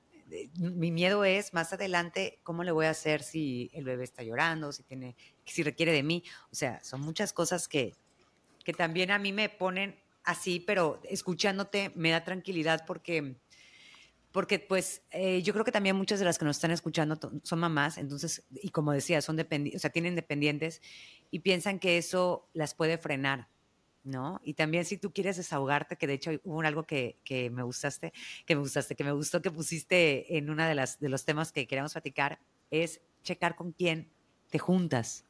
mi 0.59 0.91
miedo 0.91 1.25
es 1.25 1.55
más 1.55 1.73
adelante 1.73 2.39
cómo 2.43 2.63
le 2.63 2.71
voy 2.71 2.87
a 2.87 2.91
hacer 2.91 3.23
si 3.23 3.71
el 3.73 3.85
bebé 3.85 4.05
está 4.05 4.23
llorando, 4.23 4.73
si 4.73 4.83
tiene, 4.83 5.17
si 5.45 5.63
requiere 5.63 5.93
de 5.93 6.03
mí. 6.03 6.23
O 6.53 6.55
sea, 6.55 6.83
son 6.85 7.01
muchas 7.01 7.33
cosas 7.33 7.67
que, 7.67 7.95
que 8.65 8.73
también 8.73 9.11
a 9.11 9.19
mí 9.19 9.33
me 9.33 9.49
ponen 9.49 9.99
así, 10.25 10.61
pero 10.61 11.01
escuchándote 11.05 11.93
me 11.95 12.11
da 12.11 12.25
tranquilidad 12.25 12.85
porque, 12.87 13.37
porque 14.31 14.59
pues 14.59 15.03
eh, 15.11 15.43
yo 15.43 15.55
creo 15.55 15.65
que 15.65 15.73
también 15.73 15.97
muchas 15.97 16.19
de 16.19 16.27
las 16.27 16.39
que 16.39 16.45
nos 16.45 16.57
están 16.57 16.73
escuchando 16.73 17.19
son 17.43 17.59
mamás, 17.59 17.97
entonces, 17.97 18.45
y 18.51 18.69
como 18.69 18.93
decía, 18.93 19.23
son 19.23 19.37
dependientes, 19.37 19.81
o 19.81 19.83
sea, 19.83 19.91
tienen 19.91 20.15
dependientes 20.15 20.83
y 21.31 21.39
piensan 21.39 21.79
que 21.79 21.97
eso 21.97 22.49
las 22.53 22.75
puede 22.75 22.99
frenar. 22.99 23.49
¿No? 24.05 24.41
Y 24.45 24.55
también 24.55 24.85
si 24.85 24.99
tú 24.99 25.13
quieres 25.13 25.37
desahogarte, 25.37 25.97
que 25.97 26.07
de 26.07 26.15
hecho 26.15 26.31
hubo 26.45 26.63
algo 26.63 26.85
que, 26.85 27.19
que, 27.25 27.51
me 27.51 27.63
gustaste, 27.63 28.13
que 28.47 28.55
me 28.55 28.61
gustaste, 28.61 28.95
que 28.97 29.05
me 29.05 29.13
gustó 29.13 29.43
que 29.43 29.51
pusiste 29.51 30.37
en 30.37 30.51
una 30.51 30.69
de 30.69 30.75
las 30.75 30.99
de 31.01 31.09
los 31.09 31.25
temas 31.25 31.53
que 31.53 31.67
queremos 31.67 31.93
platicar, 31.93 32.41
es 32.71 33.01
checar 33.23 33.57
con 33.57 33.73
quién 33.73 34.11
te 34.51 34.59
juntas, 34.59 35.27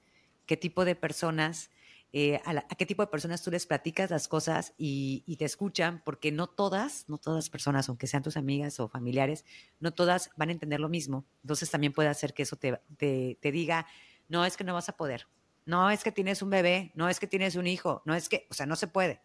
qué 0.46 0.57
tipo 0.57 0.85
de 0.85 0.94
personas, 0.94 1.70
eh, 2.12 2.40
a, 2.44 2.66
qué 2.76 2.87
tipo 2.87 3.02
de 3.02 3.09
personas 3.09 3.42
tú 3.42 3.50
les 3.50 3.66
platicas 3.66 4.11
las 4.11 4.28
cosas 4.28 4.74
y, 4.78 5.37
te 5.38 5.44
escuchan, 5.44 6.02
porque 6.04 6.33
no 6.33 6.46
todas, 6.46 7.04
no 7.09 7.18
todas 7.18 7.50
personas, 7.50 7.88
aunque 7.88 8.07
sean 8.07 8.22
tus 8.22 8.37
amigas 8.37 8.81
o 8.81 8.88
familiares, 8.88 9.44
no 9.81 9.92
todas 9.92 10.31
van 10.37 10.48
a 10.48 10.52
entender 10.52 10.81
lo 10.81 10.88
mismo. 10.88 11.26
Entonces 11.42 11.70
también 11.70 11.92
puede 11.92 12.09
hacer 12.09 12.35
que 12.35 12.44
eso 12.44 12.57
te, 12.57 12.81
te 12.98 13.52
diga, 13.52 13.87
no, 14.28 14.44
es 14.44 14.57
que 14.57 14.64
no 14.64 14.74
vas 14.74 14.88
a 14.88 14.96
poder, 14.96 15.26
no 15.68 15.90
es 15.90 16.02
que 16.02 16.11
tienes 16.11 16.40
un 16.40 16.48
bebé, 16.48 16.92
no 16.94 17.11
es 17.11 17.20
que 17.20 17.26
tienes 17.26 17.54
un 17.54 17.66
hijo, 17.66 18.00
no 18.07 18.14
es 18.14 18.31
que, 18.31 18.46
o 18.50 18.54
sea, 18.54 18.64
no 18.64 18.74
se 18.74 18.87
puede. 18.87 19.20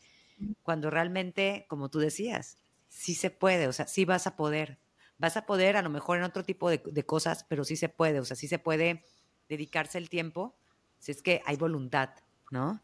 Cuando 0.62 0.90
realmente, 0.90 1.66
como 1.70 1.90
tú 1.90 2.00
decías, 2.00 2.58
sí 2.90 3.16
se 3.16 3.30
puede, 3.30 3.70
o 3.70 3.72
sea, 3.72 3.88
sí 3.88 4.04
vas 4.04 4.28
a 4.28 4.36
poder. 4.36 4.78
Vas 5.18 5.38
a 5.38 5.46
poder 5.46 5.78
a 5.78 5.82
lo 5.82 5.90
mejor 5.90 6.18
en 6.18 6.26
otro 6.26 6.44
tipo 6.44 6.70
de, 6.70 7.06
cosas, 7.06 7.46
pero 7.48 7.64
sí 7.64 7.78
se 7.78 7.88
puede, 7.88 8.20
o 8.20 8.26
sea, 8.26 8.36
sí 8.36 8.50
se 8.50 8.60
puede 8.60 9.06
dedicarse 9.48 9.98
el 9.98 10.10
tiempo 10.10 10.54
si 11.00 11.14
es 11.14 11.22
que 11.22 11.42
hay 11.46 11.56
voluntad, 11.56 12.10
¿no? 12.52 12.82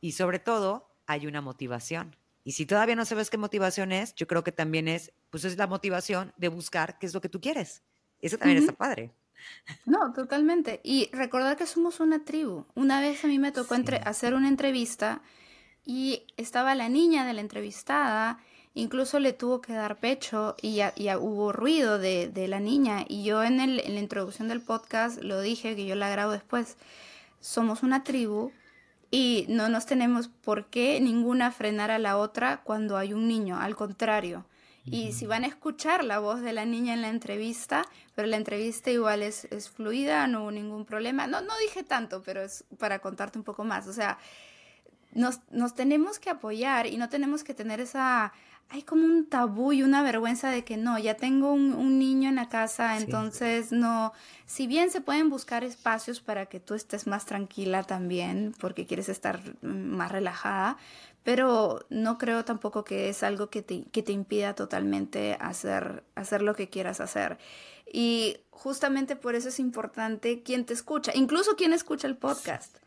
Y 0.00 0.12
sobre 0.12 0.40
todo, 0.40 0.90
hay 1.06 1.28
una 1.28 1.40
motivación. 1.40 2.16
Y 2.42 2.52
si 2.52 2.66
todavía 2.66 2.96
no 2.96 3.04
sabes 3.04 3.30
qué 3.30 3.38
motivación 3.38 3.92
es, 3.92 4.12
yo 4.16 4.26
creo 4.26 4.42
que 4.42 4.50
también 4.50 4.88
es, 4.88 5.12
pues 5.30 5.44
es 5.44 5.56
la 5.56 5.68
motivación 5.68 6.32
de 6.36 6.48
buscar 6.48 6.98
qué 6.98 7.06
es 7.06 7.14
lo 7.14 7.20
que 7.20 7.28
tú 7.28 7.40
quieres. 7.40 7.84
Eso 8.20 8.38
también 8.38 8.58
está 8.58 8.72
padre. 8.72 9.12
No, 9.86 10.12
totalmente. 10.12 10.80
Y 10.82 11.10
recordar 11.12 11.56
que 11.56 11.66
somos 11.66 12.00
una 12.00 12.24
tribu. 12.24 12.66
Una 12.74 13.00
vez 13.00 13.24
a 13.24 13.28
mí 13.28 13.38
me 13.38 13.52
tocó 13.52 13.76
hacer 14.04 14.34
una 14.34 14.48
entrevista 14.48 15.22
y 15.84 16.24
estaba 16.36 16.74
la 16.74 16.88
niña 16.88 17.26
de 17.26 17.32
la 17.32 17.40
entrevistada, 17.40 18.38
incluso 18.74 19.18
le 19.18 19.32
tuvo 19.32 19.60
que 19.60 19.72
dar 19.72 19.98
pecho 19.98 20.56
y 20.62 20.76
ya, 20.76 20.92
hubo 21.18 21.52
ruido 21.52 21.98
de, 21.98 22.46
la 22.48 22.60
niña. 22.60 23.04
Y 23.08 23.24
yo 23.24 23.42
en, 23.42 23.60
el, 23.60 23.80
en 23.80 23.94
la 23.94 24.00
introducción 24.00 24.48
del 24.48 24.60
podcast 24.62 25.22
lo 25.22 25.40
dije, 25.40 25.76
que 25.76 25.86
yo 25.86 25.94
la 25.94 26.10
grabo 26.10 26.32
después. 26.32 26.76
Somos 27.40 27.82
una 27.82 28.04
tribu 28.04 28.52
y 29.10 29.46
no 29.48 29.68
nos 29.68 29.86
tenemos 29.86 30.28
por 30.28 30.66
qué 30.66 31.00
ninguna 31.00 31.52
frenar 31.52 31.90
a 31.90 31.98
la 31.98 32.16
otra 32.16 32.62
cuando 32.62 32.96
hay 32.96 33.12
un 33.12 33.28
niño, 33.28 33.58
al 33.60 33.76
contrario. 33.76 34.46
Y 34.84 35.12
si 35.12 35.26
van 35.26 35.44
a 35.44 35.46
escuchar 35.46 36.02
la 36.02 36.18
voz 36.18 36.40
de 36.40 36.52
la 36.52 36.64
niña 36.64 36.94
en 36.94 37.02
la 37.02 37.08
entrevista, 37.08 37.84
pero 38.14 38.26
la 38.26 38.36
entrevista 38.36 38.90
igual 38.90 39.22
es, 39.22 39.44
es 39.46 39.70
fluida, 39.70 40.26
no 40.26 40.42
hubo 40.42 40.50
ningún 40.50 40.84
problema. 40.84 41.26
No, 41.26 41.40
no 41.40 41.56
dije 41.58 41.84
tanto, 41.84 42.22
pero 42.22 42.42
es 42.42 42.64
para 42.78 42.98
contarte 42.98 43.38
un 43.38 43.44
poco 43.44 43.62
más. 43.62 43.86
O 43.86 43.92
sea, 43.92 44.18
nos, 45.12 45.40
nos 45.50 45.74
tenemos 45.74 46.18
que 46.18 46.30
apoyar 46.30 46.86
y 46.86 46.96
no 46.96 47.08
tenemos 47.08 47.44
que 47.44 47.54
tener 47.54 47.80
esa 47.80 48.32
hay 48.72 48.82
como 48.82 49.04
un 49.04 49.26
tabú 49.26 49.72
y 49.72 49.82
una 49.82 50.02
vergüenza 50.02 50.50
de 50.50 50.64
que 50.64 50.78
no, 50.78 50.98
ya 50.98 51.14
tengo 51.14 51.52
un, 51.52 51.98
niño 51.98 52.30
en 52.30 52.36
la 52.36 52.48
casa, 52.48 52.96
entonces 52.96 53.70
no, 53.70 54.14
si 54.46 54.66
bien 54.66 54.90
se 54.90 55.02
pueden 55.02 55.28
buscar 55.28 55.62
espacios 55.62 56.20
para 56.20 56.46
que 56.46 56.58
tú 56.58 56.72
estés 56.72 57.06
más 57.06 57.26
tranquila 57.26 57.82
también, 57.82 58.54
porque 58.58 58.86
quieres 58.86 59.10
estar 59.10 59.40
más 59.60 60.10
relajada, 60.10 60.78
pero 61.22 61.86
no 61.88 62.18
creo 62.18 62.44
tampoco 62.44 62.84
que 62.84 63.08
es 63.08 63.22
algo 63.22 63.50
que 63.50 63.62
te, 63.62 63.84
que 63.84 64.02
te 64.02 64.12
impida 64.12 64.54
totalmente 64.54 65.36
hacer, 65.40 66.04
hacer 66.14 66.42
lo 66.42 66.54
que 66.54 66.68
quieras 66.68 67.00
hacer. 67.00 67.38
Y 67.92 68.38
justamente 68.50 69.16
por 69.16 69.34
eso 69.34 69.48
es 69.48 69.60
importante 69.60 70.42
quién 70.42 70.64
te 70.64 70.72
escucha, 70.72 71.12
incluso 71.14 71.56
quién 71.56 71.72
escucha 71.72 72.06
el 72.06 72.16
podcast. 72.16 72.78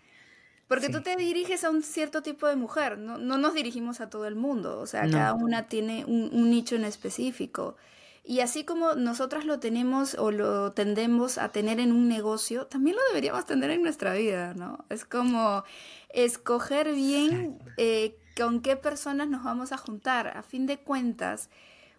Porque 0.68 0.90
tú 0.90 1.02
te 1.02 1.16
diriges 1.16 1.64
a 1.64 1.70
un 1.70 1.84
cierto 1.84 2.24
tipo 2.24 2.48
de 2.48 2.56
mujer, 2.56 2.98
no, 2.98 3.20
no 3.20 3.38
nos 3.38 3.54
dirigimos 3.54 4.02
a 4.02 4.10
todo 4.10 4.26
el 4.26 4.36
mundo, 4.36 4.80
o 4.80 4.88
sea, 4.88 5.08
cada 5.10 5.34
una 5.34 5.68
tiene 5.68 6.06
un, 6.06 6.50
nicho 6.50 6.76
en 6.76 6.86
específico. 6.86 7.76
Y 8.24 8.40
así 8.40 8.64
como 8.64 8.96
nosotras 8.96 9.46
lo 9.46 9.60
tenemos 9.60 10.16
o 10.16 10.32
lo 10.32 10.72
tendemos 10.72 11.38
a 11.38 11.50
tener 11.50 11.80
en 11.80 11.92
un 11.92 12.08
negocio, 12.08 12.66
también 12.66 12.96
lo 12.96 13.04
deberíamos 13.10 13.46
tener 13.46 13.70
en 13.70 13.84
nuestra 13.84 14.16
vida, 14.16 14.56
¿no? 14.56 14.84
Es 14.90 15.06
como 15.06 15.64
escoger 16.10 16.92
bien 16.94 17.60
eh, 17.78 18.18
con 18.36 18.62
qué 18.62 18.76
personas 18.76 19.28
nos 19.28 19.44
vamos 19.44 19.72
a 19.72 19.78
juntar. 19.78 20.28
A 20.38 20.44
fin 20.44 20.66
de 20.66 20.78
cuentas, 20.78 21.50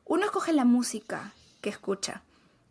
uno 0.05 0.25
escoge 0.25 0.53
la 0.53 0.65
música 0.65 1.33
que 1.61 1.71
escucha. 1.71 2.23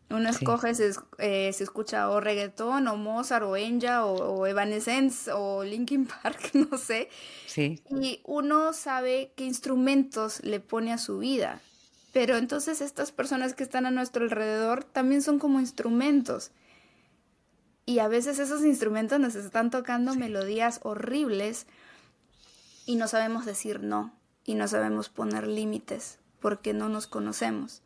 Uno 0.10 0.30
escoge 0.30 0.76
si, 0.76 0.84
eh, 1.18 1.50
escucha 1.50 2.10
o 2.10 2.22
reggaetón, 2.22 2.88
o 2.88 2.96
Mozart, 2.96 3.44
o 3.44 3.58
Enja, 3.58 4.06
o, 4.06 4.46
Evanescence, 4.46 5.32
o 5.32 5.64
Linkin 5.64 6.06
Park, 6.06 6.52
no 6.54 6.78
sé. 6.78 7.10
Sí. 7.48 7.82
Y 7.90 8.22
uno 8.24 8.72
sabe 8.74 9.32
qué 9.36 9.46
instrumentos 9.46 10.44
le 10.44 10.60
pone 10.60 10.94
a 10.94 11.00
su 11.00 11.18
vida. 11.18 11.60
Pero 12.14 12.38
entonces 12.38 12.82
estas 12.82 13.12
personas 13.12 13.56
que 13.56 13.64
están 13.64 13.86
a 13.86 13.92
nuestro 13.92 14.24
alrededor 14.24 14.84
también 14.84 15.22
son 15.24 15.40
como 15.40 15.60
instrumentos. 15.60 16.52
Y 17.88 18.00
a 18.00 18.08
veces 18.08 18.40
esos 18.40 18.64
instrumentos 18.64 19.20
nos 19.20 19.36
están 19.36 19.70
tocando 19.70 20.16
melodías 20.16 20.80
horribles 20.84 21.68
y 22.86 22.96
no 22.96 23.08
sabemos 23.08 23.46
decir 23.46 23.82
no. 23.82 24.14
Y 24.44 24.56
no 24.56 24.68
sabemos 24.68 25.10
poner 25.10 25.48
límites 25.48 26.20
porque 26.40 26.74
no 26.74 26.88
nos 26.88 27.08
conocemos 27.08 27.82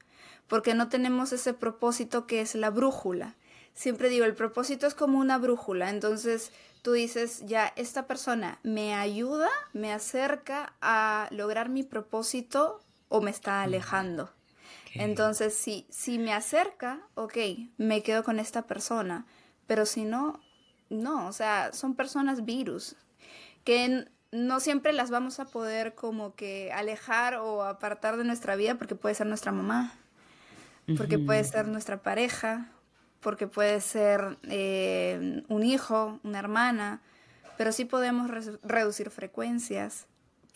porque 0.49 0.73
no 0.73 0.89
tenemos 0.89 1.31
ese 1.31 1.53
propósito 1.53 2.27
que 2.27 2.41
es 2.41 2.55
la 2.55 2.71
brújula. 2.71 3.35
Siempre 3.73 4.09
digo, 4.09 4.25
el 4.25 4.35
propósito 4.35 4.87
es 4.87 4.95
como 4.95 5.19
una 5.19 5.37
brújula, 5.37 5.89
entonces 5.89 6.51
tú 6.81 6.91
dices, 6.91 7.43
ya, 7.45 7.71
esta 7.77 8.07
persona 8.07 8.59
me 8.63 8.95
ayuda, 8.95 9.47
me 9.71 9.93
acerca 9.93 10.73
a 10.81 11.29
lograr 11.31 11.69
mi 11.69 11.83
propósito 11.83 12.81
o 13.07 13.21
me 13.21 13.29
está 13.31 13.61
alejando. 13.61 14.33
Entonces, 14.95 15.53
si, 15.53 15.85
si 15.91 16.17
me 16.17 16.33
acerca, 16.33 16.99
ok, 17.13 17.37
me 17.77 18.01
quedo 18.01 18.23
con 18.23 18.39
esta 18.39 18.63
persona, 18.63 19.27
pero 19.67 19.85
si 19.85 20.03
no, 20.03 20.41
no, 20.89 21.27
o 21.27 21.31
sea, 21.31 21.71
son 21.73 21.93
personas 21.93 22.43
virus 22.43 22.95
que 23.63 24.09
no 24.31 24.59
siempre 24.59 24.93
las 24.93 25.09
vamos 25.09 25.39
a 25.39 25.45
poder 25.45 25.95
como 25.95 26.35
que 26.35 26.71
alejar 26.71 27.35
o 27.35 27.63
apartar 27.63 28.17
de 28.17 28.23
nuestra 28.23 28.55
vida 28.55 28.75
porque 28.75 28.95
puede 28.95 29.15
ser 29.15 29.27
nuestra 29.27 29.51
mamá, 29.51 29.93
porque 30.97 31.19
puede 31.19 31.43
ser 31.43 31.67
nuestra 31.67 32.01
pareja, 32.01 32.71
porque 33.19 33.47
puede 33.47 33.81
ser 33.81 34.37
eh, 34.43 35.43
un 35.47 35.63
hijo, 35.63 36.19
una 36.23 36.39
hermana, 36.39 37.01
pero 37.57 37.71
sí 37.71 37.85
podemos 37.85 38.31
reducir 38.63 39.09
frecuencias, 39.09 40.07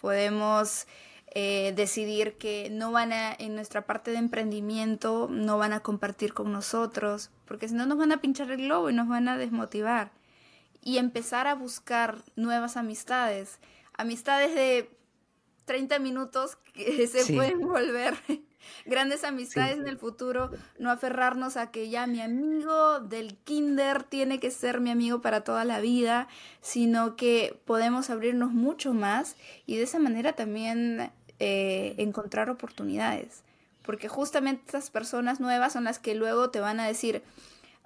podemos 0.01 0.87
eh, 1.35 1.73
decidir 1.75 2.37
que 2.37 2.69
no 2.71 2.91
van 2.91 3.11
a, 3.11 3.33
en 3.33 3.55
nuestra 3.55 3.81
parte 3.85 4.11
de 4.11 4.17
emprendimiento, 4.17 5.27
no 5.31 5.57
van 5.57 5.73
a 5.73 5.81
compartir 5.81 6.33
con 6.33 6.51
nosotros, 6.51 7.31
porque 7.45 7.67
si 7.67 7.73
no 7.73 7.85
nos 7.85 7.97
van 7.97 8.11
a 8.11 8.21
pinchar 8.21 8.51
el 8.51 8.57
globo 8.57 8.89
y 8.89 8.93
nos 8.93 9.07
van 9.07 9.27
a 9.27 9.37
desmotivar. 9.37 10.11
Y 10.83 10.97
empezar 10.97 11.47
a 11.47 11.55
buscar 11.55 12.23
nuevas 12.35 12.75
amistades, 12.77 13.59
amistades 13.93 14.53
de 14.53 14.89
30 15.65 15.99
minutos 15.99 16.57
que 16.73 17.07
se 17.07 17.33
pueden 17.33 17.61
volver 17.61 18.15
grandes 18.85 19.23
amistades 19.23 19.77
en 19.77 19.87
el 19.87 19.97
futuro, 19.97 20.51
no 20.79 20.91
aferrarnos 20.91 21.57
a 21.57 21.71
que 21.71 21.89
ya 21.89 22.07
mi 22.07 22.21
amigo 22.21 22.99
del 22.99 23.37
kinder 23.37 24.03
tiene 24.03 24.39
que 24.39 24.51
ser 24.51 24.79
mi 24.79 24.89
amigo 24.89 25.21
para 25.21 25.43
toda 25.43 25.65
la 25.65 25.79
vida, 25.79 26.27
sino 26.61 27.15
que 27.15 27.59
podemos 27.65 28.09
abrirnos 28.09 28.51
mucho 28.51 28.93
más 28.93 29.35
y 29.65 29.77
de 29.77 29.83
esa 29.83 29.99
manera 29.99 30.33
también 30.33 31.11
eh, 31.39 31.95
encontrar 31.97 32.49
oportunidades. 32.49 33.43
Porque 33.83 34.07
justamente 34.07 34.63
estas 34.65 34.89
personas 34.89 35.41
nuevas 35.41 35.73
son 35.73 35.83
las 35.83 35.99
que 35.99 36.15
luego 36.15 36.51
te 36.51 36.61
van 36.61 36.79
a 36.79 36.87
decir, 36.87 37.21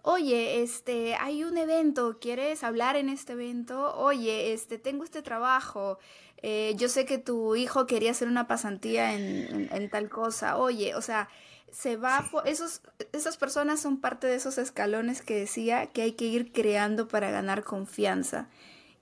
oye, 0.08 0.64
este, 0.64 1.16
hay 1.16 1.44
un 1.44 1.58
evento, 1.58 2.18
¿quieres 2.22 2.64
hablar 2.64 2.96
en 2.96 3.10
este 3.10 3.34
evento? 3.34 3.94
Oye, 3.98 4.54
este, 4.54 4.78
tengo 4.78 5.04
este 5.04 5.22
trabajo, 5.22 6.00
eh, 6.38 6.76
yo 6.78 6.88
sé 6.88 7.06
que 7.06 7.18
tu 7.18 7.58
hijo 7.58 7.86
quería 7.88 8.12
hacer 8.12 8.30
una 8.30 8.48
pasantía 8.48 9.14
en, 9.14 9.90
tal 9.90 10.10
cosa, 10.10 10.56
oye, 10.56 10.96
o 10.96 11.02
sea, 11.02 11.28
se 11.72 11.98
va, 11.98 12.26
esos, 12.46 12.82
esas 13.12 13.36
personas 13.36 13.82
son 13.82 14.00
parte 14.00 14.28
de 14.28 14.36
esos 14.36 14.58
escalones 14.58 15.22
que 15.22 15.38
decía 15.38 15.88
que 15.88 16.04
hay 16.04 16.14
que 16.14 16.24
ir 16.24 16.54
creando 16.54 17.10
para 17.10 17.30
ganar 17.30 17.66
confianza. 17.66 18.48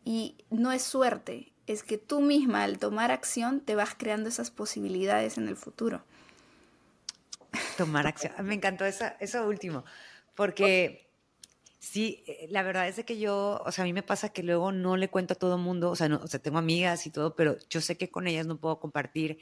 Y 0.03 0.35
no 0.49 0.71
es 0.71 0.81
suerte, 0.81 1.53
es 1.67 1.83
que 1.83 1.99
tú 1.99 2.19
misma 2.19 2.63
al 2.63 2.79
tomar 2.79 3.11
acción 3.11 3.59
te 3.59 3.75
vas 3.75 3.93
creando 3.95 4.27
esas 4.27 4.49
posibilidades 4.49 5.37
en 5.37 5.47
el 5.49 5.55
futuro. 5.55 6.03
Tomar 7.77 8.07
acción, 8.07 8.33
me 8.43 8.55
encantó 8.55 8.85
eso, 8.85 9.05
eso 9.19 9.47
último, 9.47 9.85
porque 10.35 11.05
Sí, 11.85 12.23
eh, 12.25 12.47
la 12.49 12.63
verdad 12.63 12.87
es 12.87 13.05
que 13.05 13.19
yo, 13.19 13.61
o 13.63 13.71
sea, 13.71 13.83
a 13.83 13.85
mí 13.85 13.93
me 13.93 14.01
pasa 14.01 14.29
que 14.29 14.41
luego 14.41 14.71
no 14.71 14.97
le 14.97 15.07
cuento 15.07 15.35
a 15.35 15.37
todo 15.37 15.59
mundo, 15.59 15.91
o 15.91 15.95
sea, 15.95 16.09
no, 16.09 16.17
o 16.17 16.27
sea, 16.27 16.41
tengo 16.41 16.57
amigas 16.57 17.05
y 17.05 17.11
todo, 17.11 17.35
pero 17.35 17.57
yo 17.69 17.79
sé 17.79 17.95
que 17.95 18.09
con 18.09 18.25
ellas 18.25 18.47
no 18.47 18.57
puedo 18.57 18.79
compartir 18.79 19.37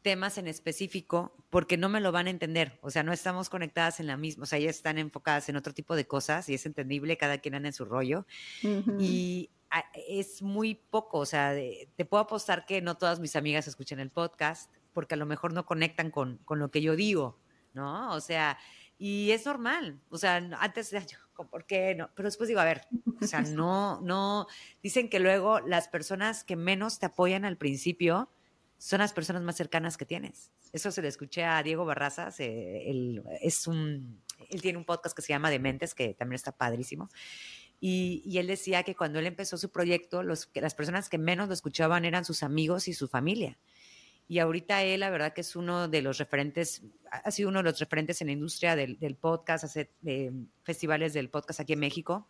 temas 0.00 0.38
en 0.38 0.46
específico 0.46 1.36
porque 1.50 1.76
no 1.76 1.90
me 1.90 2.00
lo 2.00 2.12
van 2.12 2.28
a 2.28 2.30
entender, 2.30 2.78
o 2.80 2.90
sea, 2.90 3.02
no 3.02 3.12
estamos 3.12 3.50
conectadas 3.50 4.00
en 4.00 4.06
la 4.06 4.16
misma, 4.16 4.44
o 4.44 4.46
sea, 4.46 4.58
ellas 4.58 4.76
están 4.76 4.96
enfocadas 4.96 5.50
en 5.50 5.56
otro 5.56 5.74
tipo 5.74 5.94
de 5.96 6.06
cosas 6.06 6.48
y 6.48 6.54
es 6.54 6.64
entendible, 6.64 7.18
cada 7.18 7.38
quien 7.38 7.56
anda 7.56 7.68
en 7.68 7.74
su 7.74 7.84
rollo. 7.84 8.24
Y 8.98 9.50
es 10.08 10.40
muy 10.40 10.76
poco, 10.76 11.18
o 11.18 11.26
sea, 11.26 11.54
te 11.94 12.04
puedo 12.06 12.22
apostar 12.22 12.64
que 12.64 12.80
no 12.80 12.96
todas 12.96 13.20
mis 13.20 13.36
amigas 13.36 13.68
escuchan 13.68 14.00
el 14.00 14.08
podcast 14.08 14.72
porque 14.94 15.12
a 15.12 15.18
lo 15.18 15.26
mejor 15.26 15.52
no 15.52 15.66
conectan 15.66 16.10
con, 16.10 16.38
con 16.46 16.58
lo 16.58 16.70
que 16.70 16.80
yo 16.80 16.96
digo, 16.96 17.38
¿no? 17.74 18.14
O 18.14 18.20
sea, 18.20 18.56
y 18.98 19.30
es 19.32 19.44
normal, 19.44 20.00
o 20.08 20.16
sea, 20.18 20.36
antes 20.36 20.90
yo, 20.90 21.18
¿por 21.50 21.66
qué 21.66 21.94
no? 21.94 22.10
Pero 22.14 22.28
después 22.28 22.48
digo, 22.48 22.60
a 22.60 22.64
ver, 22.64 22.82
o 23.20 23.26
sea, 23.26 23.40
no, 23.42 24.00
no, 24.00 24.46
dicen 24.82 25.10
que 25.10 25.20
luego 25.20 25.60
las 25.60 25.88
personas 25.88 26.44
que 26.44 26.56
menos 26.56 26.98
te 26.98 27.06
apoyan 27.06 27.44
al 27.44 27.58
principio 27.58 28.30
son 28.78 29.00
las 29.00 29.12
personas 29.12 29.42
más 29.42 29.56
cercanas 29.56 29.96
que 29.96 30.06
tienes. 30.06 30.50
Eso 30.72 30.90
se 30.90 31.02
le 31.02 31.08
escuché 31.08 31.44
a 31.44 31.62
Diego 31.62 31.84
Barrazas, 31.84 32.40
él, 32.40 33.22
es 33.40 33.66
un, 33.66 34.22
él 34.48 34.62
tiene 34.62 34.78
un 34.78 34.84
podcast 34.84 35.14
que 35.14 35.22
se 35.22 35.32
llama 35.32 35.50
Dementes, 35.50 35.94
que 35.94 36.14
también 36.14 36.36
está 36.36 36.52
padrísimo. 36.52 37.08
Y, 37.78 38.22
y, 38.24 38.38
él 38.38 38.46
decía 38.46 38.82
que 38.84 38.94
cuando 38.94 39.18
él 39.18 39.26
empezó 39.26 39.58
su 39.58 39.70
proyecto, 39.70 40.22
los, 40.22 40.46
que 40.46 40.62
las 40.62 40.74
personas 40.74 41.10
que 41.10 41.18
menos 41.18 41.48
lo 41.48 41.54
escuchaban 41.54 42.06
eran 42.06 42.24
sus 42.24 42.42
amigos 42.42 42.88
y 42.88 42.94
su 42.94 43.06
familia. 43.06 43.58
Y 44.28 44.40
ahorita 44.40 44.82
él, 44.82 45.00
la 45.00 45.10
verdad 45.10 45.32
que 45.32 45.42
es 45.42 45.54
uno 45.54 45.88
de 45.88 46.02
los 46.02 46.18
referentes, 46.18 46.82
ha 47.10 47.30
sido 47.30 47.48
uno 47.48 47.60
de 47.60 47.70
los 47.70 47.78
referentes 47.78 48.20
en 48.20 48.26
la 48.26 48.32
industria 48.32 48.74
del, 48.74 49.16
podcast, 49.20 49.64
hace 49.64 49.90
eh, 50.04 50.32
festivales 50.64 51.12
del 51.12 51.28
podcast 51.28 51.60
aquí 51.60 51.74
en 51.74 51.78
México 51.78 52.26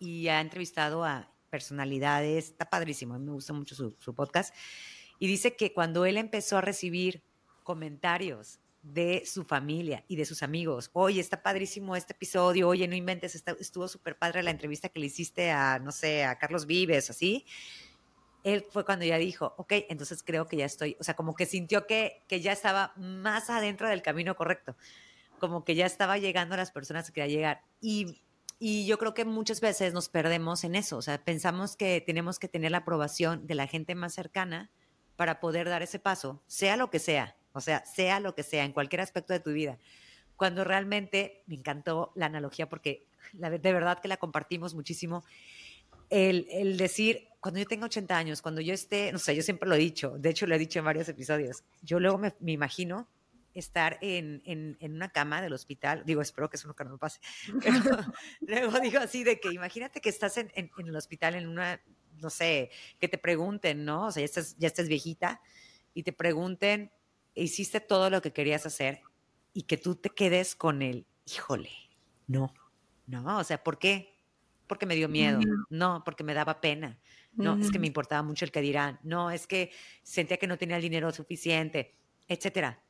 y 0.00 0.26
ha 0.28 0.40
entrevistado 0.40 1.04
a 1.04 1.30
personalidades, 1.50 2.48
está 2.48 2.68
padrísimo, 2.68 3.14
a 3.14 3.18
mí 3.18 3.26
me 3.26 3.32
gusta 3.32 3.52
mucho 3.52 3.76
su, 3.76 4.14
podcast. 4.14 4.52
Y 5.20 5.28
dice 5.28 5.54
que 5.54 5.72
cuando 5.72 6.04
él 6.04 6.16
empezó 6.16 6.58
a 6.58 6.60
recibir 6.60 7.22
comentarios 7.62 8.58
de 8.82 9.22
su 9.24 9.44
familia 9.44 10.04
y 10.08 10.16
de 10.16 10.26
sus 10.26 10.42
amigos. 10.42 10.90
Oye, 10.92 11.18
está 11.18 11.42
padrísimo 11.42 11.96
este 11.96 12.12
episodio. 12.12 12.68
Oye, 12.68 12.86
no 12.86 12.94
inventes, 12.94 13.42
estuvo 13.58 13.88
súper 13.88 14.18
padre 14.18 14.42
la 14.42 14.50
entrevista 14.50 14.90
que 14.90 15.00
le 15.00 15.06
hiciste 15.06 15.50
a, 15.50 15.78
no 15.78 15.90
sé, 15.90 16.24
a 16.24 16.36
Carlos 16.38 16.66
Vives, 16.66 17.08
así 17.08 17.46
él 18.44 18.64
fue 18.70 18.84
cuando 18.84 19.06
ya 19.06 19.16
dijo, 19.16 19.54
ok, 19.56 19.72
entonces 19.88 20.22
creo 20.22 20.46
que 20.46 20.58
ya 20.58 20.66
estoy, 20.66 20.96
o 21.00 21.04
sea, 21.04 21.16
como 21.16 21.34
que 21.34 21.46
sintió 21.46 21.86
que, 21.86 22.22
que 22.28 22.40
ya 22.40 22.52
estaba 22.52 22.92
más 22.96 23.48
adentro 23.48 23.88
del 23.88 24.02
camino 24.02 24.36
correcto, 24.36 24.76
como 25.40 25.64
que 25.64 25.74
ya 25.74 25.86
estaba 25.86 26.18
llegando 26.18 26.54
a 26.54 26.58
las 26.58 26.70
personas 26.70 27.06
que 27.06 27.14
quería 27.14 27.34
llegar. 27.34 27.62
Y, 27.80 28.22
y 28.58 28.86
yo 28.86 28.98
creo 28.98 29.14
que 29.14 29.24
muchas 29.24 29.62
veces 29.62 29.94
nos 29.94 30.10
perdemos 30.10 30.62
en 30.62 30.74
eso, 30.74 30.98
o 30.98 31.02
sea, 31.02 31.24
pensamos 31.24 31.74
que 31.74 32.02
tenemos 32.02 32.38
que 32.38 32.48
tener 32.48 32.70
la 32.70 32.78
aprobación 32.78 33.46
de 33.46 33.54
la 33.54 33.66
gente 33.66 33.94
más 33.94 34.12
cercana 34.12 34.70
para 35.16 35.40
poder 35.40 35.68
dar 35.68 35.82
ese 35.82 35.98
paso, 35.98 36.42
sea 36.46 36.76
lo 36.76 36.90
que 36.90 36.98
sea, 36.98 37.36
o 37.52 37.62
sea, 37.62 37.84
sea 37.86 38.20
lo 38.20 38.34
que 38.34 38.42
sea, 38.42 38.64
en 38.64 38.72
cualquier 38.72 39.00
aspecto 39.00 39.32
de 39.32 39.40
tu 39.40 39.52
vida. 39.52 39.78
Cuando 40.36 40.64
realmente 40.64 41.42
me 41.46 41.54
encantó 41.54 42.12
la 42.14 42.26
analogía 42.26 42.68
porque 42.68 43.06
la, 43.32 43.48
de 43.48 43.72
verdad 43.72 44.00
que 44.00 44.08
la 44.08 44.18
compartimos 44.18 44.74
muchísimo, 44.74 45.24
el, 46.10 46.46
el 46.50 46.76
decir, 46.76 47.28
cuando 47.44 47.60
yo 47.60 47.66
tenga 47.66 47.84
80 47.84 48.16
años, 48.16 48.40
cuando 48.40 48.62
yo 48.62 48.72
esté, 48.72 49.12
no 49.12 49.18
sé, 49.18 49.36
yo 49.36 49.42
siempre 49.42 49.68
lo 49.68 49.74
he 49.74 49.78
dicho, 49.78 50.16
de 50.16 50.30
hecho 50.30 50.46
lo 50.46 50.54
he 50.54 50.58
dicho 50.58 50.78
en 50.78 50.86
varios 50.86 51.10
episodios, 51.10 51.62
yo 51.82 52.00
luego 52.00 52.16
me, 52.16 52.32
imagino 52.46 53.06
estar 53.52 53.98
en, 54.00 54.40
en, 54.46 54.78
en, 54.80 54.94
una 54.94 55.10
cama 55.10 55.42
del 55.42 55.52
hospital, 55.52 56.04
digo, 56.06 56.22
espero 56.22 56.48
que 56.48 56.56
eso 56.56 56.68
nunca 56.68 56.84
me 56.84 56.96
pase, 56.96 57.20
pero 57.60 58.00
luego 58.40 58.80
digo 58.80 58.98
así 58.98 59.24
de 59.24 59.40
que 59.40 59.52
imagínate 59.52 60.00
que 60.00 60.08
estás 60.08 60.38
en, 60.38 60.50
en, 60.54 60.70
el 60.78 60.96
hospital 60.96 61.34
en 61.34 61.46
una, 61.46 61.82
no 62.16 62.30
sé, 62.30 62.70
que 62.98 63.08
te 63.08 63.18
pregunten, 63.18 63.84
¿no? 63.84 64.06
O 64.06 64.10
sea, 64.10 64.22
ya 64.22 64.24
estás, 64.24 64.56
ya 64.56 64.68
estás 64.68 64.88
viejita 64.88 65.42
y 65.92 66.02
te 66.02 66.14
pregunten, 66.14 66.92
hiciste 67.34 67.78
todo 67.78 68.08
lo 68.08 68.22
que 68.22 68.32
querías 68.32 68.64
hacer 68.64 69.02
y 69.52 69.64
que 69.64 69.76
tú 69.76 69.96
te 69.96 70.08
quedes 70.08 70.56
con 70.56 70.80
el, 70.80 71.04
híjole, 71.26 71.72
no, 72.26 72.54
no, 73.06 73.38
o 73.38 73.44
sea, 73.44 73.62
¿por 73.62 73.78
qué? 73.78 74.14
Porque 74.66 74.86
me 74.86 74.94
dio 74.94 75.10
miedo, 75.10 75.40
no, 75.68 76.02
porque 76.06 76.24
me 76.24 76.32
daba 76.32 76.62
pena, 76.62 76.98
no, 77.36 77.58
es 77.60 77.70
que 77.70 77.78
me 77.78 77.86
importaba 77.86 78.22
mucho 78.22 78.44
el 78.44 78.52
que 78.52 78.60
dirán, 78.60 78.98
no, 79.02 79.30
es 79.30 79.46
que 79.46 79.70
sentía 80.02 80.36
que 80.36 80.46
no 80.46 80.58
tenía 80.58 80.76
el 80.76 80.82
dinero 80.82 81.12
suficiente, 81.12 81.94
etcétera. 82.28 82.82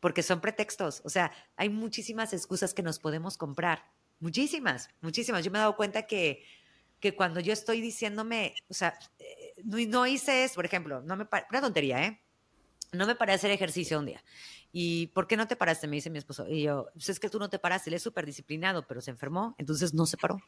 Porque 0.00 0.22
son 0.22 0.40
pretextos, 0.40 1.02
o 1.04 1.08
sea, 1.08 1.32
hay 1.56 1.68
muchísimas 1.70 2.32
excusas 2.32 2.72
que 2.72 2.82
nos 2.82 2.98
podemos 2.98 3.36
comprar, 3.36 3.90
muchísimas, 4.20 4.90
muchísimas. 5.00 5.44
Yo 5.44 5.50
me 5.50 5.58
he 5.58 5.60
dado 5.60 5.76
cuenta 5.76 6.06
que, 6.06 6.44
que 7.00 7.14
cuando 7.14 7.40
yo 7.40 7.52
estoy 7.52 7.80
diciéndome, 7.80 8.54
o 8.68 8.74
sea, 8.74 8.98
eh, 9.18 9.54
no, 9.64 9.76
no 9.88 10.06
hice 10.06 10.44
eso, 10.44 10.54
por 10.54 10.64
ejemplo, 10.64 11.02
no 11.02 11.16
me 11.16 11.26
una 11.50 11.60
tontería, 11.60 12.04
¿eh? 12.04 12.20
No 12.92 13.06
me 13.06 13.14
paré 13.14 13.32
a 13.32 13.34
hacer 13.34 13.50
ejercicio 13.50 13.98
un 13.98 14.06
día. 14.06 14.24
¿Y 14.72 15.08
por 15.08 15.26
qué 15.26 15.36
no 15.36 15.46
te 15.46 15.56
paraste? 15.56 15.86
Me 15.88 15.96
dice 15.96 16.10
mi 16.10 16.18
esposo. 16.18 16.48
Y 16.48 16.62
yo, 16.62 16.88
pues 16.94 17.08
es 17.10 17.20
que 17.20 17.28
tú 17.28 17.38
no 17.38 17.50
te 17.50 17.58
paraste, 17.58 17.90
él 17.90 17.94
es 17.94 18.02
súper 18.02 18.24
disciplinado, 18.24 18.86
pero 18.86 19.00
se 19.00 19.10
enfermó, 19.10 19.54
entonces 19.58 19.92
no 19.92 20.06
se 20.06 20.16
paró. 20.16 20.38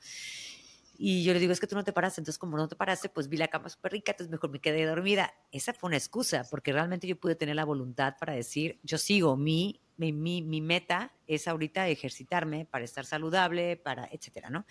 Y 1.02 1.24
yo 1.24 1.32
le 1.32 1.40
digo, 1.40 1.50
es 1.50 1.60
que 1.60 1.66
tú 1.66 1.74
no 1.74 1.82
te 1.82 1.94
paraste, 1.94 2.20
entonces 2.20 2.36
como 2.36 2.58
no 2.58 2.68
te 2.68 2.76
paraste, 2.76 3.08
pues 3.08 3.26
vi 3.30 3.38
la 3.38 3.48
cama 3.48 3.70
súper 3.70 3.92
rica, 3.92 4.12
entonces 4.12 4.30
mejor 4.30 4.50
me 4.50 4.60
quedé 4.60 4.84
dormida. 4.84 5.32
Esa 5.50 5.72
fue 5.72 5.88
una 5.88 5.96
excusa, 5.96 6.46
porque 6.50 6.74
realmente 6.74 7.06
yo 7.06 7.18
pude 7.18 7.34
tener 7.36 7.56
la 7.56 7.64
voluntad 7.64 8.16
para 8.20 8.34
decir, 8.34 8.78
yo 8.82 8.98
sigo, 8.98 9.34
mi, 9.34 9.80
mi, 9.96 10.12
mi, 10.12 10.60
meta 10.60 11.14
es 11.26 11.48
ahorita 11.48 11.88
ejercitarme 11.88 12.66
para 12.66 12.84
estar 12.84 13.06
saludable, 13.06 13.78
para, 13.78 14.10
etcétera, 14.12 14.50
¿no? 14.50 14.66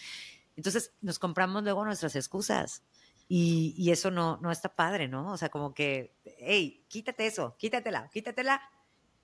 Entonces 0.55 0.93
nos 1.01 1.17
compramos 1.17 1.63
luego 1.63 1.83
nuestras 1.83 2.15
excusas. 2.15 2.83
Y, 3.27 3.73
y, 3.75 3.89
eso 3.89 4.11
no, 4.11 4.37
no 4.37 4.51
está 4.51 4.75
padre, 4.75 5.07
¿no? 5.07 5.31
O 5.31 5.37
sea, 5.37 5.49
como 5.49 5.73
que, 5.73 6.13
hey, 6.37 6.85
quítate 6.89 7.25
eso, 7.25 7.55
quítatela, 7.57 8.07
quítatela 8.13 8.61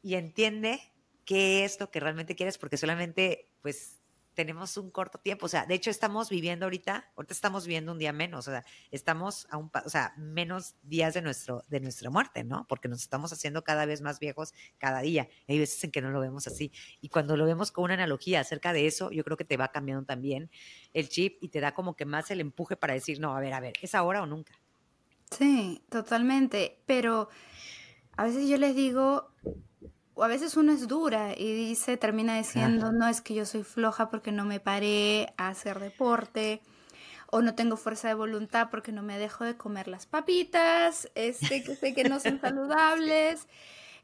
y 0.02 0.16
entiende 0.16 0.82
qué 1.24 1.66
es 1.66 1.80
lo 1.80 1.92
que 1.92 2.00
realmente 2.00 2.36
quieres, 2.36 2.58
porque 2.58 2.78
solamente, 2.78 3.52
pues, 3.62 4.00
tenemos 4.36 4.78
un 4.78 4.92
corto 4.92 5.18
tiempo, 5.18 5.48
o 5.48 5.50
sea, 5.50 5.66
de 5.66 5.74
hecho 5.74 5.90
estamos 5.90 6.30
viviendo 6.30 6.66
ahorita, 6.66 7.12
ahorita 7.16 7.34
estamos 7.34 7.66
viviendo 7.66 7.92
un 7.92 7.98
día 7.98 8.14
menos, 8.14 8.48
o 8.48 8.52
sea, 8.52 8.64
estamos 8.92 9.48
a 9.50 9.58
un, 9.58 9.72
o 9.86 9.90
sea, 9.90 10.14
menos 10.18 10.76
días 10.84 11.14
de 11.14 11.22
nuestro 11.22 11.64
de 11.70 11.80
nuestra 11.80 12.10
muerte, 12.10 12.44
¿no? 12.44 12.66
Porque 12.68 12.88
nos 12.88 13.02
estamos 13.02 13.34
haciendo 13.34 13.64
cada 13.64 13.86
vez 13.86 14.02
más 14.02 14.20
viejos 14.20 14.54
cada 14.78 15.00
día. 15.02 15.28
Hay 15.48 15.58
veces 15.58 15.84
en 15.84 15.92
que 15.92 16.02
no 16.02 16.12
lo 16.12 16.20
vemos 16.20 16.46
así 16.48 16.72
y 17.02 17.10
cuando 17.10 17.38
lo 17.38 17.46
vemos 17.46 17.72
con 17.72 17.86
una 17.86 17.96
analogía 17.96 18.42
acerca 18.42 18.74
de 18.74 18.86
eso, 18.86 19.10
yo 19.12 19.24
creo 19.24 19.38
que 19.38 19.46
te 19.46 19.58
va 19.58 19.70
cambiando 19.70 20.06
también 20.06 20.52
el 20.94 21.10
chip 21.10 21.38
y 21.42 21.50
te 21.50 21.62
da 21.62 21.74
como 21.74 21.96
que 21.96 22.06
más 22.06 22.30
el 22.30 22.42
empuje 22.42 22.76
para 22.76 22.94
decir, 22.94 23.20
"No, 23.20 23.36
a 23.36 23.40
ver, 23.40 23.54
a 23.54 23.60
ver, 23.60 23.74
es 23.82 23.96
ahora 23.96 24.22
o 24.22 24.26
nunca." 24.26 24.54
Sí, 25.32 25.82
totalmente, 25.90 26.82
pero 26.86 27.30
a 28.18 28.26
veces 28.26 28.48
yo 28.48 28.58
les 28.58 28.76
digo, 28.76 29.32
o 30.16 30.24
a 30.24 30.28
veces 30.28 30.58
uno 30.58 30.72
es 30.72 30.88
dura 30.88 31.34
y 31.38 31.54
dice, 31.54 31.98
termina 31.98 32.38
diciendo, 32.38 32.92
no 32.92 33.08
es 33.08 33.22
que 33.22 33.34
yo 33.34 33.46
soy 33.46 33.64
floja 33.64 34.10
porque 34.10 34.32
no 34.32 34.46
me 34.46 34.60
paré 34.60 35.34
a 35.38 35.50
hacer 35.50 35.80
deporte, 35.80 36.62
o 37.32 37.42
no 37.42 37.54
tengo 37.54 37.76
fuerza 37.76 38.08
de 38.08 38.14
voluntad 38.14 38.70
porque 38.72 38.92
no 38.92 39.04
me 39.04 39.18
dejo 39.18 39.44
de 39.44 39.58
comer 39.58 39.88
las 39.88 40.06
papitas, 40.06 41.10
este, 41.16 41.64
que 41.64 41.76
sé 41.76 41.94
que 41.94 42.06
no 42.06 42.20
son 42.20 42.40
saludables. 42.42 43.48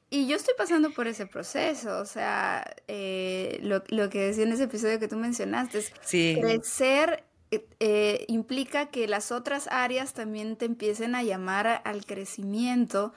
Y 0.10 0.28
yo 0.28 0.36
estoy 0.36 0.54
pasando 0.58 0.92
por 0.92 1.08
ese 1.08 1.26
proceso, 1.26 2.00
o 2.00 2.06
sea, 2.06 2.70
eh, 2.90 3.60
lo, 3.64 3.82
lo, 3.88 4.10
que 4.10 4.20
decía 4.20 4.44
en 4.44 4.52
ese 4.52 4.64
episodio 4.64 5.00
que 5.00 5.08
tú 5.08 5.16
mencionaste, 5.16 5.78
es 5.78 5.94
crecer 6.10 7.24
eh, 7.52 7.66
eh, 7.80 8.26
implica 8.28 8.88
que 8.88 9.08
las 9.08 9.32
otras 9.32 9.68
áreas 9.72 10.14
también 10.14 10.58
te 10.58 10.66
empiecen 10.66 11.16
a 11.16 11.24
llamar 11.24 11.82
al 11.86 12.06
crecimiento, 12.06 13.14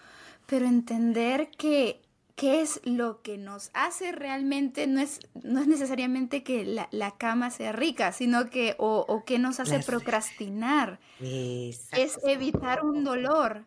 pero 0.46 0.66
entender 0.66 1.50
que 1.56 2.03
qué 2.36 2.60
es 2.62 2.80
lo 2.84 3.22
que 3.22 3.38
nos 3.38 3.70
hace 3.74 4.12
realmente, 4.12 4.86
no 4.86 5.00
es, 5.00 5.20
no 5.42 5.60
es 5.60 5.66
necesariamente 5.68 6.42
que 6.42 6.64
la, 6.64 7.10
cama 7.16 7.50
sea 7.50 7.72
rica, 7.72 8.12
sino 8.12 8.50
que, 8.50 8.74
o, 8.78 9.04
o 9.06 9.24
qué 9.24 9.38
nos 9.38 9.60
hace 9.60 9.78
procrastinar. 9.80 10.98
Es 11.20 12.18
evitar 12.24 12.84
un 12.84 13.04
dolor. 13.04 13.64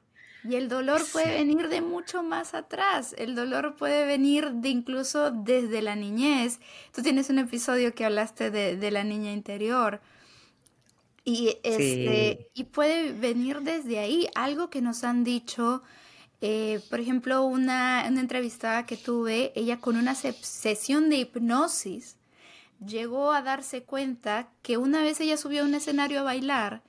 Y 0.48 0.56
el 0.56 0.70
dolor 0.70 1.02
puede 1.12 1.34
venir 1.34 1.68
de 1.68 1.82
mucho 1.82 2.24
más 2.24 2.54
atrás. 2.54 3.14
El 3.18 3.36
dolor 3.36 3.76
puede 3.76 4.06
venir 4.06 4.52
de 4.52 4.70
incluso 4.70 5.32
desde 5.32 5.82
la 5.82 5.96
niñez. 5.96 6.60
Tú 6.94 7.02
tienes 7.02 7.30
un 7.30 7.40
episodio 7.40 7.94
que 7.94 8.06
hablaste 8.06 8.50
de, 8.52 8.92
la 8.92 9.04
niña 9.04 9.32
interior. 9.34 10.00
Y, 11.26 11.58
este, 11.64 12.50
y 12.54 12.64
puede 12.66 13.12
venir 13.12 13.62
desde 13.62 14.00
ahí. 14.00 14.30
Algo 14.36 14.70
que 14.70 14.82
nos 14.82 15.04
han 15.04 15.26
dicho 15.26 15.84
eh, 16.42 16.82
por 16.90 17.00
ejemplo, 17.00 17.44
una, 17.46 18.06
una 18.08 18.20
entrevistada 18.20 18.86
que 18.86 18.98
tuve, 18.98 19.52
ella 19.56 19.80
con 19.80 19.98
una 19.98 20.14
sesión 20.14 21.10
de 21.10 21.18
hipnosis 21.18 22.18
llegó 22.86 23.32
a 23.32 23.42
darse 23.42 23.84
cuenta 23.84 24.50
que 24.62 24.78
una 24.78 25.02
vez 25.02 25.20
ella 25.20 25.38
subió 25.38 25.64
a 25.64 25.66
un 25.66 25.74
escenario 25.74 26.20
a 26.20 26.24
bailar 26.24 26.84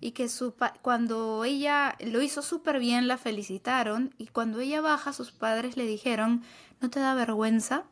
y 0.00 0.12
que 0.12 0.28
su 0.28 0.54
cuando 0.82 1.44
ella 1.44 1.96
lo 2.00 2.22
hizo 2.22 2.42
súper 2.42 2.78
bien 2.78 3.08
la 3.08 3.18
felicitaron 3.18 4.14
y 4.18 4.26
cuando 4.26 4.60
ella 4.60 4.80
baja 4.80 5.12
sus 5.12 5.32
padres 5.32 5.76
le 5.76 5.86
dijeron, 5.86 6.42
¿no 6.80 6.90
te 6.90 7.00
da 7.00 7.14
vergüenza? 7.14 7.84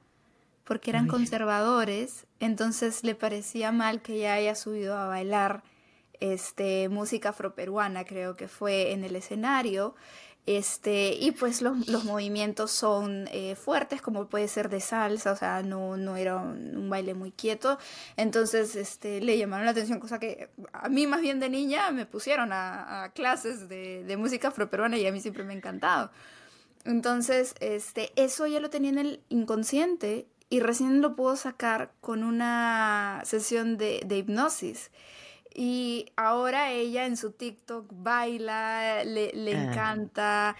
Porque 0.64 0.90
eran 0.90 1.08
conservadores, 1.08 2.26
entonces 2.38 3.02
le 3.02 3.16
parecía 3.16 3.72
mal 3.72 4.02
que 4.02 4.14
ella 4.14 4.34
haya 4.34 4.54
subido 4.54 4.96
a 4.96 5.08
bailar 5.08 5.64
este, 6.20 6.88
música 6.88 7.30
afroperuana, 7.30 8.04
creo 8.04 8.36
que 8.36 8.48
fue 8.48 8.92
en 8.92 9.04
el 9.04 9.16
escenario. 9.16 9.94
Este, 10.46 11.12
y 11.12 11.32
pues 11.32 11.60
los, 11.62 12.04
movimientos 12.04 12.70
son 12.70 13.28
eh, 13.30 13.54
fuertes, 13.56 14.00
como 14.00 14.26
puede 14.26 14.48
ser 14.48 14.68
de 14.68 14.80
salsa, 14.80 15.32
o 15.32 15.36
sea, 15.36 15.62
no, 15.62 15.96
no 15.96 16.16
era 16.16 16.36
un, 16.36 16.88
baile 16.88 17.14
muy 17.14 17.30
quieto. 17.30 17.78
Entonces, 18.16 18.74
este, 18.74 19.20
le 19.20 19.36
llamaron 19.38 19.66
la 19.66 19.72
atención, 19.72 20.00
cosa 20.00 20.18
que 20.18 20.48
a 20.72 20.88
mí 20.88 21.06
más 21.06 21.20
bien 21.20 21.40
de 21.40 21.50
niña 21.50 21.90
me 21.90 22.06
pusieron 22.06 22.50
a, 22.52 23.12
clases 23.14 23.68
de, 23.68 24.02
de, 24.04 24.16
música 24.16 24.48
afroperuana 24.48 24.96
y 24.96 25.06
a 25.06 25.12
mí 25.12 25.20
siempre 25.20 25.44
me 25.44 25.52
ha 25.52 25.56
encantado. 25.56 26.10
Entonces, 26.84 27.54
este, 27.60 28.10
eso 28.16 28.46
ya 28.46 28.60
lo 28.60 28.70
tenía 28.70 28.90
en 28.90 28.98
el 28.98 29.20
inconsciente 29.28 30.26
y 30.48 30.60
recién 30.60 31.00
lo 31.02 31.14
puedo 31.14 31.36
sacar 31.36 31.92
con 32.00 32.24
una 32.24 33.22
sesión 33.24 33.76
de 33.76 34.16
hipnosis. 34.16 34.90
Y 35.54 36.12
ahora 36.16 36.70
ella 36.70 37.06
en 37.06 37.16
su 37.16 37.32
TikTok 37.32 37.86
baila, 37.90 39.04
le, 39.04 39.32
le 39.32 39.54
ah. 39.54 39.64
encanta. 39.64 40.56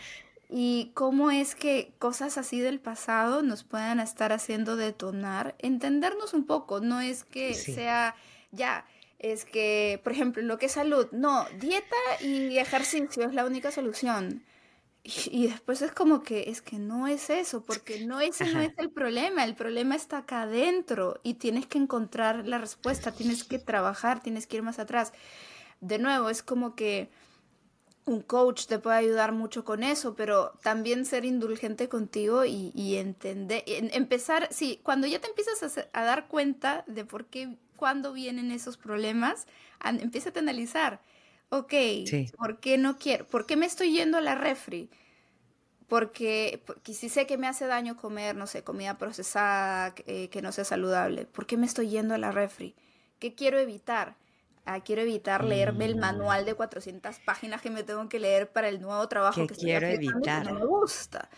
Y 0.49 0.91
cómo 0.95 1.31
es 1.31 1.55
que 1.55 1.93
cosas 1.99 2.37
así 2.37 2.61
del 2.61 2.81
pasado 2.81 3.43
nos 3.43 3.63
puedan 3.63 4.01
estar 4.01 4.33
haciendo 4.33 4.77
detonar, 4.77 5.55
entendernos 5.61 6.35
un 6.35 6.45
poco, 6.45 6.81
no 6.81 7.01
es 7.01 7.23
que 7.23 7.55
sea 7.55 8.17
ya, 8.51 8.85
es 9.21 9.45
que, 9.45 10.01
por 10.03 10.13
ejemplo, 10.13 10.43
lo 10.43 10.59
que 10.59 10.67
es 10.67 10.73
salud, 10.73 11.07
no, 11.13 11.47
dieta 11.61 11.97
y 12.21 12.59
ejercicio 12.59 13.29
es 13.29 13.35
la 13.35 13.45
única 13.45 13.71
solución. 13.71 14.43
Y, 15.03 15.47
después 15.49 15.81
es 15.81 15.93
como 15.93 16.23
que 16.23 16.51
es 16.51 16.61
que 16.61 16.79
no 16.79 17.07
es 17.07 17.31
eso, 17.31 17.63
porque 17.65 18.05
no 18.05 18.21
ese 18.21 18.45
no 18.53 18.61
es 18.61 18.73
el 18.77 18.91
problema, 18.91 19.45
el 19.45 19.55
problema 19.55 19.97
está 19.97 20.19
acá 20.19 20.43
adentro 20.43 21.19
y 21.23 21.35
tienes 21.35 21.67
que 21.67 21.79
encontrar 21.79 22.47
la 22.47 22.59
respuesta, 22.59 23.11
tienes 23.11 23.45
que 23.45 23.59
trabajar, 23.59 24.23
tienes 24.23 24.47
que 24.47 24.57
ir 24.57 24.63
más 24.63 24.79
atrás. 24.79 25.13
De 25.81 25.99
nuevo, 25.99 26.29
es 26.29 26.43
como 26.43 26.75
que 26.75 27.11
un 28.05 28.21
coach 28.21 28.67
te 28.67 28.79
puede 28.79 28.99
ayudar 28.99 29.33
mucho 29.33 29.65
con 29.65 29.83
eso, 29.83 30.15
pero 30.15 30.53
también 30.63 31.07
ser 31.07 31.25
indulgente 31.25 31.89
contigo 31.89 32.45
y, 32.45 32.97
entender, 32.97 33.63
empezar, 33.67 34.49
sí, 34.51 34.81
cuando 34.83 35.07
ya 35.07 35.19
te 35.19 35.29
empiezas 35.29 35.89
a, 35.93 36.05
dar 36.05 36.29
cuenta 36.29 36.85
de 36.87 37.07
por 37.07 37.27
qué, 37.27 37.57
cuando 37.77 38.13
vienen 38.13 38.51
esos 38.51 38.77
problemas, 38.77 39.47
empieza 39.83 40.31
a 40.35 40.39
analizar 40.39 41.01
ok, 41.51 41.75
¿por 42.37 42.59
qué 42.61 42.79
no 42.79 42.99
quiero? 42.99 43.27
¿Por 43.27 43.47
qué 43.47 43.57
me 43.57 43.67
estoy 43.67 43.93
yendo 43.93 44.19
a 44.19 44.21
la 44.21 44.35
refri? 44.35 44.91
Porque, 45.89 46.63
porque 46.67 46.95
si 46.95 47.09
sé 47.09 47.27
que 47.27 47.37
me 47.37 47.49
hace 47.49 47.67
daño 47.67 47.97
comer, 47.97 48.37
no 48.37 48.47
sé, 48.47 48.63
comida 48.63 48.97
procesada, 48.97 49.95
eh, 50.07 50.29
que 50.29 50.41
no 50.41 50.53
sea 50.53 50.65
saludable, 50.65 51.27
¿por 51.27 51.47
qué 51.47 51.57
me 51.57 51.67
estoy 51.67 51.91
yendo 51.91 52.15
a 52.15 52.19
la 52.19 52.31
refri? 52.31 52.77
¿Qué 53.19 53.35
quiero 53.35 53.59
evitar? 53.59 54.17
Ah, 54.67 54.81
quiero 54.81 55.03
evitar 55.03 55.45
leerme 55.45 55.87
el 55.87 55.97
manual 55.97 56.45
de 56.45 56.55
400 56.55 57.19
páginas 57.19 57.61
que 57.61 57.71
me 57.71 57.83
tengo 57.83 58.09
que 58.09 58.21
leer 58.21 58.53
para 58.53 58.69
el 58.69 58.81
nuevo 58.81 59.09
trabajo 59.09 59.47
que 59.47 59.55
quiero 59.57 59.87
evitar. 59.89 60.45
Que 60.45 60.53
no 60.53 60.61
me 60.61 60.67
gusta. 60.67 61.29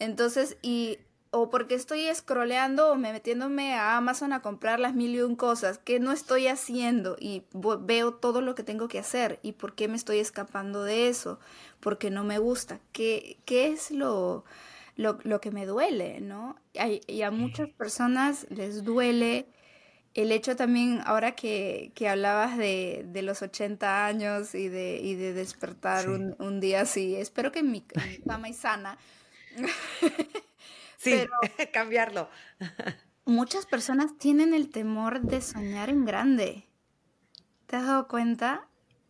Entonces, 0.00 0.56
y 0.60 0.98
o 1.32 1.48
porque 1.48 1.76
estoy 1.76 2.12
scrolleando 2.12 2.90
o 2.90 2.96
metiéndome 2.96 3.74
a 3.74 3.96
Amazon 3.96 4.32
a 4.32 4.42
comprar 4.42 4.80
las 4.80 4.94
mil 4.94 5.14
y 5.14 5.20
un 5.20 5.36
cosas 5.36 5.78
que 5.78 6.00
no 6.00 6.10
estoy 6.10 6.48
haciendo 6.48 7.16
y 7.20 7.44
veo 7.52 8.14
todo 8.14 8.40
lo 8.40 8.54
que 8.54 8.64
tengo 8.64 8.88
que 8.88 8.98
hacer 8.98 9.38
y 9.42 9.52
por 9.52 9.74
qué 9.74 9.86
me 9.86 9.96
estoy 9.96 10.18
escapando 10.18 10.82
de 10.82 11.08
eso, 11.08 11.38
porque 11.78 12.10
no 12.10 12.24
me 12.24 12.38
gusta, 12.38 12.80
qué, 12.92 13.38
qué 13.44 13.68
es 13.68 13.92
lo, 13.92 14.44
lo, 14.96 15.40
que 15.40 15.52
me 15.52 15.66
duele, 15.66 16.20
¿no? 16.20 16.56
y 17.06 17.22
a 17.22 17.30
muchas 17.30 17.68
personas 17.70 18.46
les 18.50 18.82
duele 18.82 19.46
el 20.14 20.32
hecho 20.32 20.56
también, 20.56 21.00
ahora 21.04 21.36
que, 21.36 21.92
que 21.94 22.08
hablabas 22.08 22.58
de, 22.58 23.04
de, 23.06 23.22
los 23.22 23.42
80 23.42 24.06
años 24.06 24.56
y 24.56 24.68
de, 24.68 24.98
y 25.00 25.14
de 25.14 25.32
despertar 25.32 26.10
un, 26.10 26.34
un, 26.40 26.58
día 26.58 26.80
así, 26.80 27.14
espero 27.14 27.52
que 27.52 27.62
mi, 27.62 27.84
mi 28.08 28.18
cama 28.26 28.48
es 28.48 28.56
sana. 28.56 28.98
Sí, 31.00 31.14
cambiarlo. 31.72 32.28
muchas 33.24 33.64
personas 33.64 34.18
tienen 34.18 34.52
el 34.52 34.68
temor 34.68 35.22
de 35.22 35.40
soñar 35.40 35.88
en 35.88 36.04
grande. 36.04 36.66
¿Te 37.66 37.76
has 37.76 37.86
dado 37.86 38.06
cuenta? 38.06 38.68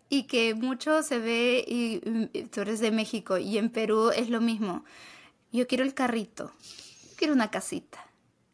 Y 0.08 0.24
que 0.24 0.54
mucho 0.54 1.02
se 1.02 1.18
ve, 1.18 1.64
y, 1.66 1.98
tú 2.50 2.60
eres 2.60 2.78
de 2.78 2.92
México, 2.92 3.38
y 3.38 3.58
en 3.58 3.70
Perú 3.70 4.10
es 4.10 4.28
lo 4.28 4.40
mismo. 4.40 4.84
Yo 5.50 5.66
quiero 5.66 5.82
el 5.82 5.94
carrito, 5.94 6.52
quiero 7.16 7.34
una 7.34 7.50
casita. 7.50 8.06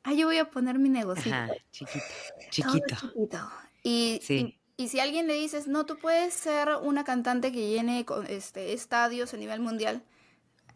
Ah, 0.02 0.14
yo 0.14 0.26
voy 0.26 0.38
a 0.38 0.50
poner 0.50 0.78
mi 0.78 0.88
negocio. 0.88 1.34
chiquito, 1.72 2.04
chiquito. 2.50 2.96
chiquito. 2.96 3.50
Y, 3.82 4.20
y, 4.28 4.58
y, 4.78 4.88
si 4.88 5.00
alguien 5.00 5.26
le 5.26 5.34
dices, 5.34 5.66
no, 5.66 5.84
tú 5.84 5.98
puedes 5.98 6.32
ser 6.32 6.70
una 6.82 7.04
cantante 7.04 7.52
que 7.52 7.68
llene 7.68 8.06
este, 8.28 8.72
estadios 8.72 9.34
a 9.34 9.36
nivel 9.36 9.60
mundial, 9.60 10.02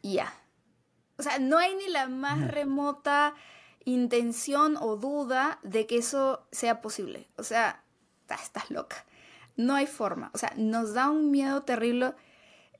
ya, 0.03 0.33
o 1.21 1.23
sea, 1.23 1.39
no 1.39 1.59
hay 1.59 1.75
ni 1.75 1.87
la 1.89 2.09
más 2.09 2.51
remota 2.51 3.35
intención 3.85 4.79
o 4.81 4.97
duda 4.97 5.59
de 5.63 5.87
que 5.87 5.99
eso 5.99 6.47
sea 6.51 6.81
posible. 6.81 7.29
O 7.37 7.43
sea, 7.43 7.85
estás 8.35 8.71
loca. 8.71 9.05
No 9.57 9.75
hay 9.75 9.87
forma. 9.87 10.31
O 10.33 10.39
sea, 10.39 10.55
nos 10.57 10.95
da 10.95 11.11
un 11.11 11.31
miedo 11.31 11.63
terrible 11.63 12.15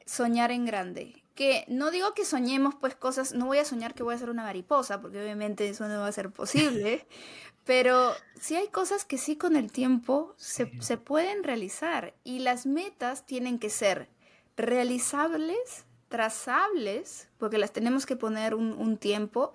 soñar 0.07 0.53
en 0.53 0.65
grande. 0.65 1.23
Que 1.35 1.67
no 1.69 1.91
digo 1.91 2.15
que 2.15 2.25
soñemos 2.25 2.75
pues 2.75 2.95
cosas, 2.95 3.35
no 3.35 3.45
voy 3.47 3.59
a 3.59 3.65
soñar 3.67 3.95
que 3.95 4.03
voy 4.03 4.15
a 4.15 4.19
ser 4.19 4.31
una 4.31 4.43
mariposa, 4.43 5.03
porque 5.03 5.21
obviamente 5.21 5.69
eso 5.69 5.87
no 5.87 6.01
va 6.01 6.07
a 6.07 6.13
ser 6.13 6.31
posible, 6.31 7.07
pero 7.67 8.15
sí 8.41 8.57
hay 8.57 8.69
cosas 8.69 9.05
que 9.05 9.19
sí 9.19 9.37
con 9.37 9.57
el 9.57 9.71
tiempo 9.71 10.35
se, 10.39 10.73
se 10.81 10.97
pueden 10.97 11.45
realizar 11.45 12.15
y 12.25 12.39
las 12.39 12.65
metas 12.65 13.27
tienen 13.27 13.59
que 13.59 13.69
ser 13.69 14.09
realizables 14.57 15.85
trazables, 16.11 17.29
porque 17.39 17.57
las 17.57 17.73
tenemos 17.73 18.05
que 18.05 18.17
poner 18.17 18.55
un, 18.55 18.99
tiempo, 18.99 19.55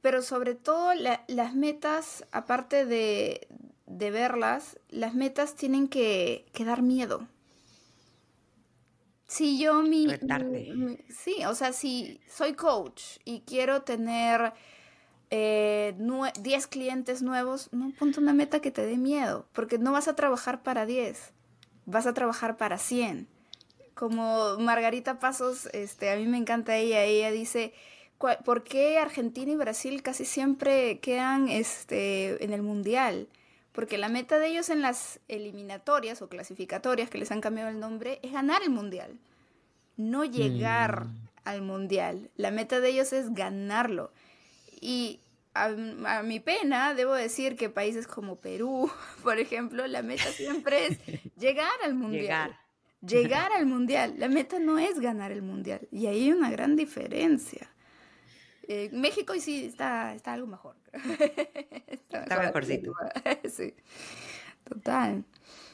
pero 0.00 0.22
sobre 0.22 0.54
todo 0.54 0.94
las 0.94 1.54
metas, 1.54 2.24
aparte 2.30 2.86
de, 2.86 3.46
verlas, 3.86 4.78
las 4.88 5.14
metas 5.14 5.56
tienen 5.56 5.88
que, 5.88 6.46
dar 6.60 6.80
miedo. 6.80 7.28
Si 9.26 9.58
yo 9.58 9.82
mi, 9.82 10.06
Sí, 11.08 11.44
o 11.44 11.54
sea, 11.54 11.72
si 11.72 12.20
soy 12.28 12.54
coach 12.54 13.18
y 13.24 13.40
quiero 13.40 13.82
tener 13.82 14.52
10 15.30 15.30
eh, 15.30 16.68
clientes 16.70 17.20
nuevos, 17.20 17.68
no 17.72 17.90
ponte 17.98 18.20
una 18.20 18.32
meta 18.32 18.60
que 18.60 18.70
te 18.70 18.86
dé 18.86 18.96
miedo, 18.96 19.48
porque 19.52 19.78
no 19.78 19.90
vas 19.90 20.06
a 20.06 20.14
trabajar 20.14 20.62
para 20.62 20.86
10, 20.86 21.32
vas 21.86 22.06
a 22.06 22.14
trabajar 22.14 22.56
para 22.56 22.78
100 22.78 23.33
como 23.94 24.58
Margarita 24.58 25.18
Pasos, 25.18 25.66
este, 25.72 26.10
a 26.10 26.16
mí 26.16 26.26
me 26.26 26.38
encanta 26.38 26.76
ella, 26.76 27.04
ella 27.04 27.30
dice, 27.30 27.72
¿por 28.18 28.64
qué 28.64 28.98
Argentina 28.98 29.52
y 29.52 29.56
Brasil 29.56 30.02
casi 30.02 30.24
siempre 30.24 30.98
quedan 30.98 31.48
este, 31.48 32.42
en 32.44 32.52
el 32.52 32.62
Mundial? 32.62 33.28
Porque 33.72 33.98
la 33.98 34.08
meta 34.08 34.38
de 34.38 34.48
ellos 34.48 34.68
en 34.68 34.82
las 34.82 35.20
eliminatorias 35.28 36.22
o 36.22 36.28
clasificatorias, 36.28 37.10
que 37.10 37.18
les 37.18 37.30
han 37.30 37.40
cambiado 37.40 37.70
el 37.70 37.80
nombre, 37.80 38.20
es 38.22 38.32
ganar 38.32 38.62
el 38.62 38.70
Mundial, 38.70 39.18
no 39.96 40.24
llegar 40.24 41.06
mm. 41.06 41.28
al 41.44 41.62
Mundial. 41.62 42.30
La 42.36 42.50
meta 42.50 42.80
de 42.80 42.90
ellos 42.90 43.12
es 43.12 43.34
ganarlo. 43.34 44.12
Y 44.80 45.20
a, 45.54 45.64
a, 45.64 46.22
mi 46.22 46.40
pena, 46.40 46.94
debo 46.94 47.14
decir 47.14 47.56
que 47.56 47.68
países 47.68 48.06
como 48.06 48.36
Perú, 48.36 48.90
por 49.22 49.38
ejemplo, 49.38 49.86
la 49.86 50.02
meta 50.02 50.30
siempre 50.32 50.86
es 50.86 50.98
llegar 51.36 51.72
al 51.84 51.94
Mundial. 51.94 52.22
Llegar 52.22 52.63
llegar 53.06 53.52
al 53.56 53.66
mundial. 53.66 54.14
La 54.18 54.28
meta 54.28 54.58
no 54.58 54.78
es 54.78 55.00
ganar 55.00 55.32
el 55.32 55.42
mundial. 55.42 55.86
Y 55.90 56.06
ahí 56.06 56.24
hay 56.24 56.32
una 56.32 56.50
gran 56.50 56.76
diferencia. 56.76 57.70
Eh, 58.66 58.90
México 58.92 59.34
sí 59.38 59.66
está, 59.66 60.14
está 60.14 60.32
algo 60.32 60.46
mejor. 60.46 60.76
está, 62.10 62.38
mejorcito. 62.40 62.94
sí, 63.48 63.74
total. 64.64 65.24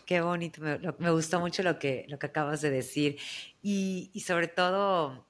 Qué 0.06 0.20
bonito, 0.20 0.60
me, 0.60 1.10
gustó 1.12 1.38
mucho 1.38 1.62
lo 1.62 1.78
que, 1.78 2.04
lo 2.08 2.18
que 2.18 2.26
acabas 2.26 2.60
de 2.62 2.70
decir. 2.70 3.16
Y, 3.62 4.10
y 4.12 4.20
sobre 4.20 4.48
todo 4.48 5.24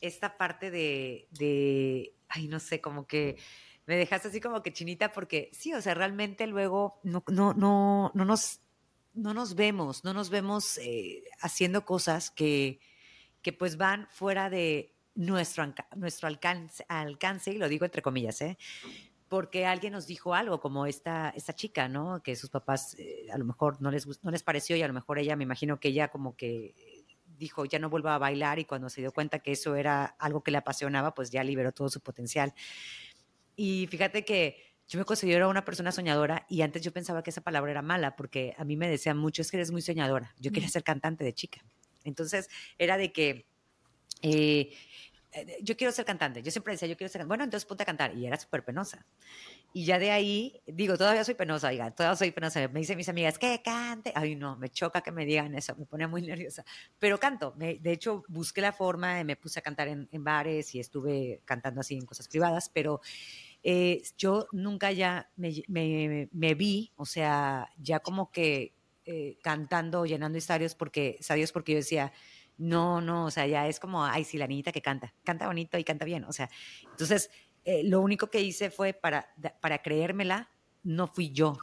esta 0.00 0.36
parte 0.36 0.70
de, 0.70 1.26
de, 1.32 2.14
ay, 2.28 2.46
no 2.46 2.60
sé, 2.60 2.80
como 2.80 3.08
que 3.08 3.38
me 3.86 3.96
dejaste 3.96 4.28
así 4.28 4.40
como 4.40 4.62
que 4.62 4.72
chinita 4.72 5.10
porque 5.10 5.50
sí, 5.52 5.74
o 5.74 5.82
sea, 5.82 5.94
realmente 5.94 6.46
luego 6.46 7.00
no, 7.02 7.24
no, 7.26 7.54
no, 7.54 8.12
no 8.14 8.24
nos 8.24 8.60
no 9.14 9.34
nos 9.34 9.54
vemos, 9.54 10.04
no 10.04 10.14
nos 10.14 10.30
vemos 10.30 10.78
eh, 10.78 11.24
haciendo 11.40 11.84
cosas 11.84 12.30
que, 12.30 12.80
que 13.42 13.52
pues 13.52 13.76
van 13.76 14.08
fuera 14.10 14.50
de 14.50 14.94
nuestro, 15.14 15.72
nuestro 15.96 16.28
alcance, 16.28 16.84
alcance, 16.88 17.52
y 17.52 17.58
lo 17.58 17.68
digo 17.68 17.84
entre 17.84 18.02
comillas, 18.02 18.40
¿eh? 18.42 18.56
porque 19.28 19.64
alguien 19.64 19.92
nos 19.92 20.08
dijo 20.08 20.34
algo, 20.34 20.60
como 20.60 20.86
esta, 20.86 21.30
esta 21.30 21.52
chica, 21.52 21.88
¿no? 21.88 22.20
Que 22.20 22.34
sus 22.34 22.50
papás 22.50 22.96
eh, 22.98 23.28
a 23.32 23.38
lo 23.38 23.44
mejor 23.44 23.80
no 23.80 23.90
les, 23.92 24.06
no 24.24 24.30
les 24.32 24.42
pareció 24.42 24.74
y 24.76 24.82
a 24.82 24.88
lo 24.88 24.92
mejor 24.92 25.20
ella, 25.20 25.36
me 25.36 25.44
imagino 25.44 25.78
que 25.78 25.88
ella 25.88 26.08
como 26.08 26.36
que 26.36 26.74
dijo, 27.40 27.64
ya 27.64 27.78
no 27.78 27.90
vuelva 27.90 28.14
a 28.14 28.18
bailar 28.18 28.58
y 28.58 28.64
cuando 28.64 28.88
se 28.88 29.00
dio 29.00 29.12
cuenta 29.12 29.38
que 29.38 29.52
eso 29.52 29.76
era 29.76 30.04
algo 30.04 30.42
que 30.42 30.50
le 30.50 30.58
apasionaba, 30.58 31.14
pues 31.14 31.30
ya 31.30 31.44
liberó 31.44 31.72
todo 31.72 31.88
su 31.88 32.00
potencial. 32.00 32.52
Y 33.56 33.86
fíjate 33.88 34.24
que 34.24 34.69
yo 34.90 34.98
me 34.98 35.04
considero 35.04 35.48
una 35.48 35.64
persona 35.64 35.92
soñadora 35.92 36.46
y 36.48 36.62
antes 36.62 36.82
yo 36.82 36.92
pensaba 36.92 37.22
que 37.22 37.30
esa 37.30 37.42
palabra 37.42 37.70
era 37.70 37.80
mala 37.80 38.16
porque 38.16 38.56
a 38.58 38.64
mí 38.64 38.76
me 38.76 38.90
decían 38.90 39.16
mucho, 39.16 39.40
es 39.40 39.48
que 39.52 39.56
eres 39.56 39.70
muy 39.70 39.82
soñadora. 39.82 40.34
Yo 40.40 40.50
quería 40.50 40.68
ser 40.68 40.82
cantante 40.82 41.22
de 41.22 41.32
chica. 41.32 41.64
Entonces 42.02 42.50
era 42.76 42.96
de 42.96 43.12
que... 43.12 43.46
Eh, 44.22 44.72
eh, 45.32 45.58
yo 45.62 45.76
quiero 45.76 45.92
ser 45.92 46.04
cantante. 46.04 46.42
Yo 46.42 46.50
siempre 46.50 46.72
decía, 46.72 46.88
yo 46.88 46.96
quiero 46.96 47.08
ser 47.08 47.20
cantante. 47.20 47.28
Bueno, 47.28 47.44
entonces 47.44 47.66
ponte 47.66 47.84
a 47.84 47.86
cantar. 47.86 48.16
Y 48.16 48.26
era 48.26 48.36
súper 48.36 48.64
penosa. 48.64 49.06
Y 49.72 49.84
ya 49.84 50.00
de 50.00 50.10
ahí, 50.10 50.60
digo, 50.66 50.98
todavía 50.98 51.22
soy 51.22 51.34
penosa, 51.34 51.68
oiga, 51.68 51.92
todavía 51.92 52.16
soy 52.16 52.32
penosa. 52.32 52.66
Me 52.66 52.80
dicen 52.80 52.96
mis 52.96 53.08
amigas, 53.08 53.38
que 53.38 53.62
cante. 53.62 54.12
Ay, 54.16 54.34
no, 54.34 54.56
me 54.56 54.70
choca 54.70 55.02
que 55.02 55.12
me 55.12 55.24
digan 55.24 55.54
eso, 55.54 55.76
me 55.76 55.86
pone 55.86 56.08
muy 56.08 56.22
nerviosa. 56.26 56.64
Pero 56.98 57.20
canto. 57.20 57.54
de 57.56 57.92
hecho, 57.92 58.24
busqué 58.26 58.60
la 58.60 58.72
forma, 58.72 59.22
me 59.22 59.36
puse 59.36 59.60
a 59.60 59.62
cantar 59.62 59.86
en, 59.86 60.08
bares 60.24 60.74
y 60.74 60.80
estuve 60.80 61.42
cantando 61.44 61.80
así 61.80 61.94
en 61.94 62.06
cosas 62.06 62.26
privadas, 62.26 62.68
pero 62.74 63.00
eh, 63.62 64.02
yo 64.16 64.46
nunca 64.52 64.90
ya 64.92 65.30
me, 65.36 66.54
vi, 66.54 66.92
o 66.96 67.04
sea, 67.04 67.68
ya 67.78 68.00
como 68.00 68.30
que 68.30 68.74
eh, 69.04 69.38
cantando, 69.42 70.06
llenando 70.06 70.38
estadios, 70.38 70.74
porque, 70.74 71.16
estadios 71.20 71.52
porque 71.52 71.72
yo 71.72 71.78
decía, 71.78 72.12
no, 72.56 73.00
no, 73.00 73.26
o 73.26 73.30
sea, 73.30 73.46
ya 73.46 73.68
es 73.68 73.80
como, 73.80 74.04
ay, 74.04 74.24
sí, 74.24 74.38
la 74.38 74.46
niñita 74.46 74.72
que 74.72 74.82
canta, 74.82 75.14
canta 75.24 75.46
bonito 75.46 75.78
y 75.78 75.84
canta 75.84 76.04
bien, 76.04 76.24
o 76.24 76.32
sea, 76.32 76.48
entonces, 76.90 77.30
eh, 77.64 77.82
lo 77.84 78.00
único 78.00 78.28
que 78.28 78.40
hice 78.40 78.70
fue 78.70 78.92
para, 78.94 79.34
para 79.60 79.82
creérmela, 79.82 80.50
no 80.82 81.06
fui 81.06 81.30
yo, 81.30 81.58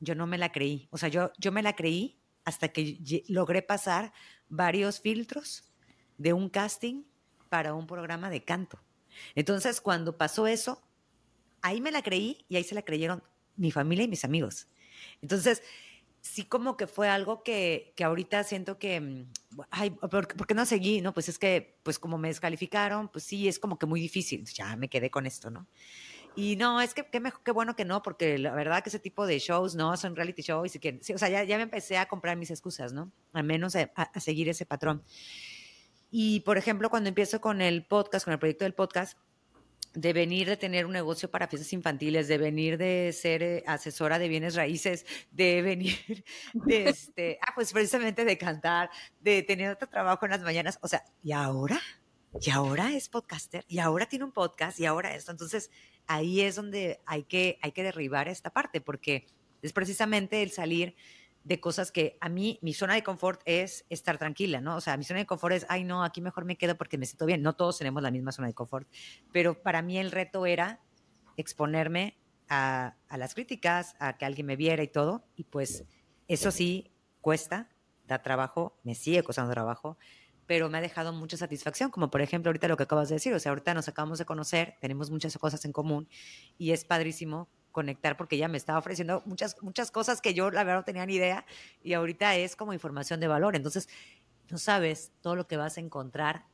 yo 0.00 0.14
no 0.14 0.26
me 0.26 0.38
la 0.38 0.52
creí, 0.52 0.88
o 0.90 0.98
sea, 0.98 1.08
yo, 1.08 1.32
yo 1.38 1.52
me 1.52 1.62
la 1.62 1.74
creí 1.74 2.18
hasta 2.44 2.68
que 2.68 2.98
logré 3.28 3.62
pasar 3.62 4.12
varios 4.48 5.00
filtros 5.00 5.72
de 6.18 6.32
un 6.32 6.50
casting 6.50 7.04
para 7.48 7.74
un 7.74 7.86
programa 7.86 8.30
de 8.30 8.44
canto. 8.44 8.78
Entonces, 9.34 9.80
cuando 9.80 10.16
pasó 10.16 10.46
eso, 10.46 10.82
ahí 11.62 11.80
me 11.80 11.90
la 11.90 12.02
creí 12.02 12.44
y 12.48 12.56
ahí 12.56 12.64
se 12.64 12.74
la 12.74 12.82
creyeron 12.82 13.22
mi 13.56 13.70
familia 13.70 14.04
y 14.04 14.08
mis 14.08 14.24
amigos. 14.24 14.68
Entonces, 15.20 15.62
sí 16.20 16.44
como 16.44 16.76
que 16.76 16.86
fue 16.86 17.08
algo 17.08 17.42
que, 17.42 17.92
que 17.96 18.04
ahorita 18.04 18.44
siento 18.44 18.78
que, 18.78 19.00
mm, 19.00 19.30
ay, 19.70 19.90
¿por, 19.90 20.46
qué 20.46 20.54
no 20.54 20.66
seguí? 20.66 21.00
No, 21.00 21.12
pues 21.14 21.28
es 21.28 21.38
que, 21.38 21.78
pues 21.82 21.98
como 21.98 22.18
me 22.18 22.28
descalificaron, 22.28 23.08
pues 23.08 23.24
sí, 23.24 23.48
es 23.48 23.58
como 23.58 23.78
que 23.78 23.86
muy 23.86 24.00
difícil. 24.00 24.44
Ya 24.46 24.76
me 24.76 24.88
quedé 24.88 25.10
con 25.10 25.26
esto, 25.26 25.50
¿no? 25.50 25.66
Y 26.36 26.56
no, 26.56 26.80
es 26.80 26.94
que 26.94 27.04
qué, 27.06 27.20
qué 27.44 27.50
bueno 27.50 27.74
que 27.74 27.84
no, 27.84 28.02
porque 28.02 28.38
la 28.38 28.54
verdad 28.54 28.82
que 28.82 28.88
ese 28.88 29.00
tipo 29.00 29.26
de 29.26 29.38
shows, 29.38 29.74
¿no? 29.74 29.96
Son 29.96 30.14
reality 30.14 30.42
shows 30.42 30.76
y 30.76 30.78
que, 30.78 30.98
sí, 31.02 31.12
o 31.12 31.18
sea, 31.18 31.28
ya, 31.28 31.42
ya, 31.42 31.56
me 31.56 31.64
empecé 31.64 31.98
a 31.98 32.06
comprar 32.06 32.36
mis 32.36 32.50
excusas, 32.50 32.92
¿no? 32.92 33.10
Al 33.32 33.44
menos 33.44 33.74
a, 33.74 33.90
a 33.96 34.20
seguir 34.20 34.48
ese 34.48 34.64
patrón. 34.64 35.02
Y, 36.10 36.40
por 36.40 36.58
ejemplo, 36.58 36.90
cuando 36.90 37.08
empiezo 37.08 37.40
con 37.40 37.60
el 37.60 37.84
podcast, 37.84 38.24
con 38.24 38.32
el 38.32 38.38
proyecto 38.38 38.64
del 38.64 38.74
podcast, 38.74 39.18
de 39.94 40.12
venir 40.12 40.48
de 40.48 40.56
tener 40.56 40.86
un 40.86 40.92
negocio 40.92 41.30
para 41.30 41.48
fiestas 41.48 41.72
infantiles, 41.72 42.28
de 42.28 42.38
venir 42.38 42.78
de 42.78 43.12
ser 43.12 43.42
eh, 43.42 43.64
asesora 43.66 44.18
de 44.18 44.28
bienes 44.28 44.54
raíces, 44.54 45.04
de 45.30 45.62
venir 45.62 46.24
de 46.54 46.88
este, 46.88 47.38
ah, 47.42 47.52
pues 47.54 47.72
precisamente 47.72 48.24
de 48.24 48.38
cantar, 48.38 48.90
de 49.20 49.42
tener 49.42 49.70
otro 49.70 49.88
trabajo 49.88 50.24
en 50.26 50.32
las 50.32 50.42
mañanas, 50.42 50.78
o 50.82 50.88
sea, 50.88 51.04
¿y 51.22 51.32
ahora? 51.32 51.80
Y 52.40 52.50
ahora 52.50 52.92
es 52.92 53.08
podcaster, 53.08 53.64
y 53.66 53.80
ahora 53.80 54.06
tiene 54.06 54.24
un 54.24 54.32
podcast, 54.32 54.78
y 54.78 54.86
ahora 54.86 55.16
esto. 55.16 55.32
Entonces, 55.32 55.70
ahí 56.06 56.42
es 56.42 56.54
donde 56.54 57.00
hay 57.04 57.24
que, 57.24 57.58
hay 57.60 57.72
que 57.72 57.82
derribar 57.82 58.28
esta 58.28 58.50
parte, 58.50 58.80
porque 58.80 59.26
es 59.62 59.72
precisamente 59.72 60.42
el 60.42 60.52
salir 60.52 60.94
de 61.44 61.60
cosas 61.60 61.90
que 61.90 62.18
a 62.20 62.28
mí, 62.28 62.58
mi 62.62 62.74
zona 62.74 62.94
de 62.94 63.02
confort 63.02 63.40
es 63.44 63.86
estar 63.88 64.18
tranquila, 64.18 64.60
¿no? 64.60 64.76
O 64.76 64.80
sea, 64.80 64.96
mi 64.96 65.04
zona 65.04 65.20
de 65.20 65.26
confort 65.26 65.54
es, 65.54 65.66
ay, 65.68 65.84
no, 65.84 66.04
aquí 66.04 66.20
mejor 66.20 66.44
me 66.44 66.56
quedo 66.56 66.76
porque 66.76 66.98
me 66.98 67.06
siento 67.06 67.26
bien. 67.26 67.42
No 67.42 67.54
todos 67.54 67.78
tenemos 67.78 68.02
la 68.02 68.10
misma 68.10 68.32
zona 68.32 68.48
de 68.48 68.54
confort, 68.54 68.88
pero 69.32 69.62
para 69.62 69.82
mí 69.82 69.98
el 69.98 70.10
reto 70.10 70.44
era 70.46 70.80
exponerme 71.36 72.18
a, 72.48 72.96
las 73.16 73.34
críticas, 73.34 73.94
a 74.00 74.18
que 74.18 74.24
alguien 74.24 74.46
me 74.46 74.56
viera 74.56 74.82
y 74.82 74.88
todo, 74.88 75.24
y 75.36 75.44
pues 75.44 75.84
eso 76.28 76.50
sí 76.50 76.92
cuesta, 77.20 77.70
da 78.06 78.22
trabajo, 78.22 78.78
me 78.82 78.94
sigue 78.94 79.22
costando 79.22 79.52
trabajo, 79.52 79.96
pero 80.46 80.68
me 80.68 80.78
ha 80.78 80.80
dejado 80.80 81.12
mucha 81.12 81.36
satisfacción, 81.36 81.90
como 81.90 82.10
por 82.10 82.20
ejemplo 82.20 82.48
ahorita 82.48 82.66
lo 82.66 82.76
que 82.76 82.82
acabas 82.82 83.08
de 83.08 83.14
decir, 83.14 83.32
o 83.32 83.38
sea, 83.38 83.50
ahorita 83.50 83.72
nos 83.72 83.88
acabamos 83.88 84.18
de 84.18 84.24
conocer, 84.24 84.76
tenemos 84.80 85.10
muchas 85.10 85.38
cosas 85.38 85.64
en 85.64 85.72
común 85.72 86.08
y 86.58 86.72
es 86.72 86.84
padrísimo 86.84 87.48
conectar 87.72 88.16
porque 88.16 88.36
ella 88.36 88.48
me 88.48 88.56
estaba 88.56 88.78
ofreciendo 88.78 89.22
muchas, 89.26 89.56
muchas 89.62 89.90
cosas 89.90 90.20
que 90.20 90.34
yo 90.34 90.50
la 90.50 90.64
verdad 90.64 90.80
no 90.80 90.84
tenía 90.84 91.06
ni 91.06 91.14
idea 91.14 91.44
y 91.82 91.94
ahorita 91.94 92.36
es 92.36 92.56
como 92.56 92.72
información 92.72 93.20
de 93.20 93.28
valor. 93.28 93.56
Entonces, 93.56 93.88
no 94.50 94.58
sabes 94.58 95.12
todo 95.20 95.36
lo 95.36 95.46
que 95.46 95.56
vas 95.56 95.76
a 95.78 95.80
encontrar 95.80 96.46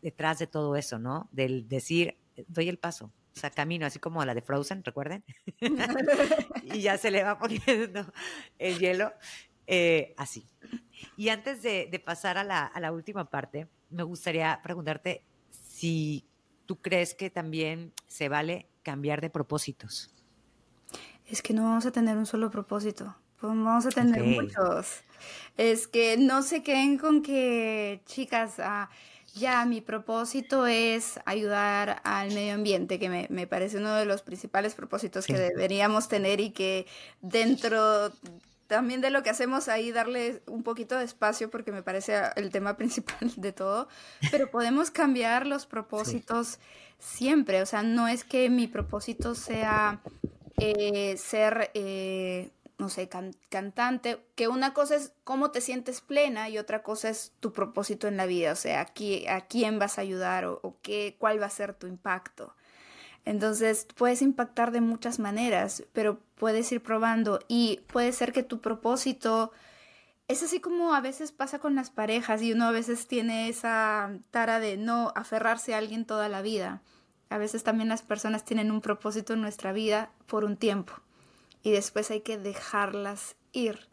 detrás 0.00 0.38
de 0.38 0.46
todo 0.46 0.76
eso, 0.76 0.98
¿no? 0.98 1.28
Del 1.32 1.68
decir, 1.68 2.16
doy 2.46 2.68
el 2.68 2.78
paso, 2.78 3.12
o 3.34 3.40
sea, 3.40 3.50
camino, 3.50 3.86
así 3.86 3.98
como 3.98 4.24
la 4.24 4.34
de 4.34 4.42
Frozen, 4.42 4.84
recuerden, 4.84 5.24
y 6.62 6.80
ya 6.80 6.98
se 6.98 7.10
le 7.10 7.22
va 7.24 7.38
poniendo 7.38 8.12
el 8.58 8.78
hielo, 8.78 9.12
eh, 9.66 10.14
así. 10.16 10.48
Y 11.16 11.30
antes 11.30 11.62
de, 11.62 11.88
de 11.90 11.98
pasar 11.98 12.38
a 12.38 12.44
la, 12.44 12.66
a 12.66 12.80
la 12.80 12.92
última 12.92 13.28
parte, 13.28 13.68
me 13.90 14.02
gustaría 14.02 14.60
preguntarte 14.62 15.24
si 15.50 16.24
tú 16.66 16.80
crees 16.80 17.14
que 17.14 17.30
también 17.30 17.92
se 18.06 18.28
vale 18.28 18.68
cambiar 18.82 19.20
de 19.20 19.30
propósitos 19.30 20.12
es 21.32 21.42
que 21.42 21.54
no 21.54 21.64
vamos 21.64 21.86
a 21.86 21.92
tener 21.92 22.16
un 22.16 22.26
solo 22.26 22.50
propósito, 22.50 23.16
vamos 23.40 23.86
a 23.86 23.88
tener 23.88 24.22
muchos. 24.22 25.00
Es 25.56 25.88
que 25.88 26.16
no 26.16 26.42
se 26.42 26.62
queden 26.62 26.98
con 26.98 27.22
que, 27.22 28.02
chicas, 28.06 28.58
ah, 28.58 28.90
ya 29.34 29.64
mi 29.64 29.80
propósito 29.80 30.66
es 30.66 31.18
ayudar 31.24 32.02
al 32.04 32.34
medio 32.34 32.54
ambiente, 32.54 32.98
que 32.98 33.08
me, 33.08 33.46
parece 33.46 33.78
uno 33.78 33.94
de 33.94 34.04
los 34.04 34.20
principales 34.22 34.74
propósitos 34.74 35.26
que 35.26 35.38
deberíamos 35.38 36.08
tener 36.08 36.40
y 36.40 36.50
que 36.50 36.86
dentro 37.22 38.12
también 38.66 39.00
de 39.00 39.10
lo 39.10 39.22
que 39.22 39.30
hacemos 39.30 39.68
ahí 39.68 39.90
darle 39.90 40.42
un 40.46 40.62
poquito 40.62 40.98
de 40.98 41.04
espacio 41.04 41.50
porque 41.50 41.72
me 41.72 41.82
parece 41.82 42.20
el 42.36 42.50
tema 42.50 42.76
principal 42.76 43.32
de 43.36 43.52
todo, 43.52 43.88
pero 44.30 44.50
podemos 44.50 44.90
cambiar 44.90 45.46
los 45.46 45.64
propósitos 45.64 46.58
siempre, 46.98 47.62
o 47.62 47.66
sea, 47.66 47.82
no 47.82 48.08
es 48.08 48.24
que 48.24 48.50
mi 48.50 48.68
propósito 48.68 49.34
sea 49.34 50.00
eh, 50.62 51.16
ser, 51.16 51.70
eh, 51.74 52.50
no 52.78 52.88
sé, 52.88 53.08
cantante, 53.48 54.24
que 54.34 54.48
una 54.48 54.74
cosa 54.74 54.96
es 54.96 55.12
cómo 55.24 55.50
te 55.50 55.60
sientes 55.60 56.00
plena 56.00 56.48
y 56.48 56.58
otra 56.58 56.82
cosa 56.82 57.08
es 57.10 57.32
tu 57.40 57.52
propósito 57.52 58.08
en 58.08 58.16
la 58.16 58.26
vida, 58.26 58.52
o 58.52 58.56
sea, 58.56 58.80
a, 58.80 59.34
a 59.36 59.40
quién 59.42 59.78
vas 59.78 59.98
a 59.98 60.02
ayudar 60.02 60.44
o, 60.44 60.76
qué, 60.82 61.16
cuál 61.18 61.40
va 61.40 61.46
a 61.46 61.50
ser 61.50 61.74
tu 61.74 61.86
impacto. 61.86 62.54
Entonces 63.24 63.86
puedes 63.96 64.22
impactar 64.22 64.72
de 64.72 64.80
muchas 64.80 65.18
maneras, 65.18 65.84
pero 65.92 66.20
puedes 66.34 66.70
ir 66.72 66.82
probando 66.82 67.38
y 67.48 67.80
puede 67.86 68.12
ser 68.12 68.32
que 68.32 68.42
tu 68.42 68.60
propósito 68.60 69.52
es 70.28 70.42
así 70.42 70.60
como 70.60 70.94
a 70.94 71.00
veces 71.00 71.32
pasa 71.32 71.58
con 71.58 71.74
las 71.74 71.90
parejas 71.90 72.42
y 72.42 72.52
uno 72.52 72.66
a 72.66 72.72
veces 72.72 73.06
tiene 73.06 73.48
esa 73.48 74.12
tara 74.30 74.60
de 74.60 74.76
no 74.76 75.12
aferrarse 75.14 75.74
a 75.74 75.78
alguien 75.78 76.04
toda 76.04 76.28
la 76.28 76.42
vida. 76.42 76.82
A 77.32 77.38
veces 77.38 77.64
también 77.64 77.88
las 77.88 78.02
personas 78.02 78.44
tienen 78.44 78.70
un 78.70 78.80
propósito 78.80 79.32
en 79.32 79.40
nuestra 79.40 79.72
vida 79.72 80.10
por 80.26 80.44
un 80.44 80.56
tiempo 80.56 80.92
y 81.62 81.70
después 81.70 82.10
hay 82.10 82.20
que 82.20 82.38
dejarlas 82.38 83.36
ir. 83.52 83.88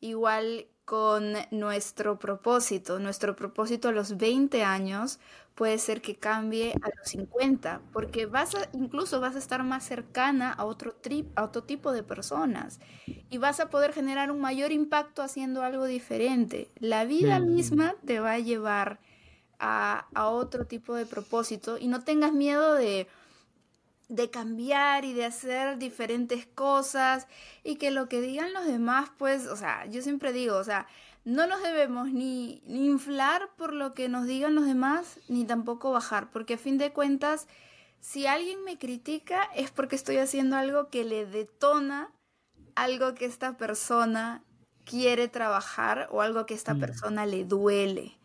Igual 0.00 0.66
con 0.88 1.34
nuestro 1.50 2.18
propósito. 2.18 2.98
Nuestro 2.98 3.36
propósito 3.36 3.90
a 3.90 3.92
los 3.92 4.16
20 4.16 4.64
años 4.64 5.20
puede 5.54 5.76
ser 5.76 6.00
que 6.00 6.16
cambie 6.16 6.72
a 6.80 6.88
los 6.96 7.08
50, 7.08 7.82
porque 7.92 8.24
vas 8.24 8.54
a, 8.54 8.70
incluso 8.72 9.20
vas 9.20 9.34
a 9.34 9.38
estar 9.38 9.62
más 9.64 9.84
cercana 9.84 10.50
a 10.50 10.64
otro, 10.64 10.94
trip, 10.94 11.26
a 11.38 11.44
otro 11.44 11.64
tipo 11.64 11.92
de 11.92 12.02
personas 12.02 12.80
y 13.28 13.36
vas 13.36 13.60
a 13.60 13.68
poder 13.68 13.92
generar 13.92 14.30
un 14.30 14.40
mayor 14.40 14.72
impacto 14.72 15.20
haciendo 15.20 15.62
algo 15.62 15.84
diferente. 15.84 16.70
La 16.76 17.04
vida 17.04 17.38
misma 17.38 17.94
te 18.06 18.20
va 18.20 18.32
a 18.32 18.38
llevar 18.38 18.98
a, 19.58 20.06
a 20.14 20.28
otro 20.28 20.66
tipo 20.66 20.94
de 20.94 21.06
propósito 21.06 21.78
y 21.78 21.88
no 21.88 22.04
tengas 22.04 22.32
miedo 22.32 22.74
de 22.74 23.08
de 24.08 24.30
cambiar 24.30 25.04
y 25.04 25.12
de 25.12 25.26
hacer 25.26 25.78
diferentes 25.78 26.46
cosas 26.46 27.26
y 27.62 27.76
que 27.76 27.90
lo 27.90 28.08
que 28.08 28.20
digan 28.20 28.52
los 28.54 28.64
demás, 28.64 29.10
pues, 29.18 29.46
o 29.46 29.56
sea, 29.56 29.84
yo 29.86 30.02
siempre 30.02 30.32
digo, 30.32 30.56
o 30.56 30.64
sea, 30.64 30.86
no 31.24 31.46
nos 31.46 31.62
debemos 31.62 32.10
ni, 32.10 32.62
inflar 32.66 33.50
por 33.56 33.74
lo 33.74 33.92
que 33.92 34.08
nos 34.08 34.26
digan 34.26 34.54
los 34.54 34.64
demás, 34.64 35.20
ni 35.28 35.44
tampoco 35.44 35.92
bajar, 35.92 36.30
porque 36.30 36.54
a 36.54 36.58
fin 36.58 36.78
de 36.78 36.90
cuentas, 36.90 37.46
si 38.00 38.26
alguien 38.26 38.64
me 38.64 38.78
critica 38.78 39.42
es 39.54 39.70
porque 39.70 39.96
estoy 39.96 40.16
haciendo 40.16 40.56
algo 40.56 40.88
que 40.88 41.04
le 41.04 41.26
detona 41.26 42.10
algo 42.74 43.14
que 43.14 43.24
esta 43.24 43.56
persona 43.56 44.42
quiere 44.84 45.26
trabajar 45.28 46.08
o 46.12 46.22
algo 46.22 46.46
que 46.46 46.54
esta 46.54 46.76
persona 46.76 47.26
le 47.26 47.44
duele. 47.44 48.17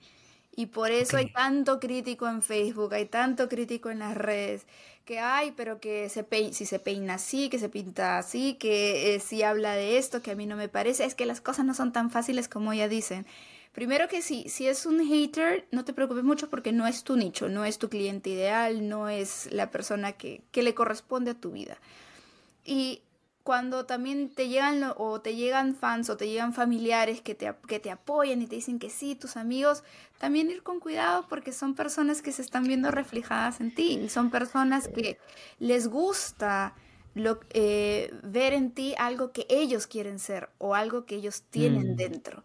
Y 0.55 0.67
por 0.67 0.91
eso 0.91 1.17
hay 1.17 1.31
tanto 1.31 1.79
crítico 1.79 2.27
en 2.27 2.43
Facebook, 2.43 2.93
hay 2.93 3.05
tanto 3.05 3.49
crítico 3.49 3.89
en 3.89 3.99
las 3.99 4.15
redes, 4.15 4.67
que 5.03 5.19
hay, 5.19 5.51
pero 5.51 5.79
que 5.79 6.09
se 6.09 6.25
si 6.53 6.65
se 6.65 6.79
peina 6.79 7.15
así, 7.15 7.49
que 7.49 7.57
se 7.57 7.69
pinta 7.69 8.19
así, 8.19 8.53
que 8.55 9.15
eh, 9.15 9.19
si 9.19 9.41
habla 9.41 9.73
de 9.73 9.97
esto, 9.97 10.21
que 10.21 10.31
a 10.31 10.35
mí 10.35 10.45
no 10.45 10.55
me 10.55 10.69
parece, 10.69 11.05
es 11.05 11.15
que 11.15 11.25
las 11.25 11.41
cosas 11.41 11.65
no 11.65 11.73
son 11.73 11.91
tan 11.91 12.11
fáciles 12.11 12.47
como 12.47 12.71
ella 12.71 12.87
dicen. 12.87 13.25
Primero 13.73 14.07
que 14.07 14.21
sí, 14.21 14.45
si 14.47 14.67
es 14.67 14.85
un 14.85 15.03
hater, 15.03 15.65
no 15.71 15.83
te 15.83 15.93
preocupes 15.93 16.23
mucho 16.23 16.47
porque 16.51 16.71
no 16.71 16.85
es 16.85 17.03
tu 17.03 17.17
nicho, 17.17 17.49
no 17.49 17.65
es 17.65 17.79
tu 17.79 17.89
cliente 17.89 18.29
ideal, 18.29 18.87
no 18.87 19.09
es 19.09 19.51
la 19.51 19.71
persona 19.71 20.11
que, 20.11 20.43
que 20.51 20.61
le 20.61 20.75
corresponde 20.75 21.31
a 21.31 21.33
tu 21.33 21.51
vida. 21.51 21.79
Y 22.63 23.01
cuando 23.43 23.85
también 23.85 24.29
te 24.29 24.47
llegan 24.47 24.93
o 24.97 25.19
te 25.19 25.35
llegan 25.35 25.75
fans 25.75 26.09
o 26.09 26.15
te 26.15 26.29
llegan 26.29 26.53
familiares 26.53 27.21
que 27.21 27.35
te, 27.35 27.53
que 27.67 27.79
te 27.79 27.91
apoyan 27.91 28.41
y 28.41 28.47
te 28.47 28.55
dicen 28.55 28.79
que 28.79 28.89
sí, 28.89 29.15
tus 29.15 29.35
amigos, 29.35 29.83
también 30.17 30.49
ir 30.49 30.63
con 30.63 30.79
cuidado 30.79 31.25
porque 31.27 31.51
son 31.51 31.75
personas 31.75 32.21
que 32.21 32.31
se 32.31 32.41
están 32.41 32.63
viendo 32.63 32.89
reflejadas 32.89 33.59
en 33.59 33.75
ti 33.75 33.99
y 34.01 34.09
son 34.09 34.31
personas 34.31 34.87
que 34.87 35.19
les 35.59 35.89
gusta 35.89 36.73
lo, 37.15 37.41
eh, 37.49 38.13
ver 38.23 38.53
en 38.53 38.71
ti 38.71 38.95
algo 38.97 39.31
que 39.31 39.45
ellos 39.49 39.87
quieren 39.87 40.19
ser 40.19 40.49
o 40.57 40.73
algo 40.73 41.05
que 41.05 41.15
ellos 41.15 41.43
tienen 41.49 41.93
mm. 41.93 41.95
dentro. 41.95 42.43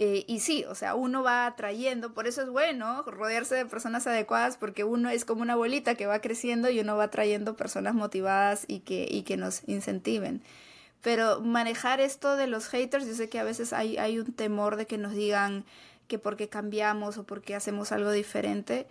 Eh, 0.00 0.24
y 0.28 0.38
sí, 0.38 0.64
o 0.68 0.76
sea, 0.76 0.94
uno 0.94 1.24
va 1.24 1.44
atrayendo, 1.44 2.14
por 2.14 2.28
eso 2.28 2.40
es 2.40 2.48
bueno 2.48 3.02
rodearse 3.02 3.56
de 3.56 3.66
personas 3.66 4.06
adecuadas, 4.06 4.56
porque 4.56 4.84
uno 4.84 5.10
es 5.10 5.24
como 5.24 5.42
una 5.42 5.56
bolita 5.56 5.96
que 5.96 6.06
va 6.06 6.20
creciendo 6.20 6.70
y 6.70 6.78
uno 6.78 6.96
va 6.96 7.04
atrayendo 7.04 7.56
personas 7.56 7.94
motivadas 7.94 8.64
y 8.68 8.78
que, 8.78 9.08
y 9.10 9.22
que 9.22 9.36
nos 9.36 9.68
incentiven. 9.68 10.40
Pero 11.02 11.40
manejar 11.40 12.00
esto 12.00 12.36
de 12.36 12.46
los 12.46 12.68
haters, 12.68 13.08
yo 13.08 13.14
sé 13.14 13.28
que 13.28 13.40
a 13.40 13.44
veces 13.44 13.72
hay, 13.72 13.96
hay 13.98 14.20
un 14.20 14.32
temor 14.32 14.76
de 14.76 14.86
que 14.86 14.98
nos 14.98 15.14
digan 15.14 15.64
que 16.06 16.20
porque 16.20 16.48
cambiamos 16.48 17.18
o 17.18 17.24
porque 17.24 17.56
hacemos 17.56 17.90
algo 17.90 18.12
diferente, 18.12 18.86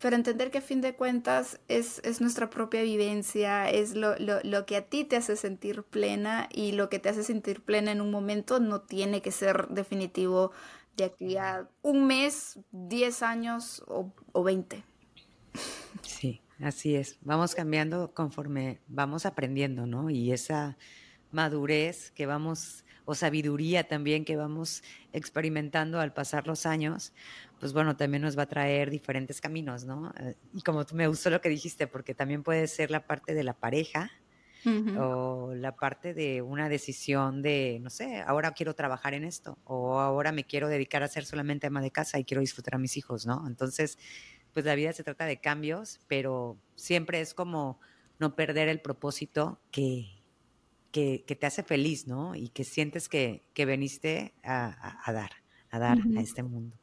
pero 0.00 0.16
entender 0.16 0.50
que 0.50 0.58
a 0.58 0.62
fin 0.62 0.80
de 0.80 0.94
cuentas 0.94 1.60
es, 1.68 2.00
es 2.04 2.20
nuestra 2.20 2.48
propia 2.48 2.82
vivencia, 2.82 3.70
es 3.70 3.94
lo, 3.94 4.18
lo, 4.18 4.40
lo, 4.42 4.64
que 4.64 4.76
a 4.76 4.86
ti 4.86 5.04
te 5.04 5.16
hace 5.16 5.36
sentir 5.36 5.82
plena 5.82 6.48
y 6.52 6.72
lo 6.72 6.88
que 6.88 6.98
te 6.98 7.10
hace 7.10 7.22
sentir 7.22 7.62
plena 7.62 7.92
en 7.92 8.00
un 8.00 8.10
momento 8.10 8.60
no 8.60 8.80
tiene 8.80 9.20
que 9.20 9.30
ser 9.30 9.68
definitivo 9.68 10.52
de 10.96 11.04
aquí 11.04 11.36
a 11.36 11.68
un 11.82 12.06
mes, 12.06 12.58
10 12.72 13.22
años 13.22 13.82
o, 13.86 14.12
o 14.32 14.42
20. 14.42 14.82
Sí, 16.02 16.40
así 16.60 16.94
es. 16.94 17.18
Vamos 17.20 17.54
cambiando 17.54 18.12
conforme 18.14 18.80
vamos 18.88 19.26
aprendiendo, 19.26 19.86
¿no? 19.86 20.08
Y 20.08 20.32
esa 20.32 20.76
madurez 21.30 22.10
que 22.12 22.26
vamos, 22.26 22.84
o 23.04 23.14
sabiduría 23.14 23.86
también 23.86 24.24
que 24.24 24.36
vamos 24.36 24.82
experimentando 25.12 26.00
al 26.00 26.12
pasar 26.12 26.46
los 26.46 26.66
años, 26.66 27.12
pues 27.60 27.74
bueno, 27.74 27.94
también 27.94 28.22
nos 28.22 28.38
va 28.38 28.44
a 28.44 28.48
traer 28.48 28.90
diferentes 28.90 29.40
caminos, 29.40 29.84
¿no? 29.84 30.12
Eh, 30.18 30.34
y 30.54 30.62
como 30.62 30.86
tú 30.86 30.94
me 30.96 31.06
gustó 31.06 31.28
lo 31.28 31.42
que 31.42 31.50
dijiste, 31.50 31.86
porque 31.86 32.14
también 32.14 32.42
puede 32.42 32.66
ser 32.66 32.90
la 32.90 33.06
parte 33.06 33.34
de 33.34 33.44
la 33.44 33.52
pareja 33.52 34.10
o 34.98 35.54
la 35.54 35.74
parte 35.74 36.12
de 36.12 36.42
una 36.42 36.68
decisión 36.68 37.40
de, 37.40 37.78
no 37.80 37.88
sé, 37.88 38.20
ahora 38.26 38.52
quiero 38.52 38.74
trabajar 38.74 39.14
en 39.14 39.24
esto 39.24 39.56
o 39.64 40.00
ahora 40.00 40.32
me 40.32 40.44
quiero 40.44 40.68
dedicar 40.68 41.02
a 41.02 41.08
ser 41.08 41.24
solamente 41.24 41.66
ama 41.66 41.80
de 41.80 41.90
casa 41.90 42.18
y 42.18 42.24
quiero 42.24 42.42
disfrutar 42.42 42.74
a 42.74 42.78
mis 42.78 42.98
hijos, 42.98 43.24
¿no? 43.24 43.46
Entonces, 43.46 43.98
pues 44.52 44.66
la 44.66 44.74
vida 44.74 44.92
se 44.92 45.02
trata 45.02 45.24
de 45.24 45.40
cambios, 45.40 46.00
pero 46.08 46.58
siempre 46.74 47.20
es 47.20 47.32
como 47.32 47.80
no 48.18 48.36
perder 48.36 48.68
el 48.68 48.80
propósito 48.80 49.60
que, 49.70 50.10
que, 50.92 51.24
te 51.38 51.46
hace 51.46 51.62
feliz, 51.62 52.06
¿no? 52.06 52.34
Y 52.34 52.48
que 52.48 52.64
sientes 52.64 53.08
que, 53.08 53.48
que 53.54 53.64
veniste 53.64 54.34
a, 54.42 55.10
dar, 55.10 55.30
a 55.70 55.78
dar 55.78 55.98
a 56.16 56.20
este 56.20 56.42
mundo. 56.42 56.79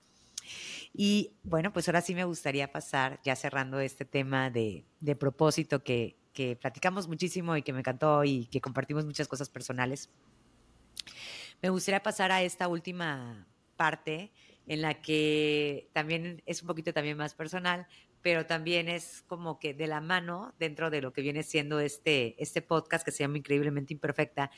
Y 1.00 1.38
bueno, 1.44 1.72
pues 1.72 1.88
ahora 1.88 2.02
sí 2.02 2.16
me 2.16 2.26
gustaría 2.26 2.72
pasar, 2.72 3.20
ya 3.24 3.36
cerrando 3.36 3.80
este 3.80 4.04
tema 4.04 4.50
de, 4.50 4.84
propósito 5.20 5.84
que, 5.84 6.18
platicamos 6.60 7.08
muchísimo 7.08 7.56
y 7.56 7.62
que 7.62 7.72
me 7.72 7.80
encantó 7.80 8.24
y 8.24 8.48
que 8.48 8.62
compartimos 8.62 9.06
muchas 9.06 9.28
cosas 9.28 9.48
personales. 9.48 10.10
Me 11.62 11.70
gustaría 11.70 12.02
pasar 12.02 12.32
a 12.32 12.42
esta 12.42 12.68
última 12.68 13.48
parte 13.76 14.32
en 14.66 14.82
la 14.82 15.02
que 15.02 15.90
también 15.94 16.42
es 16.48 16.64
un 16.64 16.68
poquito 16.68 16.94
también 16.94 17.16
más 17.16 17.36
personal, 17.36 17.88
pero 18.24 18.48
también 18.48 18.90
es 18.90 19.24
como 19.28 19.60
que 19.60 19.76
de 19.76 19.86
la 19.86 20.02
mano 20.02 20.56
dentro 20.58 20.90
de 20.90 21.02
lo 21.02 21.14
que 21.14 21.22
viene 21.22 21.44
siendo 21.44 21.80
este, 21.80 22.42
este 22.42 22.64
podcast 22.64 23.06
que 23.06 23.12
se 23.12 23.24
llama 23.24 23.38
Increíblemente 23.38 23.94
Imperfecta, 23.94 24.50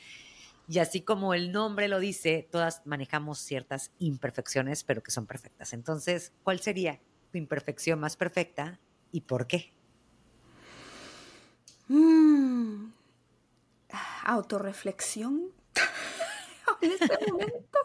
y 0.70 0.78
así 0.78 1.00
como 1.00 1.34
el 1.34 1.50
nombre 1.50 1.88
lo 1.88 1.98
dice, 1.98 2.48
todas 2.48 2.82
manejamos 2.86 3.40
ciertas 3.40 3.90
imperfecciones, 3.98 4.84
pero 4.84 5.02
que 5.02 5.10
son 5.10 5.26
perfectas. 5.26 5.72
Entonces, 5.72 6.32
¿cuál 6.44 6.60
sería 6.60 7.00
tu 7.32 7.38
imperfección 7.38 7.98
más 7.98 8.16
perfecta 8.16 8.78
y 9.10 9.22
por 9.22 9.48
qué? 9.48 9.72
Mm. 11.88 12.92
Autorreflexión. 14.22 15.50
en 16.82 16.92
este 16.92 17.32
momento. 17.32 17.78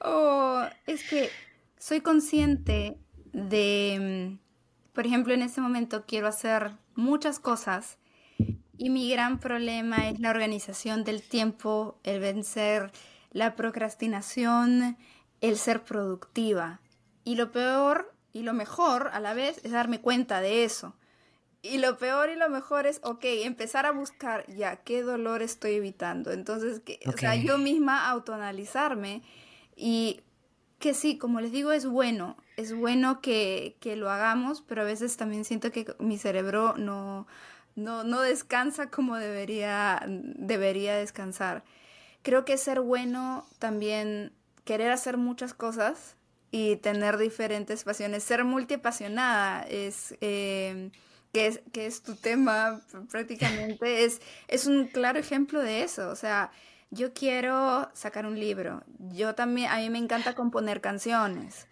Oh, 0.00 0.64
es 0.86 1.06
que 1.06 1.28
soy 1.76 2.00
consciente 2.00 2.96
de, 3.34 4.38
mm, 4.40 4.94
por 4.94 5.04
ejemplo, 5.04 5.34
en 5.34 5.42
este 5.42 5.60
momento 5.60 6.06
quiero 6.06 6.26
hacer 6.26 6.72
muchas 6.94 7.38
cosas 7.38 7.98
y 8.78 8.90
mi 8.90 9.10
gran 9.10 9.38
problema 9.38 10.08
es 10.08 10.18
la 10.20 10.30
organización 10.30 11.04
del 11.04 11.22
tiempo, 11.22 11.98
el 12.04 12.20
vencer 12.20 12.90
la 13.32 13.56
procrastinación, 13.56 14.96
el 15.40 15.56
ser 15.56 15.82
productiva. 15.84 16.80
Y 17.24 17.36
lo 17.36 17.50
peor 17.50 18.14
y 18.32 18.42
lo 18.42 18.52
mejor 18.52 19.10
a 19.12 19.20
la 19.20 19.34
vez 19.34 19.60
es 19.64 19.72
darme 19.72 20.00
cuenta 20.00 20.40
de 20.40 20.64
eso. 20.64 20.94
Y 21.62 21.78
lo 21.78 21.96
peor 21.96 22.30
y 22.30 22.36
lo 22.36 22.48
mejor 22.48 22.86
es, 22.86 23.00
ok, 23.04 23.20
empezar 23.22 23.86
a 23.86 23.92
buscar 23.92 24.44
ya 24.48 24.76
qué 24.76 25.02
dolor 25.02 25.42
estoy 25.42 25.74
evitando. 25.74 26.32
Entonces, 26.32 26.80
que, 26.80 26.98
o 27.06 27.12
sea, 27.12 27.36
yo 27.36 27.56
misma 27.56 28.08
autoanalizarme 28.08 29.22
y 29.76 30.22
que 30.80 30.92
sí, 30.92 31.18
como 31.18 31.40
les 31.40 31.52
digo, 31.52 31.70
es 31.70 31.86
bueno, 31.86 32.36
es 32.56 32.74
bueno 32.74 33.20
que, 33.20 33.76
que 33.78 33.94
lo 33.94 34.10
hagamos, 34.10 34.60
pero 34.62 34.82
a 34.82 34.84
veces 34.84 35.16
también 35.16 35.44
siento 35.44 35.70
que 35.70 35.94
mi 36.00 36.18
cerebro 36.18 36.74
no, 36.76 37.28
no, 37.74 38.04
no 38.04 38.20
descansa 38.20 38.90
como 38.90 39.16
debería, 39.16 40.02
debería 40.06 40.96
descansar. 40.96 41.64
Creo 42.22 42.44
que 42.44 42.56
ser 42.56 42.80
bueno 42.80 43.46
también 43.58 44.32
querer 44.64 44.92
hacer 44.92 45.16
muchas 45.16 45.54
cosas 45.54 46.16
y 46.50 46.76
tener 46.76 47.16
diferentes 47.16 47.84
pasiones. 47.84 48.22
Ser 48.22 48.44
multiapasionada 48.44 49.62
es, 49.62 50.14
eh, 50.20 50.90
que 51.32 51.46
es, 51.46 51.60
que 51.72 51.86
es 51.86 52.02
tu 52.02 52.14
tema 52.14 52.80
prácticamente, 53.10 54.04
es, 54.04 54.20
es 54.48 54.66
un 54.66 54.86
claro 54.86 55.18
ejemplo 55.18 55.60
de 55.60 55.82
eso. 55.82 56.10
O 56.10 56.16
sea, 56.16 56.50
yo 56.90 57.14
quiero 57.14 57.90
sacar 57.94 58.26
un 58.26 58.38
libro. 58.38 58.84
Yo 58.98 59.34
también, 59.34 59.70
a 59.70 59.78
mí 59.78 59.90
me 59.90 59.98
encanta 59.98 60.34
componer 60.34 60.80
canciones. 60.80 61.66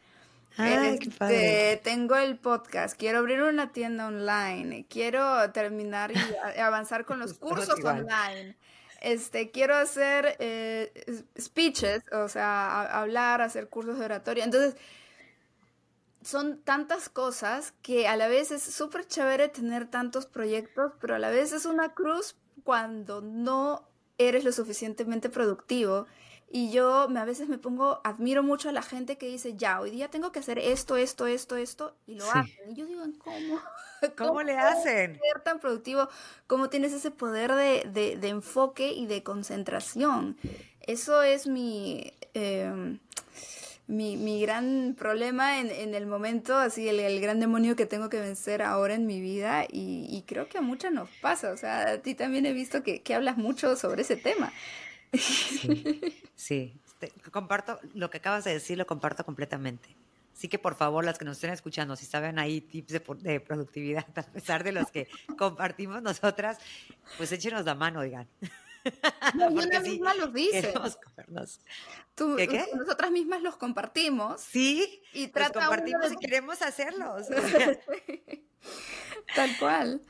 Este, 0.58 1.80
tengo 1.82 2.16
el 2.16 2.38
podcast, 2.38 2.98
quiero 2.98 3.18
abrir 3.18 3.42
una 3.42 3.72
tienda 3.72 4.08
online, 4.08 4.86
quiero 4.88 5.50
terminar 5.52 6.12
y 6.12 6.60
avanzar 6.60 7.04
con 7.04 7.18
los 7.18 7.34
cursos 7.38 7.82
online. 7.84 8.56
Este, 9.00 9.50
quiero 9.50 9.76
hacer 9.76 10.36
eh, 10.40 11.24
speeches, 11.40 12.02
o 12.12 12.28
sea, 12.28 12.82
hablar, 12.82 13.40
hacer 13.40 13.68
cursos 13.68 13.98
de 13.98 14.04
oratoria. 14.04 14.44
Entonces, 14.44 14.76
son 16.22 16.60
tantas 16.60 17.08
cosas 17.08 17.72
que 17.80 18.06
a 18.06 18.16
la 18.16 18.28
vez 18.28 18.50
es 18.50 18.62
súper 18.62 19.06
chévere 19.06 19.48
tener 19.48 19.86
tantos 19.86 20.26
proyectos, 20.26 20.92
pero 21.00 21.14
a 21.14 21.18
la 21.18 21.30
vez 21.30 21.52
es 21.52 21.64
una 21.64 21.94
cruz 21.94 22.36
cuando 22.62 23.22
no 23.22 23.88
eres 24.18 24.44
lo 24.44 24.52
suficientemente 24.52 25.30
productivo 25.30 26.06
y 26.52 26.72
yo 26.72 27.06
me, 27.08 27.20
a 27.20 27.24
veces 27.24 27.48
me 27.48 27.58
pongo, 27.58 28.00
admiro 28.02 28.42
mucho 28.42 28.68
a 28.68 28.72
la 28.72 28.82
gente 28.82 29.16
que 29.16 29.26
dice, 29.26 29.54
ya, 29.56 29.80
hoy 29.80 29.92
día 29.92 30.08
tengo 30.08 30.32
que 30.32 30.40
hacer 30.40 30.58
esto, 30.58 30.96
esto, 30.96 31.28
esto, 31.28 31.56
esto, 31.56 31.94
y 32.08 32.16
lo 32.16 32.28
hacen. 32.28 32.72
Y 32.72 32.74
yo 32.74 32.86
digo, 32.86 33.04
¿cómo? 33.18 33.60
¿Cómo, 34.18 34.42
le 34.42 34.58
hacen? 34.58 35.20
Ser 35.20 35.42
tan 35.44 35.60
productivo, 35.60 36.08
¿cómo 36.48 36.68
tienes 36.68 36.92
ese 36.92 37.12
poder 37.12 37.54
de, 37.54 37.88
de, 37.92 38.16
de 38.16 38.28
enfoque 38.28 38.92
y 38.92 39.06
de 39.06 39.22
concentración? 39.22 40.36
Eso 40.80 41.22
es 41.22 41.46
mi, 41.46 42.12
em, 42.34 42.98
mi, 43.86 44.16
mi 44.16 44.40
gran 44.40 44.96
problema 44.98 45.60
en, 45.60 45.70
en, 45.70 45.94
el 45.94 46.06
momento, 46.06 46.58
así 46.58 46.88
el, 46.88 46.98
el, 46.98 47.20
gran 47.20 47.38
demonio 47.38 47.76
que 47.76 47.86
tengo 47.86 48.08
que 48.08 48.18
vencer 48.18 48.62
ahora 48.62 48.94
en 48.94 49.06
mi 49.06 49.20
vida 49.20 49.66
y, 49.70 50.06
y, 50.10 50.22
creo 50.26 50.48
que 50.48 50.58
a 50.58 50.62
muchas 50.62 50.92
nos 50.92 51.08
pasa, 51.20 51.52
o 51.52 51.56
sea, 51.56 51.92
a 51.92 51.98
ti 51.98 52.16
también 52.16 52.44
he 52.46 52.52
visto 52.52 52.82
que, 52.82 53.02
que 53.02 53.14
hablas 53.14 53.36
mucho 53.36 53.76
sobre 53.76 54.02
ese 54.02 54.16
tema. 54.16 54.52
Sí, 55.12 56.22
sí, 56.34 56.80
comparto 57.30 57.78
lo 57.94 58.10
que 58.10 58.18
acabas 58.18 58.44
de 58.44 58.52
decir, 58.52 58.78
lo 58.78 58.86
comparto 58.86 59.24
completamente. 59.24 59.96
Así 60.34 60.48
que 60.48 60.58
por 60.58 60.74
favor, 60.74 61.04
las 61.04 61.18
que 61.18 61.24
nos 61.24 61.36
estén 61.36 61.50
escuchando, 61.50 61.96
si 61.96 62.06
saben 62.06 62.38
ahí 62.38 62.60
tips 62.62 62.92
de, 62.92 63.02
de 63.18 63.40
productividad, 63.40 64.06
a 64.16 64.22
pesar 64.22 64.64
de 64.64 64.72
los 64.72 64.90
que 64.90 65.08
compartimos 65.38 66.02
nosotras, 66.02 66.58
pues 67.18 67.30
échenos 67.32 67.64
la 67.64 67.74
mano, 67.74 68.02
digan. 68.02 68.28
No, 69.34 69.48
una 69.48 69.80
misma 69.80 70.14
los 70.14 70.32
dice. 70.32 70.72
Tú, 72.14 72.36
¿Qué, 72.36 72.48
qué? 72.48 72.64
Nosotras 72.74 73.10
mismas 73.10 73.42
los 73.42 73.56
compartimos. 73.58 74.40
Sí, 74.40 75.02
y 75.12 75.26
los 75.26 75.50
compartimos 75.50 76.08
de... 76.08 76.14
y 76.14 76.16
queremos 76.16 76.62
hacerlos. 76.62 77.26
Tal 79.34 79.58
cual. 79.58 80.00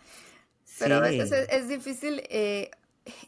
Pero 0.79 0.99
sí. 0.99 1.05
a 1.05 1.11
veces 1.11 1.33
es, 1.33 1.49
es 1.51 1.69
difícil 1.69 2.23
eh, 2.29 2.71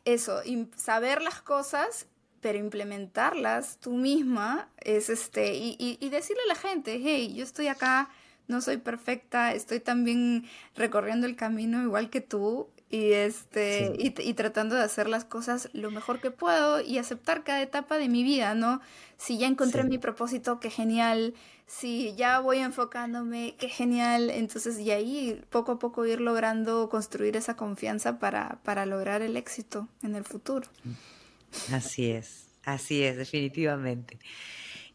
eso, 0.04 0.40
saber 0.76 1.22
las 1.22 1.40
cosas 1.42 2.06
pero 2.42 2.58
implementarlas 2.58 3.78
tú 3.78 3.92
misma 3.92 4.68
es 4.80 5.08
este, 5.08 5.54
y, 5.54 5.76
y, 5.78 5.96
y, 6.00 6.10
decirle 6.10 6.42
a 6.44 6.48
la 6.48 6.56
gente, 6.56 7.00
hey, 7.00 7.32
yo 7.34 7.44
estoy 7.44 7.68
acá, 7.68 8.10
no 8.48 8.60
soy 8.60 8.78
perfecta, 8.78 9.54
estoy 9.54 9.78
también 9.78 10.44
recorriendo 10.74 11.28
el 11.28 11.36
camino 11.36 11.80
igual 11.82 12.10
que 12.10 12.20
tú, 12.20 12.68
y 12.90 13.12
este, 13.12 13.94
sí. 13.96 14.14
y, 14.18 14.28
y, 14.28 14.34
tratando 14.34 14.74
de 14.74 14.82
hacer 14.82 15.08
las 15.08 15.24
cosas 15.24 15.68
lo 15.72 15.92
mejor 15.92 16.20
que 16.20 16.32
puedo 16.32 16.80
y 16.82 16.98
aceptar 16.98 17.44
cada 17.44 17.62
etapa 17.62 17.96
de 17.96 18.08
mi 18.08 18.24
vida, 18.24 18.54
¿no? 18.54 18.80
Si 19.18 19.38
ya 19.38 19.46
encontré 19.46 19.82
sí. 19.82 19.88
mi 19.88 19.98
propósito, 19.98 20.58
qué 20.58 20.68
genial, 20.68 21.34
si 21.72 22.14
ya 22.14 22.38
voy 22.40 22.58
enfocándome, 22.58 23.56
qué 23.58 23.68
genial, 23.68 24.28
entonces 24.28 24.78
y 24.78 24.90
ahí 24.90 25.42
poco 25.48 25.72
a 25.72 25.78
poco 25.78 26.04
ir 26.04 26.20
logrando 26.20 26.90
construir 26.90 27.34
esa 27.34 27.56
confianza 27.56 28.18
para, 28.18 28.60
para 28.62 28.84
lograr 28.84 29.22
el 29.22 29.38
éxito 29.38 29.88
en 30.02 30.14
el 30.14 30.24
futuro. 30.24 30.68
Así 31.72 32.10
es, 32.10 32.48
así 32.64 33.02
es, 33.02 33.16
definitivamente. 33.16 34.18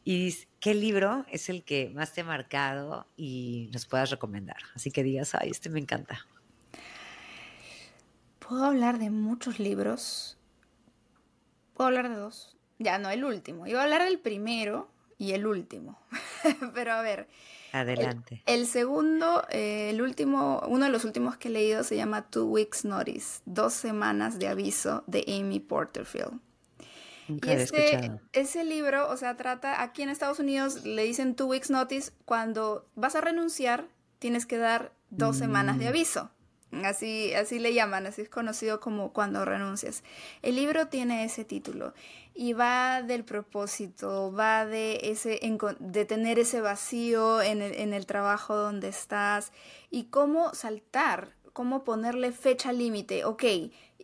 ¿Y 0.06 0.36
qué 0.60 0.76
libro 0.76 1.26
es 1.32 1.50
el 1.50 1.64
que 1.64 1.90
más 1.90 2.14
te 2.14 2.22
ha 2.22 2.26
marcado 2.26 3.08
y 3.18 3.70
nos 3.74 3.88
puedas 3.88 4.12
recomendar? 4.12 4.58
Así 4.76 4.92
que 4.92 5.02
digas, 5.02 5.34
ay, 5.34 5.50
este 5.50 5.72
me 5.72 5.80
encanta. 5.80 6.28
Puedo 8.38 8.64
hablar 8.64 9.00
de 9.00 9.10
muchos 9.10 9.60
libros. 9.60 10.38
Puedo 11.74 11.88
hablar 11.88 12.08
de 12.08 12.16
dos. 12.16 12.56
Ya, 12.78 13.00
no, 13.00 13.10
el 13.10 13.26
último. 13.26 13.66
Iba 13.66 13.82
a 13.82 13.84
hablar 13.84 14.04
del 14.04 14.20
primero 14.20 14.96
y 15.18 15.32
el 15.34 15.46
último. 15.48 16.00
Pero 16.74 16.94
a 16.94 17.02
ver. 17.02 17.28
Adelante. 17.74 18.42
El, 18.46 18.62
el 18.62 18.68
segundo, 18.68 19.44
eh, 19.50 19.90
el 19.90 20.02
último, 20.02 20.64
uno 20.68 20.86
de 20.86 20.92
los 20.92 21.04
últimos 21.06 21.38
que 21.38 21.50
he 21.50 21.52
leído 21.52 21.84
se 21.84 21.96
llama 21.96 22.30
Two 22.30 22.46
Weeks 22.46 22.86
Notice, 22.86 23.42
dos 23.46 23.74
semanas 23.74 24.40
de 24.40 24.48
aviso 24.48 25.04
de 25.08 25.26
Amy 25.28 25.60
Porterfield. 25.60 26.40
Nunca 27.28 27.52
y 27.52 27.56
este, 27.58 28.12
ese 28.32 28.64
libro, 28.64 29.10
o 29.10 29.18
sea, 29.18 29.36
trata, 29.36 29.82
aquí 29.82 30.02
en 30.02 30.10
Estados 30.10 30.40
Unidos 30.40 30.86
le 30.86 31.04
dicen 31.04 31.36
two 31.36 31.48
weeks 31.48 31.70
notice, 31.70 32.12
cuando 32.24 32.88
vas 32.96 33.16
a 33.16 33.22
renunciar 33.22 33.90
tienes 34.20 34.46
que 34.46 34.58
dar 34.58 34.94
dos 35.10 35.36
mm. 35.36 35.40
semanas 35.40 35.78
de 35.78 35.88
aviso. 35.88 36.32
Así, 36.72 37.34
así 37.34 37.60
le 37.60 37.74
llaman, 37.74 38.08
así 38.08 38.22
es 38.24 38.30
conocido 38.30 38.82
como 38.82 39.14
cuando 39.14 39.46
renuncias. 39.46 40.04
El 40.42 40.56
libro 40.56 40.88
tiene 40.88 41.24
ese 41.24 41.46
título 41.46 41.94
y 42.36 42.54
va 42.54 43.02
del 43.02 43.24
propósito, 43.24 44.34
va 44.34 44.66
de, 44.66 45.00
ese, 45.04 45.40
de 45.80 46.06
tener 46.06 46.40
ese 46.40 46.60
vacío 46.60 47.42
en 47.42 47.62
el, 47.62 48.06
trabajo 48.06 48.56
donde 48.56 48.90
estás 48.90 49.54
y 49.90 50.06
cómo 50.06 50.54
saltar, 50.54 51.34
cómo 51.54 51.86
ponerle 51.86 52.34
fecha 52.34 52.74
límite. 52.74 53.24
Ok, 53.24 53.44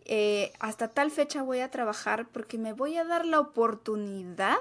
eh, 0.06 0.52
hasta 0.58 0.88
tal 0.88 1.10
fecha 1.10 1.42
voy 1.42 1.60
a 1.60 1.70
trabajar 1.70 2.28
porque 2.28 2.56
me 2.56 2.72
voy 2.72 2.96
a 2.96 3.04
dar 3.04 3.26
la 3.26 3.40
oportunidad 3.40 4.56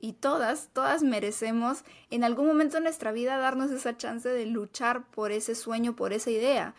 y 0.00 0.12
todas, 0.12 0.70
todas 0.72 1.02
merecemos 1.02 1.84
en 2.10 2.24
algún 2.24 2.46
momento 2.46 2.76
de 2.76 2.82
nuestra 2.82 3.12
vida 3.12 3.38
darnos 3.38 3.70
esa 3.70 3.96
chance 3.96 4.28
de 4.28 4.44
luchar 4.44 5.06
por 5.06 5.32
ese 5.32 5.54
sueño, 5.54 5.94
por 5.96 6.12
esa 6.12 6.30
idea. 6.30 6.74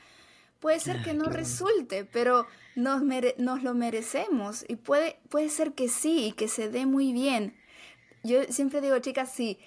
Puede 0.65 0.79
ser 0.79 1.03
que 1.03 1.13
no 1.13 1.25
resulte, 1.25 2.05
pero 2.05 2.47
nos, 2.75 3.03
mere 3.03 3.35
nos 3.37 3.61
lo 3.61 3.75
merecemos 3.75 4.65
y 4.67 4.77
puede, 4.77 5.19
puede 5.29 5.49
ser 5.49 5.73
que 5.73 5.87
sí 5.89 6.25
y 6.25 6.31
que 6.31 6.47
se 6.47 6.69
dé 6.69 6.87
muy 6.87 7.13
bien. 7.13 7.55
Yo 8.23 8.41
siempre 8.49 8.81
digo, 8.81 8.97
chicas, 8.97 9.31
si, 9.31 9.59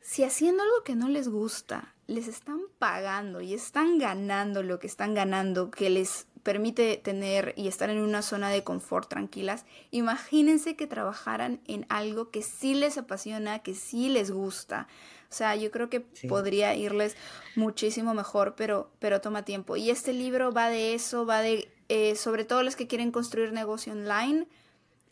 si 0.00 0.22
haciendo 0.22 0.62
algo 0.62 0.84
que 0.84 0.94
no 0.94 1.08
les 1.08 1.28
gusta, 1.28 1.92
les 2.06 2.28
están 2.28 2.60
pagando 2.78 3.40
y 3.40 3.52
están 3.52 3.98
ganando 3.98 4.62
lo 4.62 4.78
que 4.78 4.86
están 4.86 5.12
ganando, 5.12 5.72
que 5.72 5.90
les 5.90 6.28
permite 6.44 6.98
tener 6.98 7.52
y 7.56 7.66
estar 7.66 7.90
en 7.90 7.98
una 7.98 8.22
zona 8.22 8.48
de 8.48 8.62
confort 8.62 9.08
tranquilas, 9.08 9.66
imagínense 9.90 10.76
que 10.76 10.86
trabajaran 10.86 11.60
en 11.66 11.84
algo 11.88 12.30
que 12.30 12.42
sí 12.42 12.74
les 12.74 12.96
apasiona, 12.96 13.58
que 13.58 13.74
sí 13.74 14.08
les 14.08 14.30
gusta. 14.30 14.86
O 15.30 15.34
sea, 15.34 15.56
yo 15.56 15.70
creo 15.70 15.90
que 15.90 16.06
sí. 16.14 16.26
podría 16.26 16.74
irles 16.74 17.14
muchísimo 17.54 18.14
mejor, 18.14 18.54
pero, 18.56 18.90
pero 18.98 19.20
toma 19.20 19.44
tiempo. 19.44 19.76
Y 19.76 19.90
este 19.90 20.12
libro 20.14 20.52
va 20.52 20.70
de 20.70 20.94
eso, 20.94 21.26
va 21.26 21.40
de, 21.40 21.70
eh, 21.88 22.16
sobre 22.16 22.44
todo 22.44 22.62
los 22.62 22.76
que 22.76 22.86
quieren 22.86 23.12
construir 23.12 23.52
negocio 23.52 23.92
online, 23.92 24.46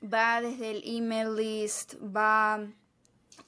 va 0.03 0.41
desde 0.41 0.71
el 0.71 0.83
email 0.87 1.37
list, 1.37 1.95
va 1.97 2.67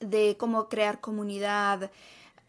de 0.01 0.37
cómo 0.39 0.69
crear 0.69 1.01
comunidad, 1.01 1.91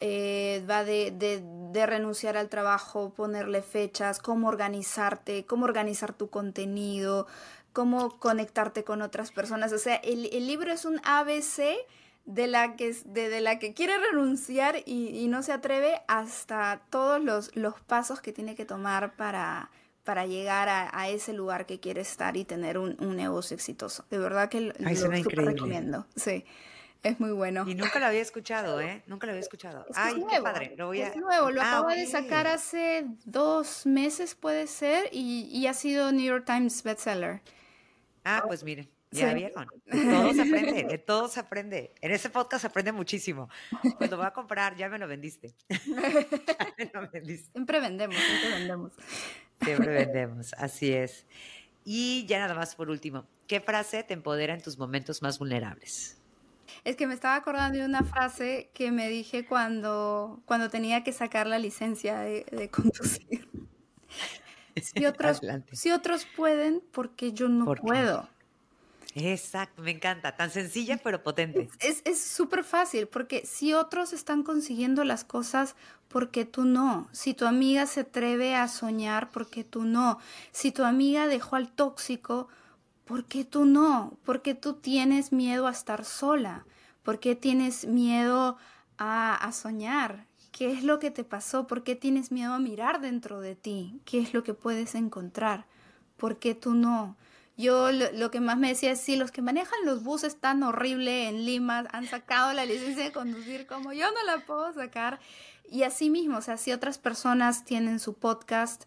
eh, 0.02 0.64
va 0.70 0.84
de, 0.84 1.12
de, 1.12 1.42
de, 1.72 1.86
renunciar 1.86 2.38
al 2.38 2.50
trabajo, 2.50 3.14
ponerle 3.14 3.62
fechas, 3.62 4.20
cómo 4.20 4.48
organizarte, 4.48 5.46
cómo 5.46 5.66
organizar 5.66 6.14
tu 6.14 6.30
contenido, 6.30 7.28
cómo 7.74 8.18
conectarte 8.20 8.84
con 8.84 9.02
otras 9.02 9.32
personas. 9.32 9.74
O 9.74 9.78
sea, 9.78 9.96
el, 9.96 10.30
el 10.32 10.48
libro 10.48 10.72
es 10.72 10.86
un 10.86 11.02
ABC 11.04 11.78
de 12.30 12.46
la 12.46 12.76
que, 12.76 12.96
de, 13.06 13.28
de 13.28 13.42
la 13.42 13.58
que 13.58 13.74
quiere 13.74 13.94
renunciar 13.98 14.84
y, 14.86 15.08
y, 15.18 15.28
no 15.28 15.42
se 15.42 15.52
atreve 15.52 16.00
hasta 16.08 16.80
todos 16.92 17.20
los, 17.20 17.56
los 17.56 17.82
pasos 17.82 18.22
que 18.22 18.32
tiene 18.32 18.54
que 18.54 18.66
tomar 18.66 19.16
para, 19.16 19.72
para 20.04 20.28
llegar 20.28 20.70
a, 20.70 20.92
a, 20.94 21.10
ese 21.10 21.34
lugar 21.34 21.66
que 21.66 21.80
quiere 21.80 22.02
estar 22.02 22.38
y 22.38 22.46
tener 22.46 22.78
un, 22.78 22.96
un 23.00 23.16
negocio 23.16 23.56
exitoso. 23.56 24.06
De 24.12 24.20
verdad 24.20 24.48
que 24.48 24.62
lo, 24.62 24.74
Ay, 24.86 24.96
lo 24.96 25.10
recomiendo. 25.10 26.06
Sí. 26.16 26.46
Es 27.02 27.20
muy 27.20 27.32
bueno. 27.32 27.66
Y 27.68 27.74
nunca 27.74 27.98
lo 28.00 28.06
había 28.06 28.22
escuchado, 28.22 28.80
¿eh? 28.80 29.02
Nunca 29.08 29.26
lo 29.26 29.32
había 29.32 29.42
escuchado. 29.42 29.86
Es 29.90 29.98
Ay, 29.98 30.24
qué 30.30 30.40
padre. 30.40 30.76
Lo 30.78 30.88
voy 30.88 31.02
a... 31.02 31.08
Es 31.08 31.16
nuevo, 31.16 31.50
lo 31.50 31.62
ah, 31.62 31.68
acabo 31.68 31.88
okay. 31.88 32.02
de 32.02 32.06
sacar 32.06 32.46
hace 32.46 33.08
dos 33.26 33.88
meses, 33.88 34.36
puede 34.36 34.68
ser, 34.68 35.10
y, 35.12 35.50
y, 35.52 35.66
ha 35.66 35.74
sido 35.74 36.12
New 36.12 36.26
York 36.26 36.46
Times 36.46 36.84
bestseller. 36.84 37.42
Ah, 38.24 38.44
pues 38.46 38.64
miren, 38.64 38.88
ya 39.12 39.30
sí. 39.30 39.36
vieron. 39.36 39.68
De 39.86 40.00
todo 40.12 40.34
se 40.34 40.42
aprende, 40.42 40.84
de 40.84 40.98
todo 40.98 41.28
se 41.28 41.40
aprende. 41.40 41.94
En 42.02 42.12
ese 42.12 42.30
podcast 42.30 42.62
se 42.62 42.68
aprende 42.68 42.92
muchísimo. 42.92 43.50
Cuando 43.98 44.18
voy 44.18 44.26
a 44.26 44.32
comprar, 44.32 44.76
ya 44.76 44.90
me 44.90 45.00
lo 45.00 45.08
vendiste. 45.08 45.54
me 46.78 46.92
lo 46.94 47.10
vendiste. 47.10 47.52
Siempre 47.52 47.80
vendemos, 47.80 48.18
siempre 48.18 48.50
vendemos. 48.52 48.94
Siempre 49.62 49.94
vendemos, 49.94 50.54
así 50.54 50.94
es. 50.94 51.26
Y 51.86 52.26
ya 52.28 52.40
nada 52.40 52.54
más 52.54 52.76
por 52.76 52.90
último, 52.90 53.26
¿qué 53.48 53.62
frase 53.62 54.04
te 54.04 54.14
empodera 54.14 54.54
en 54.54 54.62
tus 54.62 54.78
momentos 54.78 55.22
más 55.22 55.40
vulnerables? 55.40 56.18
Es 56.84 56.96
que 56.96 57.08
me 57.08 57.14
estaba 57.14 57.36
acordando 57.36 57.80
de 57.80 57.86
una 57.86 58.04
frase 58.04 58.70
que 58.74 58.92
me 58.92 59.10
dije 59.10 59.46
cuando, 59.46 60.42
cuando 60.46 60.70
tenía 60.70 61.04
que 61.04 61.12
sacar 61.12 61.48
la 61.48 61.58
licencia 61.58 62.20
de, 62.20 62.46
de 62.52 62.70
conducir. 62.70 63.50
Si 64.82 65.06
otros, 65.06 65.42
si 65.74 65.92
otros 65.92 66.26
pueden, 66.38 66.82
porque 66.94 67.34
yo 67.34 67.50
no 67.50 67.66
¿Por 67.66 67.82
puedo. 67.82 68.30
Exacto, 69.20 69.82
me 69.82 69.92
encanta. 69.92 70.36
Tan 70.36 70.50
sencilla 70.50 71.00
pero 71.04 71.24
potente. 71.24 71.70
Es 71.80 72.22
súper 72.22 72.64
fácil, 72.64 73.08
porque 73.08 73.46
si 73.46 73.74
otros 73.74 74.14
están 74.14 74.44
consiguiendo 74.44 75.04
las 75.04 75.24
cosas, 75.24 75.76
¿por 76.08 76.32
qué 76.32 76.46
tú 76.46 76.66
no? 76.66 77.08
Si 77.12 77.34
tu 77.34 77.46
amiga 77.46 77.86
se 77.86 78.02
atreve 78.02 78.56
a 78.56 78.68
soñar, 78.68 79.30
¿por 79.30 79.50
qué 79.50 79.64
tú 79.64 79.84
no? 79.84 80.20
Si 80.52 80.72
tu 80.72 80.84
amiga 80.84 81.28
dejó 81.28 81.56
al 81.56 81.70
tóxico, 81.70 82.48
¿por 83.06 83.26
qué 83.26 83.46
tú 83.46 83.66
no? 83.66 84.18
¿Por 84.26 84.42
qué 84.42 84.56
tú 84.56 84.74
tienes 84.74 85.32
miedo 85.32 85.68
a 85.68 85.72
estar 85.72 86.06
sola? 86.06 86.66
¿Por 87.04 87.20
qué 87.20 87.36
tienes 87.36 87.86
miedo 87.86 88.58
a, 88.98 89.36
a, 89.36 89.52
soñar? 89.52 90.26
¿Qué 90.52 90.72
es 90.72 90.84
lo 90.84 91.00
que 91.00 91.12
te 91.12 91.24
pasó? 91.24 91.68
¿Por 91.68 91.84
qué 91.84 91.96
tienes 91.96 92.32
miedo 92.32 92.54
a 92.54 92.60
mirar 92.60 93.02
dentro 93.02 93.40
de 93.40 93.56
ti? 93.56 94.02
¿Qué 94.06 94.20
es 94.20 94.34
lo 94.34 94.44
que 94.44 94.54
puedes 94.54 94.96
encontrar? 94.96 95.66
¿Por 96.18 96.38
qué 96.38 96.54
tú 96.54 96.74
no? 96.74 97.16
Yo 97.60 97.92
lo, 97.92 98.10
lo 98.14 98.32
que 98.32 98.40
más 98.40 98.58
me 98.58 98.70
decía 98.70 98.92
es, 98.92 99.02
sí, 99.02 99.18
los 99.18 99.32
que 99.32 99.42
manejan 99.42 99.80
los 99.84 100.02
buses 100.02 100.40
tan 100.40 100.64
horrible 100.64 101.28
en 101.28 101.46
Lima 101.46 101.86
han 101.92 102.08
sacado 102.08 102.54
la 102.54 102.66
licencia 102.66 103.04
de 103.04 103.12
conducir 103.12 103.68
como 103.68 103.92
yo 103.92 104.10
no 104.12 104.24
la 104.26 104.46
puedo 104.46 104.72
sacar. 104.72 105.20
Y 105.70 105.84
así 105.84 106.10
mismo, 106.10 106.38
o 106.38 106.42
sea, 106.42 106.56
si 106.56 106.72
otras 106.72 107.00
personas 107.00 107.66
tienen 107.66 108.00
su 108.00 108.14
podcast, 108.14 108.86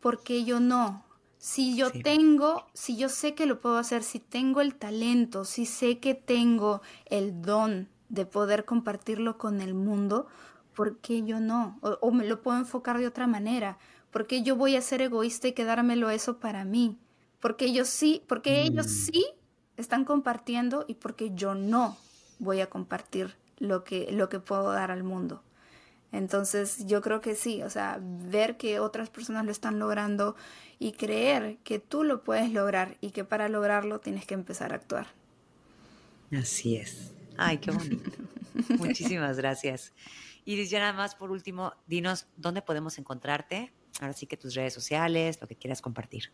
¿por 0.00 0.22
qué 0.22 0.44
yo 0.44 0.60
no? 0.60 1.02
Si 1.38 1.74
yo 1.74 1.88
sí. 1.88 2.02
tengo, 2.02 2.66
si 2.74 2.98
yo 2.98 3.08
sé 3.08 3.34
que 3.34 3.46
lo 3.46 3.58
puedo 3.58 3.78
hacer, 3.78 4.02
si 4.02 4.18
tengo 4.18 4.60
el 4.60 4.74
talento, 4.74 5.46
si 5.46 5.64
sé 5.64 5.98
que 5.98 6.14
tengo 6.14 6.82
el 7.06 7.40
don 7.40 7.88
de 8.10 8.26
poder 8.26 8.66
compartirlo 8.66 9.38
con 9.38 9.62
el 9.62 9.72
mundo, 9.72 10.26
¿por 10.74 10.98
qué 10.98 11.24
yo 11.24 11.40
no? 11.40 11.78
O, 11.80 12.10
me 12.12 12.26
lo 12.26 12.42
puedo 12.42 12.58
enfocar 12.58 12.98
de 12.98 13.06
otra 13.06 13.26
manera. 13.26 13.78
¿Por 14.10 14.26
qué 14.26 14.42
yo 14.42 14.56
voy 14.56 14.76
a 14.76 14.82
ser 14.82 15.00
egoísta 15.00 15.48
y 15.48 15.52
quedármelo 15.52 16.10
eso 16.10 16.38
para 16.38 16.66
mí? 16.66 16.98
Porque 17.40 17.66
ellos 17.66 17.88
sí, 17.88 18.22
porque 18.26 18.62
ellos 18.62 18.86
mm. 18.86 18.90
sí 18.90 19.26
están 19.76 20.04
compartiendo 20.04 20.84
y 20.86 20.94
porque 20.94 21.32
yo 21.34 21.54
no 21.54 21.96
voy 22.38 22.60
a 22.60 22.68
compartir 22.68 23.36
lo 23.58 23.84
que, 23.84 24.10
lo 24.12 24.28
que 24.28 24.40
puedo 24.40 24.70
dar 24.72 24.90
al 24.90 25.02
mundo. 25.02 25.42
Entonces 26.12 26.86
yo 26.86 27.00
creo 27.02 27.20
que 27.20 27.34
sí, 27.34 27.62
o 27.62 27.70
sea, 27.70 27.98
ver 28.00 28.56
que 28.56 28.80
otras 28.80 29.10
personas 29.10 29.44
lo 29.44 29.52
están 29.52 29.78
logrando 29.78 30.34
y 30.78 30.92
creer 30.92 31.58
que 31.62 31.78
tú 31.78 32.02
lo 32.02 32.24
puedes 32.24 32.50
lograr 32.50 32.96
y 33.00 33.10
que 33.10 33.24
para 33.24 33.48
lograrlo 33.48 34.00
tienes 34.00 34.26
que 34.26 34.34
empezar 34.34 34.72
a 34.72 34.76
actuar. 34.76 35.06
Así 36.32 36.76
es. 36.76 37.12
Ay, 37.36 37.58
qué 37.58 37.70
bonito. 37.70 38.10
Muchísimas 38.78 39.36
gracias. 39.36 39.92
Iris, 40.44 40.70
ya 40.70 40.80
nada 40.80 40.92
más 40.92 41.14
por 41.14 41.30
último, 41.30 41.74
dinos 41.86 42.26
dónde 42.36 42.62
podemos 42.62 42.98
encontrarte. 42.98 43.72
Ahora 44.00 44.12
sí 44.12 44.26
que 44.26 44.36
tus 44.36 44.54
redes 44.54 44.74
sociales, 44.74 45.38
lo 45.40 45.46
que 45.46 45.56
quieras 45.56 45.80
compartir. 45.80 46.32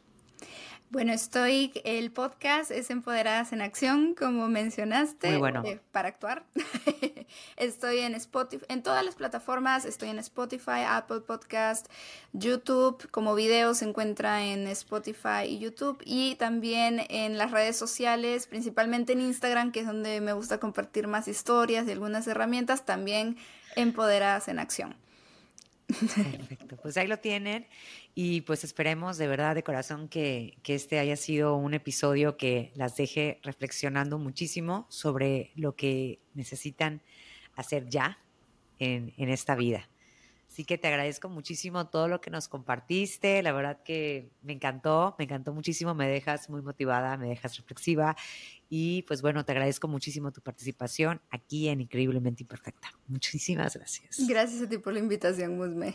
Bueno, 0.89 1.12
estoy, 1.12 1.72
el 1.84 2.12
podcast 2.12 2.70
es 2.70 2.91
Empoderadas 2.91 3.53
en 3.53 3.61
Acción, 3.61 4.14
como 4.14 4.49
mencionaste, 4.49 5.30
Muy 5.30 5.39
bueno. 5.39 5.62
Eh, 5.64 5.80
para 5.91 6.09
actuar. 6.09 6.45
estoy 7.57 7.99
en 7.99 8.14
Spotify, 8.14 8.64
en 8.68 8.84
todas 8.84 9.05
las 9.05 9.16
plataformas, 9.16 9.84
estoy 9.84 10.11
en 10.11 10.20
Spotify, 10.20 10.84
Apple 10.87 11.22
Podcast, 11.22 11.89
YouTube, 12.32 13.11
como 13.11 13.34
video 13.34 13.74
se 13.74 13.84
encuentra 13.84 14.45
en 14.45 14.68
Spotify 14.68 15.45
y 15.49 15.59
YouTube, 15.59 16.01
y 16.05 16.37
también 16.37 17.03
en 17.09 17.37
las 17.37 17.51
redes 17.51 17.76
sociales, 17.76 18.47
principalmente 18.47 19.12
en 19.12 19.22
Instagram, 19.22 19.72
que 19.72 19.80
es 19.80 19.87
donde 19.87 20.20
me 20.20 20.34
gusta 20.34 20.61
compartir 20.61 21.09
más 21.09 21.26
historias 21.26 21.89
y 21.89 21.91
algunas 21.91 22.28
herramientas, 22.28 22.87
también 22.87 23.37
Empoderadas 23.74 24.47
en 24.47 24.61
Acción. 24.61 24.95
Perfecto, 25.89 26.76
pues 26.76 26.97
ahí 26.97 27.07
lo 27.07 27.18
tienen 27.18 27.66
y 28.19 28.41
pues 28.41 28.64
esperemos 28.64 29.19
de 29.19 29.29
verdad 29.29 29.55
de 29.55 29.62
corazón 29.62 30.09
que, 30.09 30.59
este 30.64 30.99
haya 30.99 31.17
sido 31.17 31.55
un 31.55 31.75
episodio 31.75 32.39
que 32.39 32.73
las 32.75 32.97
deje 32.97 33.41
reflexionando 33.43 34.19
muchísimo 34.19 34.87
sobre 34.89 35.53
lo 35.55 35.77
que 35.77 36.23
necesitan 36.33 37.03
hacer 37.57 37.91
ya 37.91 38.19
en, 38.79 39.12
en 39.19 39.29
esta 39.29 39.55
vida. 39.55 39.91
Así 40.49 40.64
que 40.64 40.79
te 40.79 40.89
agradezco 40.89 41.29
muchísimo 41.29 41.89
todo 41.89 42.09
lo 42.09 42.23
que 42.23 42.31
nos 42.31 42.49
compartiste. 42.49 43.43
La 43.43 43.53
verdad 43.53 43.83
que 43.83 44.31
me 44.41 44.55
encantó, 44.55 45.14
me 45.19 45.25
encantó 45.25 45.53
muchísimo. 45.53 45.95
Me 45.95 46.09
dejas 46.09 46.49
muy 46.49 46.62
motivada, 46.62 47.19
me 47.19 47.29
dejas 47.29 47.59
reflexiva. 47.59 48.17
Y 48.69 49.03
pues 49.03 49.23
bueno, 49.23 49.45
te 49.45 49.53
agradezco 49.53 49.89
muchísimo 49.89 50.33
tu 50.33 50.41
participación 50.41 51.21
aquí 51.31 51.69
en 51.69 51.81
Increíblemente 51.81 52.43
Imperfecta. 52.43 52.93
Muchísimas 53.07 53.77
gracias. 53.77 54.19
Gracias 54.29 54.62
a 54.62 54.69
ti 54.69 54.79
por 54.79 54.93
la 54.93 54.99
invitación, 54.99 55.57
Musme. 55.57 55.95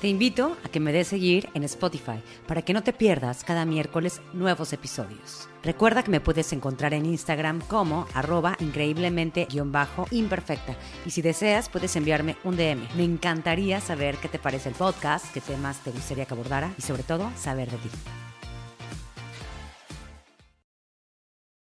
Te 0.00 0.08
invito 0.08 0.56
a 0.62 0.68
que 0.68 0.78
me 0.78 0.92
des 0.92 1.08
seguir 1.08 1.48
en 1.54 1.64
Spotify 1.64 2.22
para 2.46 2.62
que 2.62 2.74
no 2.74 2.82
te 2.82 2.92
pierdas 2.92 3.44
cada 3.44 3.64
miércoles 3.64 4.20
nuevos 4.34 4.74
episodios. 4.74 5.48
Recuerda 5.62 6.02
que 6.02 6.10
me 6.10 6.20
puedes 6.20 6.52
encontrar 6.52 6.92
en 6.92 7.06
Instagram 7.06 7.62
como 7.62 8.06
arroba 8.12 8.58
increíblemente-imperfecta 8.60 10.76
y 11.06 11.10
si 11.10 11.22
deseas 11.22 11.70
puedes 11.70 11.96
enviarme 11.96 12.36
un 12.44 12.56
DM. 12.56 12.86
Me 12.94 13.04
encantaría 13.04 13.80
saber 13.80 14.18
qué 14.18 14.28
te 14.28 14.38
parece 14.38 14.68
el 14.68 14.74
podcast, 14.74 15.32
qué 15.32 15.40
temas 15.40 15.82
te 15.82 15.92
gustaría 15.92 16.26
que 16.26 16.34
abordara 16.34 16.74
y 16.78 16.82
sobre 16.82 17.02
todo 17.02 17.32
saber 17.34 17.70
de 17.70 17.78
ti. 17.78 17.88